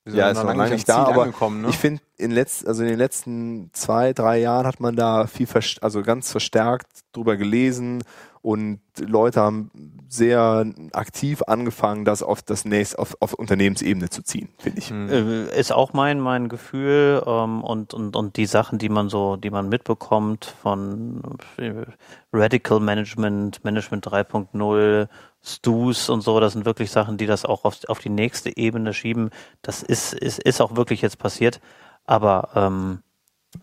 [0.05, 1.69] sind Ja, ist noch lange am nicht da, aber angekommen, ne?
[1.69, 5.47] Ich finde, in, letz also in den letzten zwei, drei Jahren hat man da viel,
[5.81, 8.03] also ganz verstärkt drüber gelesen
[8.41, 9.71] und Leute haben
[10.09, 14.89] sehr aktiv angefangen, das auf das nächste, auf, auf Unternehmensebene zu ziehen, finde ich.
[14.89, 15.09] Hm.
[15.09, 19.35] Äh, Ist auch mein, mein Gefühl ähm, und, und, und die Sachen, die man so,
[19.35, 21.21] die man mitbekommt von
[21.57, 21.85] äh,
[22.33, 25.07] Radical Management, Management 3.0,
[25.43, 28.93] Stus und so, das sind wirklich Sachen, die das auch auf, auf die nächste Ebene
[28.93, 29.29] schieben.
[29.61, 31.61] Das ist, ist, ist auch wirklich jetzt passiert.
[32.05, 32.99] Aber ähm,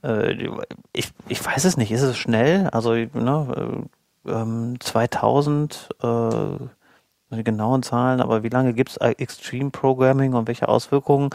[0.03, 0.49] äh,
[0.93, 2.69] ich, ich weiß es nicht, ist es schnell?
[2.69, 3.89] Also ne,
[4.29, 6.57] ähm, 2000 äh,
[7.31, 11.31] die genauen Zahlen, aber wie lange gibt es Extreme Programming und welche Auswirkungen?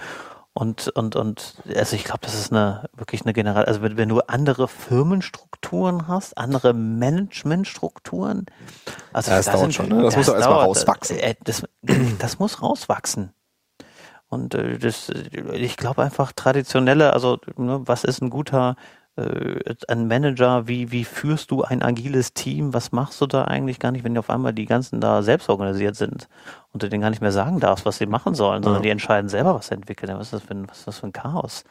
[0.55, 4.09] Und, und, und, also ich glaube, das ist eine, wirklich eine generelle, also wenn, wenn
[4.09, 8.45] du andere Firmenstrukturen hast, andere Managementstrukturen,
[9.13, 10.03] also Ja, das da dauert schon, ne?
[10.03, 11.17] Das muss auch erstmal rauswachsen.
[11.17, 11.63] äh, Das,
[12.19, 13.33] das muss rauswachsen.
[14.27, 15.09] Und äh, das,
[15.53, 18.75] ich glaube einfach traditionelle, also ne, was ist ein guter
[19.15, 22.73] äh, ein Manager, wie, wie führst du ein agiles Team?
[22.73, 25.95] Was machst du da eigentlich gar nicht, wenn auf einmal die ganzen da selbst organisiert
[25.95, 26.27] sind
[26.73, 28.83] und du denen gar nicht mehr sagen darfst, was sie machen sollen, sondern Ja.
[28.83, 30.11] die entscheiden selber, was sie entwickeln.
[30.17, 31.63] Was ist das für ein, was ist das für ein Chaos?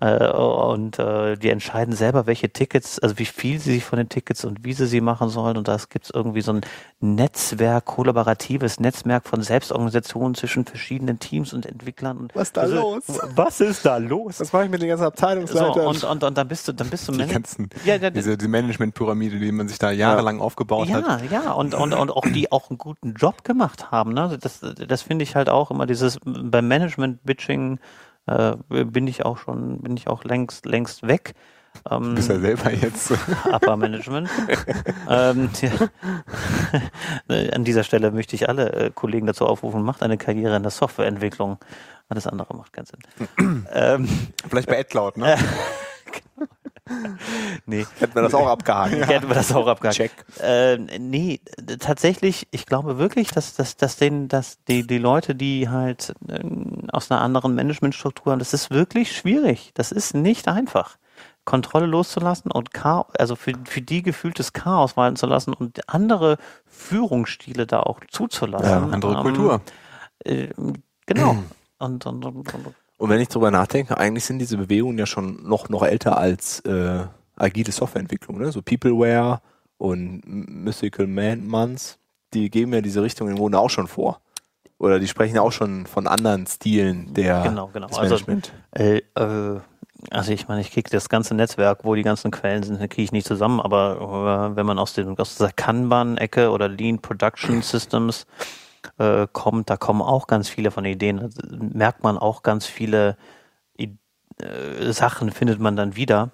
[0.00, 4.08] Äh, und äh, die entscheiden selber, welche Tickets, also wie viel sie sich von den
[4.08, 5.56] Tickets und wie sie sie machen sollen.
[5.58, 6.62] Und da gibt es irgendwie so ein
[7.00, 12.16] Netzwerk, kollaboratives Netzwerk von Selbstorganisationen zwischen verschiedenen Teams und Entwicklern.
[12.16, 13.02] Und Was ist da also, los?
[13.34, 14.40] Was ist da los?
[14.40, 15.86] Was mache ich mit den ganzen So, Abteilungsleitern?
[15.86, 18.48] und, und, und dann bist du, dann bist du Die ganzen, ja, ja, diese die
[18.48, 21.22] Management-Pyramide, die man sich da jahrelang aufgebaut hat.
[21.30, 24.12] ja, ja, und, und, und auch die auch einen guten Job gemacht haben.
[24.14, 24.38] Ne?
[24.46, 27.80] Das, das finde ich halt auch immer dieses beim Management-Bitching
[28.26, 31.34] äh, bin ich auch schon, bin ich auch längst, längst weg.
[31.90, 33.12] Ähm, Du bist ja selber jetzt.
[33.52, 34.30] Upper Management.
[35.10, 35.50] ähm.
[37.52, 40.70] An dieser Stelle möchte ich alle äh, Kollegen dazu aufrufen, macht eine Karriere in der
[40.70, 41.58] Softwareentwicklung.
[42.08, 43.66] Alles andere macht keinen Sinn.
[43.72, 44.08] ähm,
[44.48, 45.36] Vielleicht bei AdCloud, ne?
[47.66, 48.92] nee, Hätten wir das auch abgehakt.
[49.08, 49.96] hätten wir das auch abgehakt.
[49.96, 50.12] Check.
[50.40, 51.40] Äh, nee,
[51.80, 56.40] tatsächlich, ich glaube wirklich, dass, dass, dass, den, dass die, die Leute, die halt äh,
[56.92, 59.72] aus einer anderen Managementstruktur haben, das ist wirklich schwierig.
[59.74, 60.96] Das ist nicht einfach.
[61.44, 66.38] Kontrolle loszulassen und Chaos, also für, für die gefühltes Chaos walten zu lassen und andere
[66.66, 68.68] Führungsstile da auch zuzulassen.
[68.68, 69.60] Ja, andere Ähm, Kultur.
[70.24, 70.48] Äh,
[71.06, 71.36] genau.
[71.78, 75.42] Und, und, und, und Und wenn ich drüber nachdenke, eigentlich sind diese Bewegungen ja schon
[75.46, 77.04] noch, noch älter als äh,
[77.36, 78.50] agile Softwareentwicklung, ne?
[78.52, 79.40] So Peopleware
[79.78, 81.98] und Mystical Man Months,
[82.32, 84.20] die geben ja diese Richtung im Grunde auch schon vor.
[84.78, 87.86] Oder die sprechen ja auch schon von anderen Stilen der Genau, genau.
[87.88, 88.52] des Also- Management.
[88.72, 89.60] Äh, äh,
[90.10, 93.12] also ich meine, ich kriege das ganze Netzwerk, wo die ganzen Quellen sind, kriege ich
[93.12, 98.26] nicht zusammen, aber äh, wenn man aus, den, aus dieser Kanban-Ecke oder Lean Production Systems
[98.98, 101.18] äh, kommt, da kommen auch ganz viele von Ideen.
[101.18, 101.28] Da
[101.58, 103.16] merkt man auch ganz viele
[103.78, 103.96] I
[104.40, 106.30] äh, Sachen, findet man dann wieder.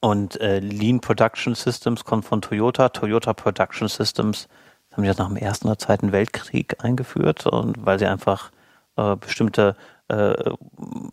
[0.00, 2.88] Und äh, Lean Production Systems kommt von Toyota.
[2.88, 4.48] Toyota Production Systems
[4.92, 8.50] haben die das nach dem Ersten oder Zweiten Weltkrieg eingeführt und weil sie einfach
[8.96, 9.76] äh, bestimmte
[10.08, 10.34] äh,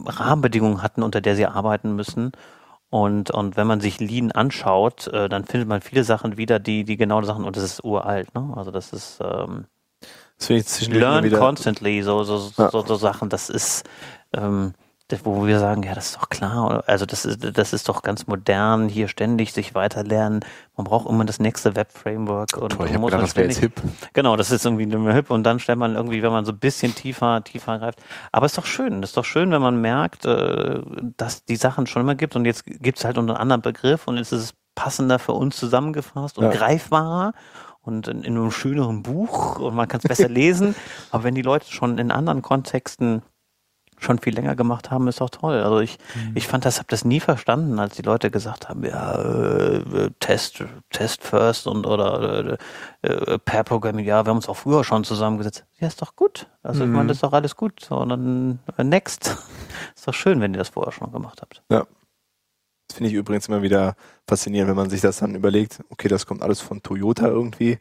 [0.06, 2.32] Rahmenbedingungen hatten, unter der sie arbeiten müssen.
[2.90, 6.84] Und, und wenn man sich Lean anschaut, äh, dann findet man viele Sachen wieder, die,
[6.84, 8.52] die genau Sachen, und das ist uralt, ne?
[8.56, 9.66] Also das ist ähm,
[10.88, 12.70] Learn constantly, so, so, so, Ja.
[12.72, 13.84] so, Sachen, das ist,
[14.34, 14.74] ähm,
[15.10, 18.04] das, wo wir sagen, ja, das ist doch klar, also das ist, das ist doch
[18.04, 20.42] ganz modern, hier ständig sich weiterlernen.
[20.78, 23.74] Man braucht immer das nächste Web-Framework und Toll, ich habe gedacht, das wäre jetzt hip.
[24.14, 26.94] Genau, das ist irgendwie hip und dann stellt man irgendwie, wenn man so ein bisschen
[26.94, 28.00] tiefer, tiefer greift.
[28.32, 30.80] Aber es ist doch schön, es ist doch schön, wenn man merkt, äh,
[31.18, 34.08] dass die Sachen schon immer gibt und jetzt gibt es halt unter einem anderen Begriff
[34.08, 36.52] und jetzt ist es passender für uns zusammengefasst und Ja.
[36.52, 37.34] greifbarer
[37.90, 40.76] und in, in einem schöneren Buch und man kann es besser lesen.
[41.12, 43.22] Aber wenn die Leute schon in anderen Kontexten
[44.00, 45.62] schon viel länger gemacht haben, ist doch toll.
[45.62, 45.98] Also ich,
[46.34, 50.64] ich fand das, habe das nie verstanden, als die Leute gesagt haben, ja, äh, Test,
[50.90, 52.58] Test first und oder
[53.02, 55.66] äh, äh, Pair Programming, ja, wir haben uns auch früher schon zusammengesetzt.
[55.80, 56.48] Ja, ist doch gut.
[56.64, 57.82] Also ich meine, das ist doch alles gut.
[57.82, 59.38] So, und dann äh, next.
[59.96, 61.62] ist doch schön, wenn ihr das vorher schon gemacht habt.
[62.90, 63.96] Das finde ich übrigens immer wieder
[64.28, 67.78] faszinierend, wenn man sich das dann überlegt, okay, das kommt alles von Toyota irgendwie,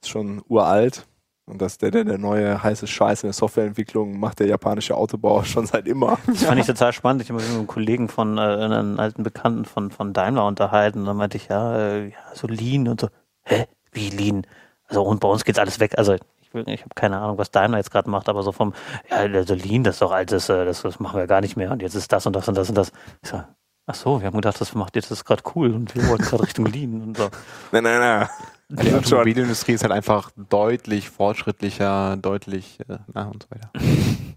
[0.00, 1.04] ist schon uralt.
[1.44, 5.44] Und dass der, der, der neue heiße Scheiß in der Softwareentwicklung macht der japanische Autobauer
[5.44, 6.18] schon seit immer.
[6.26, 7.22] Das fand ich total spannend.
[7.22, 11.00] Ich habe mich mit einem Kollegen von, äh, einem alten Bekannten von, von Daimler unterhalten
[11.00, 13.08] und dann meinte ich, ja, äh, ja, so Lean und so.
[13.42, 13.66] Hä?
[13.90, 14.46] Wie Lean?
[14.86, 15.98] Also und bei uns geht's alles weg.
[15.98, 16.20] Also ich,
[16.54, 18.74] habe keine Ahnung, was Daimler jetzt gerade macht, aber so vom,
[19.10, 21.72] ja, also Lean, das ist doch altes, äh, das, das machen wir gar nicht mehr
[21.72, 22.92] und jetzt ist das und das und das und das.
[23.22, 23.42] Ich so,
[23.86, 26.42] ach so, wir haben gedacht, das macht jetzt ist gerade cool und wir wollten gerade
[26.44, 27.28] Richtung Lean und so.
[27.72, 28.28] Nein, nein, nein.
[28.68, 28.96] Die Ja.
[28.98, 33.70] Automobilindustrie ist halt einfach deutlich fortschrittlicher, deutlich, äh, na und so weiter.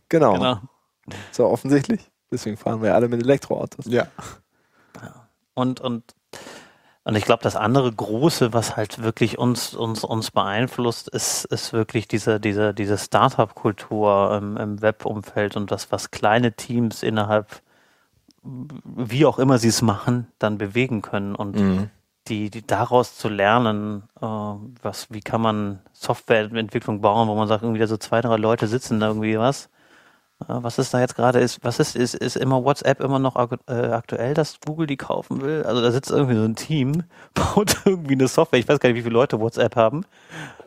[0.09, 0.34] Genau.
[0.34, 0.59] Genau.
[1.31, 2.11] So offensichtlich.
[2.31, 3.85] Deswegen fahren wir alle mit Elektroautos.
[3.85, 4.07] Ja.
[5.53, 6.03] Und, und,
[7.05, 11.72] und ich glaube, das andere Große, was halt wirklich uns, uns, uns beeinflusst, ist, ist
[11.72, 17.61] wirklich diese, diese, diese Startup-Kultur im, im Web-Umfeld und das, was kleine Teams innerhalb,
[18.45, 21.89] wie auch immer sie es machen, dann bewegen können und Mhm.
[22.27, 27.63] die, die daraus zu lernen, äh, was, wie kann man Softwareentwicklung bauen, wo man sagt,
[27.63, 29.69] irgendwie da so zwei, drei Leute sitzen da irgendwie was.
[30.41, 31.39] Äh, was ist da jetzt gerade?
[31.39, 33.35] Ist, was ist, ist, ist immer WhatsApp immer noch
[33.67, 35.63] äh, aktuell, dass Google die kaufen will?
[35.63, 37.03] Also da sitzt irgendwie so ein Team,
[37.34, 38.59] baut irgendwie eine Software.
[38.59, 40.05] Ich weiß gar nicht, wie viele Leute WhatsApp haben.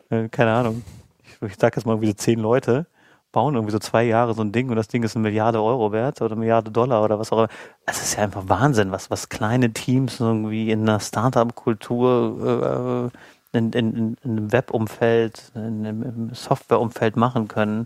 [0.09, 0.83] Äh, keine Ahnung.
[1.23, 2.87] Ich, ich sag jetzt mal irgendwie so zehn Leute
[3.31, 5.91] bauen irgendwie so zwei Jahre so ein Ding und das Ding ist eine Milliarde Euro
[5.91, 7.49] wert oder eine Milliarde Dollar oder was auch immer.
[7.85, 13.11] Es ist ja einfach Wahnsinn, was, was kleine Teams irgendwie in einer Startup-Kultur,
[13.53, 17.85] äh, in, in, in, in einem Web-Umfeld, in, im, Software-Umfeld machen können.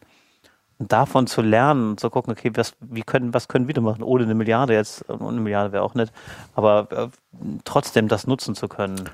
[0.77, 3.83] und davon zu lernen und zu gucken, okay, was, wie können, was können wir denn
[3.83, 6.13] machen, ohne eine Milliarde jetzt, ohne eine Milliarde wäre auch nicht,
[6.55, 7.07] aber äh,
[7.65, 9.09] trotzdem das nutzen zu können.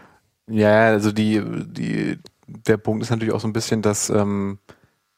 [0.48, 4.60] Ja, also die, die, der Punkt ist natürlich auch so ein bisschen, dass, ähm,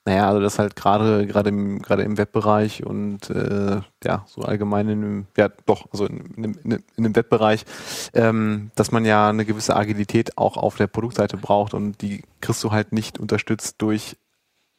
[0.05, 4.89] naja, also das halt gerade, gerade im, gerade im Webbereich und äh, ja, so allgemein
[4.89, 7.65] in ja doch, also in, in, in, in dem Webbereich,
[8.13, 12.63] ähm, dass man ja eine gewisse Agilität auch auf der Produktseite braucht und die kriegst
[12.63, 14.17] du halt nicht unterstützt durch,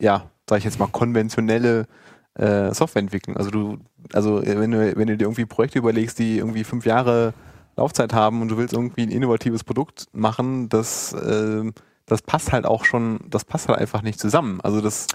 [0.00, 1.86] ja, sag ich jetzt mal, konventionelle
[2.34, 3.36] äh, Softwareentwicklung.
[3.36, 3.78] Also du,
[4.12, 7.32] also wenn du, wenn du dir irgendwie Projekte überlegst, die irgendwie fünf Jahre
[7.76, 11.70] Laufzeit haben und du willst irgendwie ein innovatives Produkt machen, das, äh,
[12.06, 14.60] das passt halt auch schon, das passt halt einfach nicht zusammen.
[14.62, 15.06] Also das,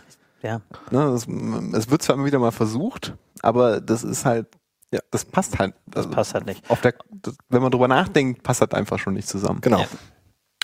[0.41, 0.61] Ja.
[0.91, 4.47] ne, das, es wird zwar immer wieder mal versucht, aber das ist halt,
[4.91, 5.73] ja, das passt halt.
[5.87, 6.69] Das also passt halt nicht.
[6.69, 9.59] Auf der, das, wenn man drüber nachdenkt, passt das einfach schon nicht zusammen.
[9.61, 9.79] Genau.
[9.81, 9.87] Ja.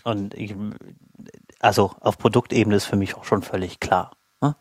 [0.06, 0.56] Und ich,
[1.60, 4.12] also auf Produktebene ist für mich auch schon völlig klar.
[4.42, 4.56] Ne?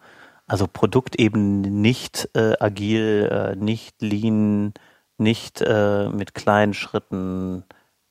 [0.47, 4.75] Also Produktebene nicht äh, agil, äh, nicht lean,
[5.19, 7.65] nicht äh, mit kleinen Schritten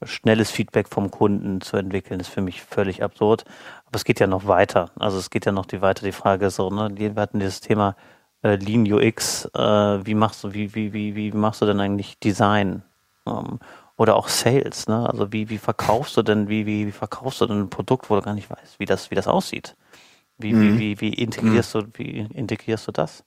[0.03, 3.45] schnelles Feedback vom Kunden zu entwickeln, ist für mich völlig absurd.
[3.85, 4.91] Aber es geht ja noch weiter.
[4.99, 7.95] Also es geht ja noch die weiter die Frage so, ne, wir hatten dieses Thema
[8.43, 9.59] äh, Lean UX, äh,
[10.05, 12.83] wie machst du, wie, wie, wie, wie machst du denn eigentlich Design?
[13.27, 13.59] Ähm,
[13.97, 15.07] oder auch Sales, ne?
[15.09, 18.15] Also wie, wie verkaufst du denn, wie, wie, wie verkaufst du denn ein Produkt, wo
[18.15, 19.75] du gar nicht weißt, wie das, wie das aussieht?
[20.37, 20.77] Wie, Mhm.
[20.77, 23.23] wie, wie, wie integrierst du, wie integrierst du das?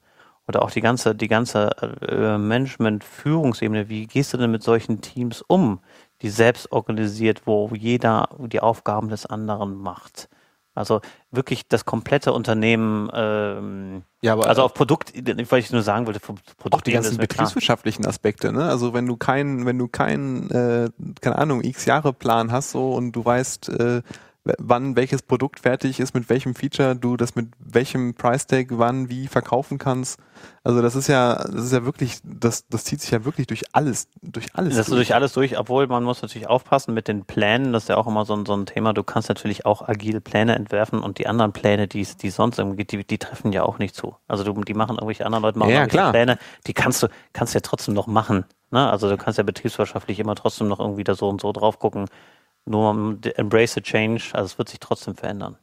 [0.49, 1.71] Oder auch die ganze, die ganze
[2.03, 5.81] äh, Management-Führungsebene, wie gehst du denn mit solchen Teams um,
[6.25, 10.31] die selbst organisiert, wo jeder die Aufgaben des anderen macht?
[10.75, 16.07] Also wirklich das komplette Unternehmen, ähm, Ja, aber also auf Produkt, weil ich nur sagen
[16.07, 18.65] wollte, Produkt auch die ganzen betriebswirtschaftlichen Aspekte, ne?
[18.65, 20.89] Also wenn du keinen, wenn du keinen, äh,
[21.21, 24.03] keine Ahnung, x Jahre Plan hast so und du weißt, äh,
[24.59, 29.09] wann welches Produkt fertig ist, mit welchem Feature du das mit welchem Price Tag wann
[29.09, 30.19] wie verkaufen kannst.
[30.63, 33.65] Also das ist ja, das ist ja wirklich, das, das zieht sich ja wirklich durch
[33.73, 34.77] alles, durch alles.
[34.77, 37.89] Das ist durch alles durch, obwohl man muss natürlich aufpassen mit den Plänen, das ist
[37.89, 38.93] ja auch immer so ein, so ein Thema.
[38.93, 42.59] Du kannst natürlich auch agil Pläne entwerfen und die anderen Pläne, die es- die sonst
[42.59, 44.17] irgendwie, die, die treffen ja auch nicht zu.
[44.29, 46.13] Also du, die machen irgendwelche anderen Leute machen Ja, irgendwelche klar.
[46.13, 48.45] Pläne, die kannst du, kannst ja trotzdem noch machen.
[48.71, 48.91] Ne?
[48.91, 52.07] Also du kannst ja betriebswirtschaftlich immer trotzdem noch irgendwie da so und so drauf gucken.
[52.67, 55.57] Nur um, embrace the change, also es wird sich trotzdem verändern.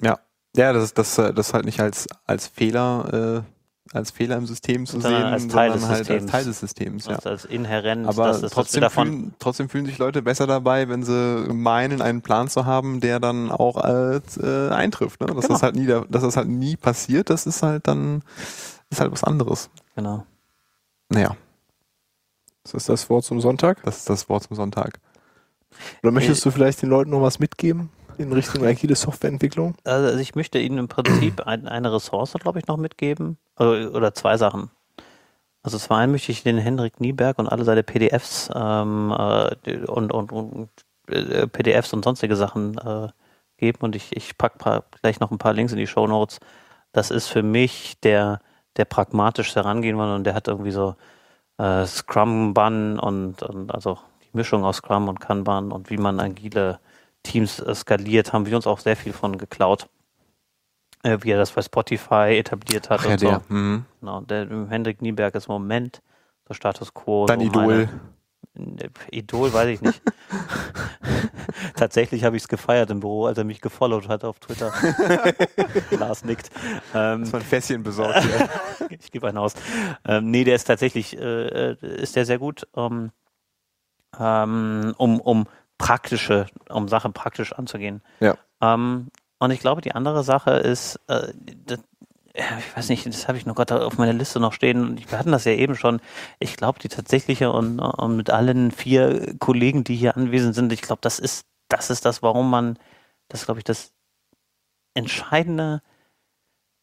[0.00, 0.18] Ja,
[0.56, 4.86] ja, das, das, äh, das halt nicht als, als Fehler, äh, als Fehler im System
[4.86, 6.30] zu Sondern sehen, als Teil sondern des halt als Systems.
[6.30, 7.04] Teil des Systems.
[7.06, 7.10] Ja.
[7.12, 10.46] Das ist als inhärent, Aber das ist, trotzdem, davon, fühlen, trotzdem fühlen sich Leute besser
[10.46, 15.20] dabei, wenn sie meinen, einen Plan zu haben, der dann auch als, äh, eintrifft.
[15.20, 15.26] Ne?
[15.28, 15.48] Dass, Genau.
[15.54, 18.22] das halt nie, da- dass das halt nie passiert, das ist halt dann
[18.90, 19.70] ist halt was anderes.
[19.96, 20.24] genau.
[21.10, 21.36] Naja,
[22.62, 23.82] Das ist das Wort zum Sonntag.
[23.84, 25.00] das ist das Wort zum Sonntag.
[26.02, 29.74] Oder möchtest du vielleicht den Leuten noch was mitgeben in Richtung agile Softwareentwicklung?
[29.84, 33.38] Also ich möchte Ihnen im Prinzip ein, eine Ressource, glaube ich, noch mitgeben.
[33.58, 34.70] Oder, oder zwei Sachen.
[35.62, 40.12] Also zum einen möchte ich den Henrik Nieberg und alle seine PDFs ähm, äh, und,
[40.12, 40.68] und, und
[41.08, 43.08] äh, PDFs und sonstige Sachen äh,
[43.56, 46.38] geben und ich, ich packe gleich noch ein paar Links in die Show Notes.
[46.92, 48.40] Das ist für mich der,
[48.76, 50.94] der pragmatisch herangehen will und der hat irgendwie so
[51.58, 53.98] äh, Scrum-Bun und, und also
[54.38, 56.80] Mischung aus Scrum und Kanban und wie man agile
[57.22, 59.88] Teams äh, skaliert, haben wir uns auch sehr viel von geklaut.
[61.02, 63.26] Äh, wie er das bei Spotify etabliert hat Ach ja, und so.
[63.28, 63.42] der.
[63.48, 63.84] Mhm.
[64.00, 66.02] Genau, der Hendrik Nieberg ist im Moment
[66.48, 67.26] der Status quo.
[67.26, 67.88] Dein so Idol.
[68.54, 70.02] Meine, Idol weiß ich nicht.
[71.76, 74.72] Tatsächlich habe ich es gefeiert im Büro, als er mich gefollowt hat auf Twitter.
[75.90, 76.50] Lars nickt.
[76.94, 78.26] Ähm, Das war ein Fässchen besorgt.
[78.90, 79.54] ich gebe einen aus.
[80.04, 83.12] Ähm, nee, der ist tatsächlich, äh, äh, ist der sehr gut, ähm,
[84.18, 85.46] ähm, um, um
[85.78, 88.02] praktische, um Sachen praktisch anzugehen.
[88.20, 88.36] Ja.
[88.60, 89.08] Ähm,
[89.38, 91.32] und ich glaube, die andere Sache ist, äh,
[91.66, 91.80] das,
[92.34, 94.82] ich weiß nicht, das habe ich noch gerade auf meiner Liste noch stehen.
[94.82, 96.00] Und Wir hatten das ja eben schon.
[96.38, 100.82] Ich glaube, die tatsächliche und, und mit allen vier Kollegen, die hier anwesend sind, ich
[100.82, 102.78] glaube, das ist, das ist das, warum man,
[103.28, 103.92] das ist, glaube ich, das
[104.94, 105.82] Entscheidende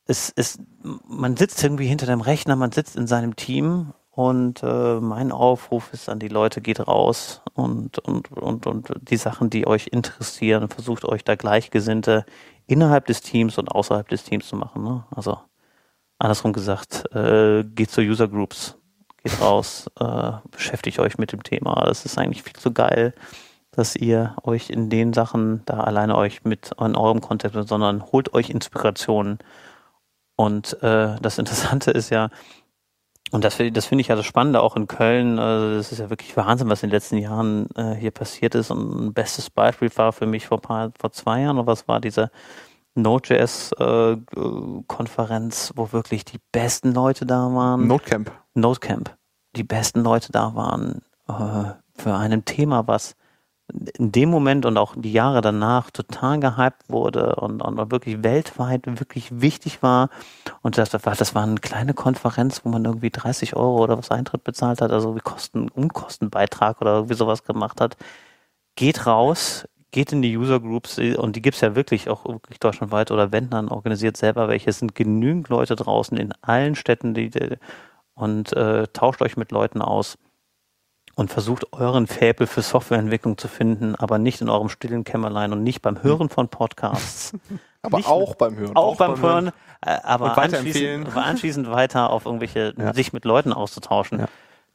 [0.06, 0.60] es ist,
[1.08, 5.92] man sitzt irgendwie hinter dem Rechner, man sitzt in seinem Team und äh, mein Aufruf
[5.92, 10.70] ist an die Leute, geht raus und, und, und, und die Sachen, die euch interessieren,
[10.70, 12.26] versucht euch da Gleichgesinnte
[12.66, 14.84] innerhalb des Teams und außerhalb des Teams zu machen.
[14.86, 15.04] Ne?
[15.12, 15.38] Also
[16.18, 18.78] andersrum gesagt, äh, geht zu User Groups,
[19.22, 21.84] geht raus, äh, beschäftigt euch mit dem Thema.
[21.86, 23.14] Das ist eigentlich viel zu geil,
[23.72, 28.34] dass ihr euch in den Sachen da alleine euch mit in eurem Kontext, sondern holt
[28.34, 29.40] euch Inspirationen
[30.38, 32.30] und äh, das Interessante ist ja,
[33.32, 36.10] und das, das finde ich ja das Spannende auch in Köln, äh, das ist ja
[36.10, 38.72] wirklich Wahnsinn, was in den letzten Jahren äh, hier passiert ist.
[38.72, 42.00] Und ein bestes Beispiel war für mich vor, paar, vor zwei Jahren, oder was war
[42.00, 42.30] diese
[42.96, 47.88] Node.js-Konferenz, wo wirklich die besten Leute da waren.
[47.88, 48.32] Notecamp.
[48.54, 49.18] Notecamp.
[49.56, 53.16] Die besten Leute da waren äh, für ein Thema, was
[53.98, 58.86] in dem Moment und auch die Jahre danach total gehypt wurde und, und wirklich weltweit
[59.00, 60.10] wirklich wichtig war.
[60.62, 64.44] Und das das war eine kleine Konferenz, wo man irgendwie 30 Euro oder was Eintritt
[64.44, 67.98] bezahlt hat, also wie Kosten, Unkostenbeitrag oder irgendwie sowas gemacht hat.
[68.76, 73.12] Geht raus, geht in die User Groups und die gibt's ja wirklich auch wirklich deutschlandweit
[73.12, 74.70] oder wenn dann organisiert selber welche.
[74.70, 77.32] Es sind genügend Leute draußen in allen Städten, die
[78.14, 80.18] und äh, tauscht euch mit Leuten aus
[81.16, 85.64] und versucht euren Fäbel für Softwareentwicklung zu finden, aber nicht in eurem stillen Kämmerlein und
[85.64, 87.34] nicht beim Hören von Podcasts.
[87.82, 88.76] Aber Nicht auch beim Hören.
[88.76, 89.52] auch, beim Hören,
[89.86, 92.96] äh, aber anschließend, aber anschließend weiter auf irgendwelche, Ja.
[92.96, 94.22] sich mit Leuten auszutauschen.
[94.22, 94.26] Ja.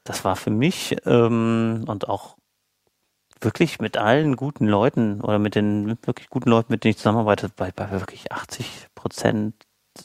[0.04, 2.36] Das war für mich ähm, und auch
[3.40, 7.48] wirklich mit allen guten Leuten oder mit den wirklich guten Leuten, mit denen ich zusammenarbeite,
[7.56, 9.54] bei, bei wirklich 80 Prozent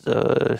[0.07, 0.57] äh,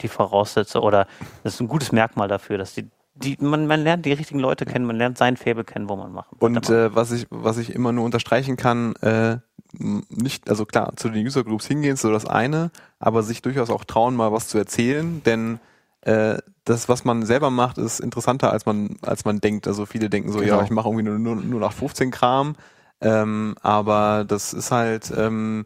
[0.00, 1.06] die Voraussetzung oder
[1.44, 4.64] das ist ein gutes Merkmal dafür, dass die, die man, man lernt die richtigen Leute
[4.66, 7.74] kennen, man lernt sein Faible kennen, wo man machen Und äh, was ich was ich
[7.74, 9.38] immer nur unterstreichen kann, äh,
[9.78, 13.70] nicht, also klar, zu den User Groups hingehen ist so das eine, aber sich durchaus
[13.70, 15.58] auch trauen, mal was zu erzählen, denn
[16.02, 19.66] äh, das, was man selber macht, ist interessanter, als man als man denkt.
[19.66, 20.58] Also viele denken so, Genau.
[20.58, 22.56] ja, ich mache irgendwie nur, nur, nur nach 15 Kram,
[23.00, 25.64] ähm, aber das ist halt ähm,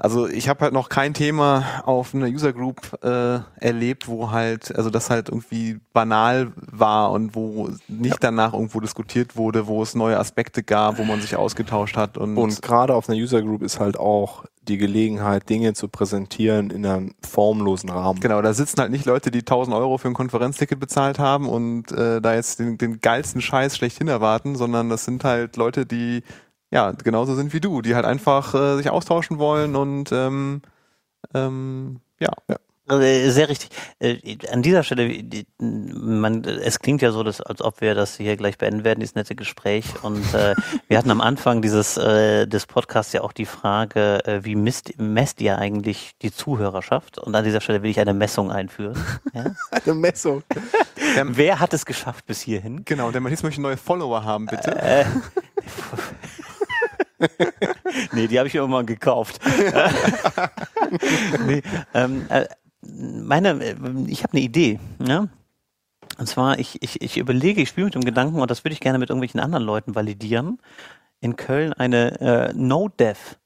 [0.00, 4.74] also ich habe halt noch kein Thema auf einer User Group äh, erlebt, wo halt,
[4.76, 9.96] also das halt irgendwie banal war und wo nicht danach irgendwo diskutiert wurde, wo es
[9.96, 13.60] neue Aspekte gab, wo man sich ausgetauscht hat und, Und gerade auf einer User Group
[13.60, 18.20] ist halt auch die Gelegenheit, Dinge zu präsentieren in einem formlosen Rahmen.
[18.20, 21.90] genau, da sitzen halt nicht Leute, die 1000 Euro für ein Konferenzticket bezahlt haben und
[21.90, 26.22] äh, da jetzt den, den geilsten Scheiß schlechthin erwarten, sondern das sind halt Leute, die
[26.70, 30.62] ja genauso sind wie du, die halt einfach äh, sich austauschen wollen und ähm,
[31.34, 32.30] ähm, ja.
[32.88, 33.70] Äh, Sehr richtig.
[33.98, 35.22] Äh, An dieser Stelle,
[35.58, 39.14] man, es klingt ja so, dass, als ob wir das hier gleich beenden werden, dieses
[39.14, 39.84] nette Gespräch.
[40.02, 40.54] Und äh,
[40.88, 44.98] wir hatten am Anfang dieses äh, des Podcasts ja auch die Frage, äh, wie misst,
[44.98, 47.18] messt ihr eigentlich die Zuhörerschaft?
[47.18, 48.96] Und an dieser Stelle will ich eine Messung einführen.
[49.34, 49.44] Ja?
[49.70, 50.42] Eine Messung.
[51.24, 52.84] Wer hat es geschafft bis hierhin?
[52.84, 55.06] Genau, der Matthias möchte neue Follower haben, bitte.
[58.12, 59.40] Nee, die habe ich irgendwann gekauft.
[61.46, 61.62] nee,
[61.94, 62.46] ähm, äh,
[62.82, 63.74] meine, äh,
[64.06, 64.78] ich habe eine Idee.
[65.04, 65.28] Ja?
[66.18, 68.80] Und zwar, ich, ich, ich überlege, ich spiele mit dem Gedanken, und das würde ich
[68.80, 70.58] gerne mit irgendwelchen anderen Leuten validieren,
[71.20, 73.36] in Köln eine äh, No-Dev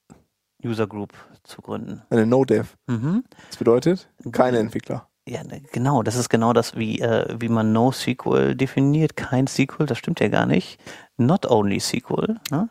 [0.65, 1.13] User Group
[1.45, 2.03] zu gründen.
[2.11, 2.77] Eine No-Dev.
[2.87, 3.25] Mhm.
[3.49, 5.09] Das bedeutet, keine Entwickler.
[5.27, 9.17] Ja, ne, genau, das ist genau das, wie, äh, wie man NoSQL definiert.
[9.17, 10.81] Kein SQL, das stimmt ja gar nicht.
[11.17, 12.69] Not only SQL, ne?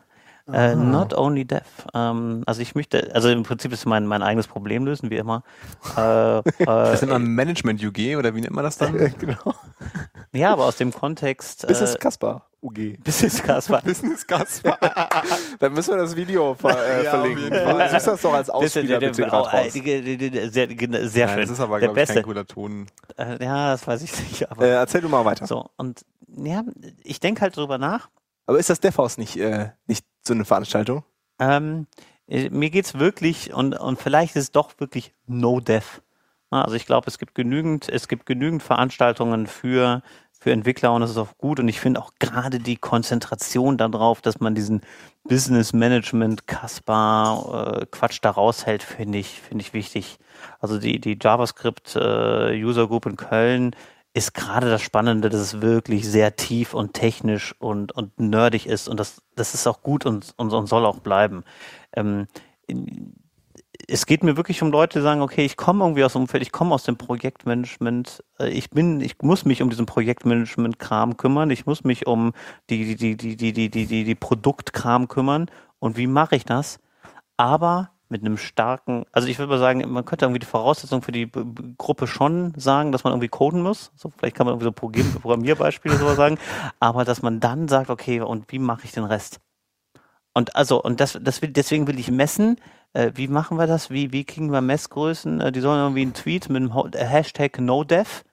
[0.50, 1.62] Äh, not only dev.
[1.94, 5.44] Ähm, also ich möchte, also im Prinzip ist mein, mein eigenes Problem lösen, wie immer.
[5.96, 8.96] Äh, Das äh, nennt man Management UG oder wie nennt man das dann?
[9.18, 9.54] genau.
[10.32, 11.66] ja, aber aus dem Kontext.
[11.66, 12.46] Business Kasper.
[12.62, 12.98] UG.
[13.02, 13.80] Business Casper.
[13.84, 14.78] Business Kasper.
[15.58, 17.50] Dann müssen wir das Video ver äh, Ja, verlinken.
[17.50, 19.72] Du suchst das doch als Ausspieler bitte gerade raus.
[19.72, 21.40] Sehr, sehr schön.
[21.40, 22.86] das ist aber, glaube ich, kein cooler Ton.
[23.16, 24.50] Äh, ja, das weiß ich nicht.
[24.50, 25.46] Aber Äh, erzähl du mal weiter.
[25.46, 26.04] so, und
[26.36, 26.62] ja,
[27.02, 28.08] ich denke halt drüber nach.
[28.46, 31.04] Aber ist das DevHaus nicht, äh, nicht so eine Veranstaltung?
[31.38, 31.86] Ähm,
[32.28, 35.60] äh, mir geht's wirklich und, und vielleicht ist es doch wirklich no.
[35.66, 35.80] Ja,
[36.50, 40.02] Also ich glaube, es gibt genügend, es gibt genügend Veranstaltungen für
[40.42, 44.20] für Entwickler und es ist auch gut und ich finde auch gerade die Konzentration darauf,
[44.20, 44.80] dass man diesen
[45.22, 50.18] Business Management Kaspar äh, Quatsch da raushält, finde ich finde ich wichtig.
[50.58, 53.76] Also die die JavaScript äh, User Group in Köln
[54.14, 58.88] ist gerade das Spannende, dass es wirklich sehr tief und technisch und, und nerdig ist
[58.88, 61.44] und das, das ist auch gut und, und, und soll auch bleiben.
[61.94, 62.26] Ähm,
[63.88, 66.42] es geht mir wirklich um Leute, die sagen, okay, ich komme irgendwie aus dem Umfeld,
[66.42, 71.50] ich komme aus dem Projektmanagement, äh, ich bin, ich muss mich um diesen Projektmanagement-Kram kümmern,
[71.50, 72.32] ich muss mich um
[72.70, 76.80] die, die, die, die, die, die, die, die Produktkram kümmern und wie mache ich das?
[77.36, 81.10] Aber mit einem starken, also ich würde mal sagen, man könnte irgendwie die Voraussetzung für
[81.10, 83.90] die B- B- Gruppe schon sagen, dass man irgendwie coden muss.
[83.96, 86.38] So, vielleicht kann man irgendwie so Programm- Programmierbeispiele sowas sagen,
[86.78, 89.40] aber dass man dann sagt, okay, und wie mache ich den Rest?
[90.34, 92.56] Und also, und das, das will, deswegen will ich messen,
[92.92, 93.90] äh, wie machen wir das?
[93.90, 95.40] Wie, wie kriegen wir Messgrößen?
[95.40, 98.24] Äh, die sollen irgendwie einen Tweet mit dem äh, Hashtag NoDev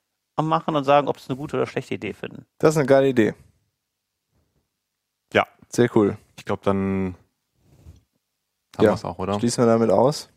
[0.42, 2.46] machen und sagen, ob es eine gute oder schlechte Idee finden.
[2.60, 3.34] Das ist eine geile Idee.
[5.34, 5.46] Ja.
[5.68, 6.18] Sehr cool.
[6.38, 7.16] Ich glaube, dann
[8.80, 8.92] haben Ja.
[8.92, 9.40] wir es auch, oder?
[9.40, 10.30] Schließen wir damit aus.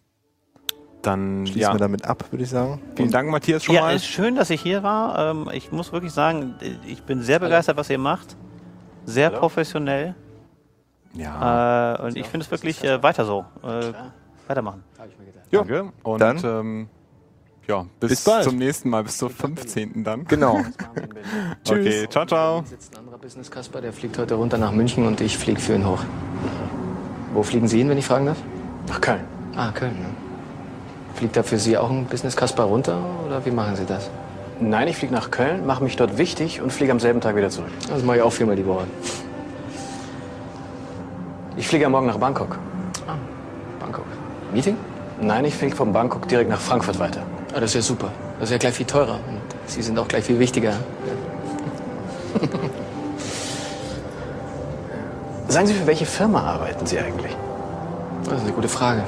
[1.03, 1.73] Dann, Schließen ja.
[1.75, 2.81] wir damit ab, würde ich sagen.
[2.95, 3.97] Vielen Dank, Matthias, schon ja, mal.
[3.97, 5.31] ist schön, dass ich hier war.
[5.31, 6.55] Ähm, ich muss wirklich sagen,
[6.87, 8.37] ich bin sehr begeistert, was ihr macht.
[9.05, 10.15] Sehr professionell.
[11.15, 11.95] Ja.
[11.97, 13.45] Äh, und ich finde es wirklich äh, weiter so.
[13.65, 13.93] Äh,
[14.47, 14.85] weitermachen.
[15.51, 15.93] Jo, Danke.
[16.05, 16.89] Und dann- ähm,
[17.69, 18.45] ja, bis, Bis bald.
[18.45, 20.03] zum nächsten Mal, bis zur 15.
[20.03, 20.25] dann.
[20.29, 20.61] Genau.
[21.69, 22.63] Okay, ciao, ciao.
[22.65, 25.75] sitzt ein anderer Business Kasper, der fliegt heute runter nach München und ich fliege für
[25.75, 26.03] ihn hoch.
[27.33, 28.39] Wo fliegen Sie hin, wenn ich fragen darf?
[28.89, 29.21] Nach Köln.
[29.57, 29.93] Ah, Köln.
[29.93, 30.07] Ne?
[31.15, 34.11] Fliegt da für Sie auch ein Business Kasper runter oder wie machen Sie das?
[34.61, 37.51] Nein, ich fliege nach Köln, mache mich dort wichtig und fliege am selben Tag wieder
[37.51, 37.71] zurück.
[37.89, 38.85] Das mache ich auch viermal die Woche.
[41.57, 42.59] Ich fliege am Morgen nach Bangkok.
[43.07, 43.15] Ah,
[43.81, 44.05] Bangkok.
[44.53, 44.77] Meeting?
[45.21, 47.23] Nein, ich fliege von Bangkok direkt nach Frankfurt weiter.
[47.55, 48.11] Ah, das ist ja super.
[48.39, 49.15] Das ist ja gleich viel teurer.
[49.29, 50.75] Und Sie sind auch gleich viel wichtiger.
[55.49, 57.37] Sagen Sie, für welche Firma arbeiten Sie eigentlich?
[58.25, 59.03] Das ist eine gute Frage.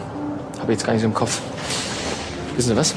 [0.61, 1.41] Habe ich jetzt gar nicht so im Kopf.
[2.57, 2.95] Wissen Sie was?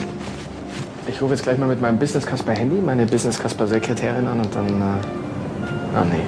[1.07, 4.39] Ich rufe jetzt gleich mal mit meinem Business Casper Handy meine Business Casper Sekretärin an
[4.41, 4.67] und dann.
[4.67, 5.95] Äh...
[5.95, 6.19] Ah, nee.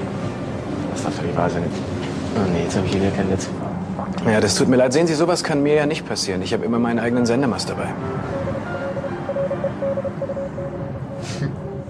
[0.94, 1.64] Was darf doch nicht wahr sein?
[2.36, 3.50] Ah, nee, jetzt habe ich hier wieder kein Netz.
[4.26, 4.94] Ja, das tut mir leid.
[4.94, 6.42] Sehen Sie, sowas kann mir ja nicht passieren.
[6.42, 7.90] Ich habe immer meinen eigenen Sendemast dabei.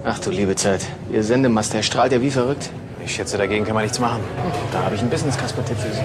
[0.04, 0.86] Ach du liebe Zeit.
[1.12, 2.70] Ihr Sendemast, der strahlt ja wie verrückt.
[3.10, 4.22] Ich schätze, dagegen kann man nichts machen.
[4.70, 6.00] Da habe ich einen Business Casper Tipp für Sie.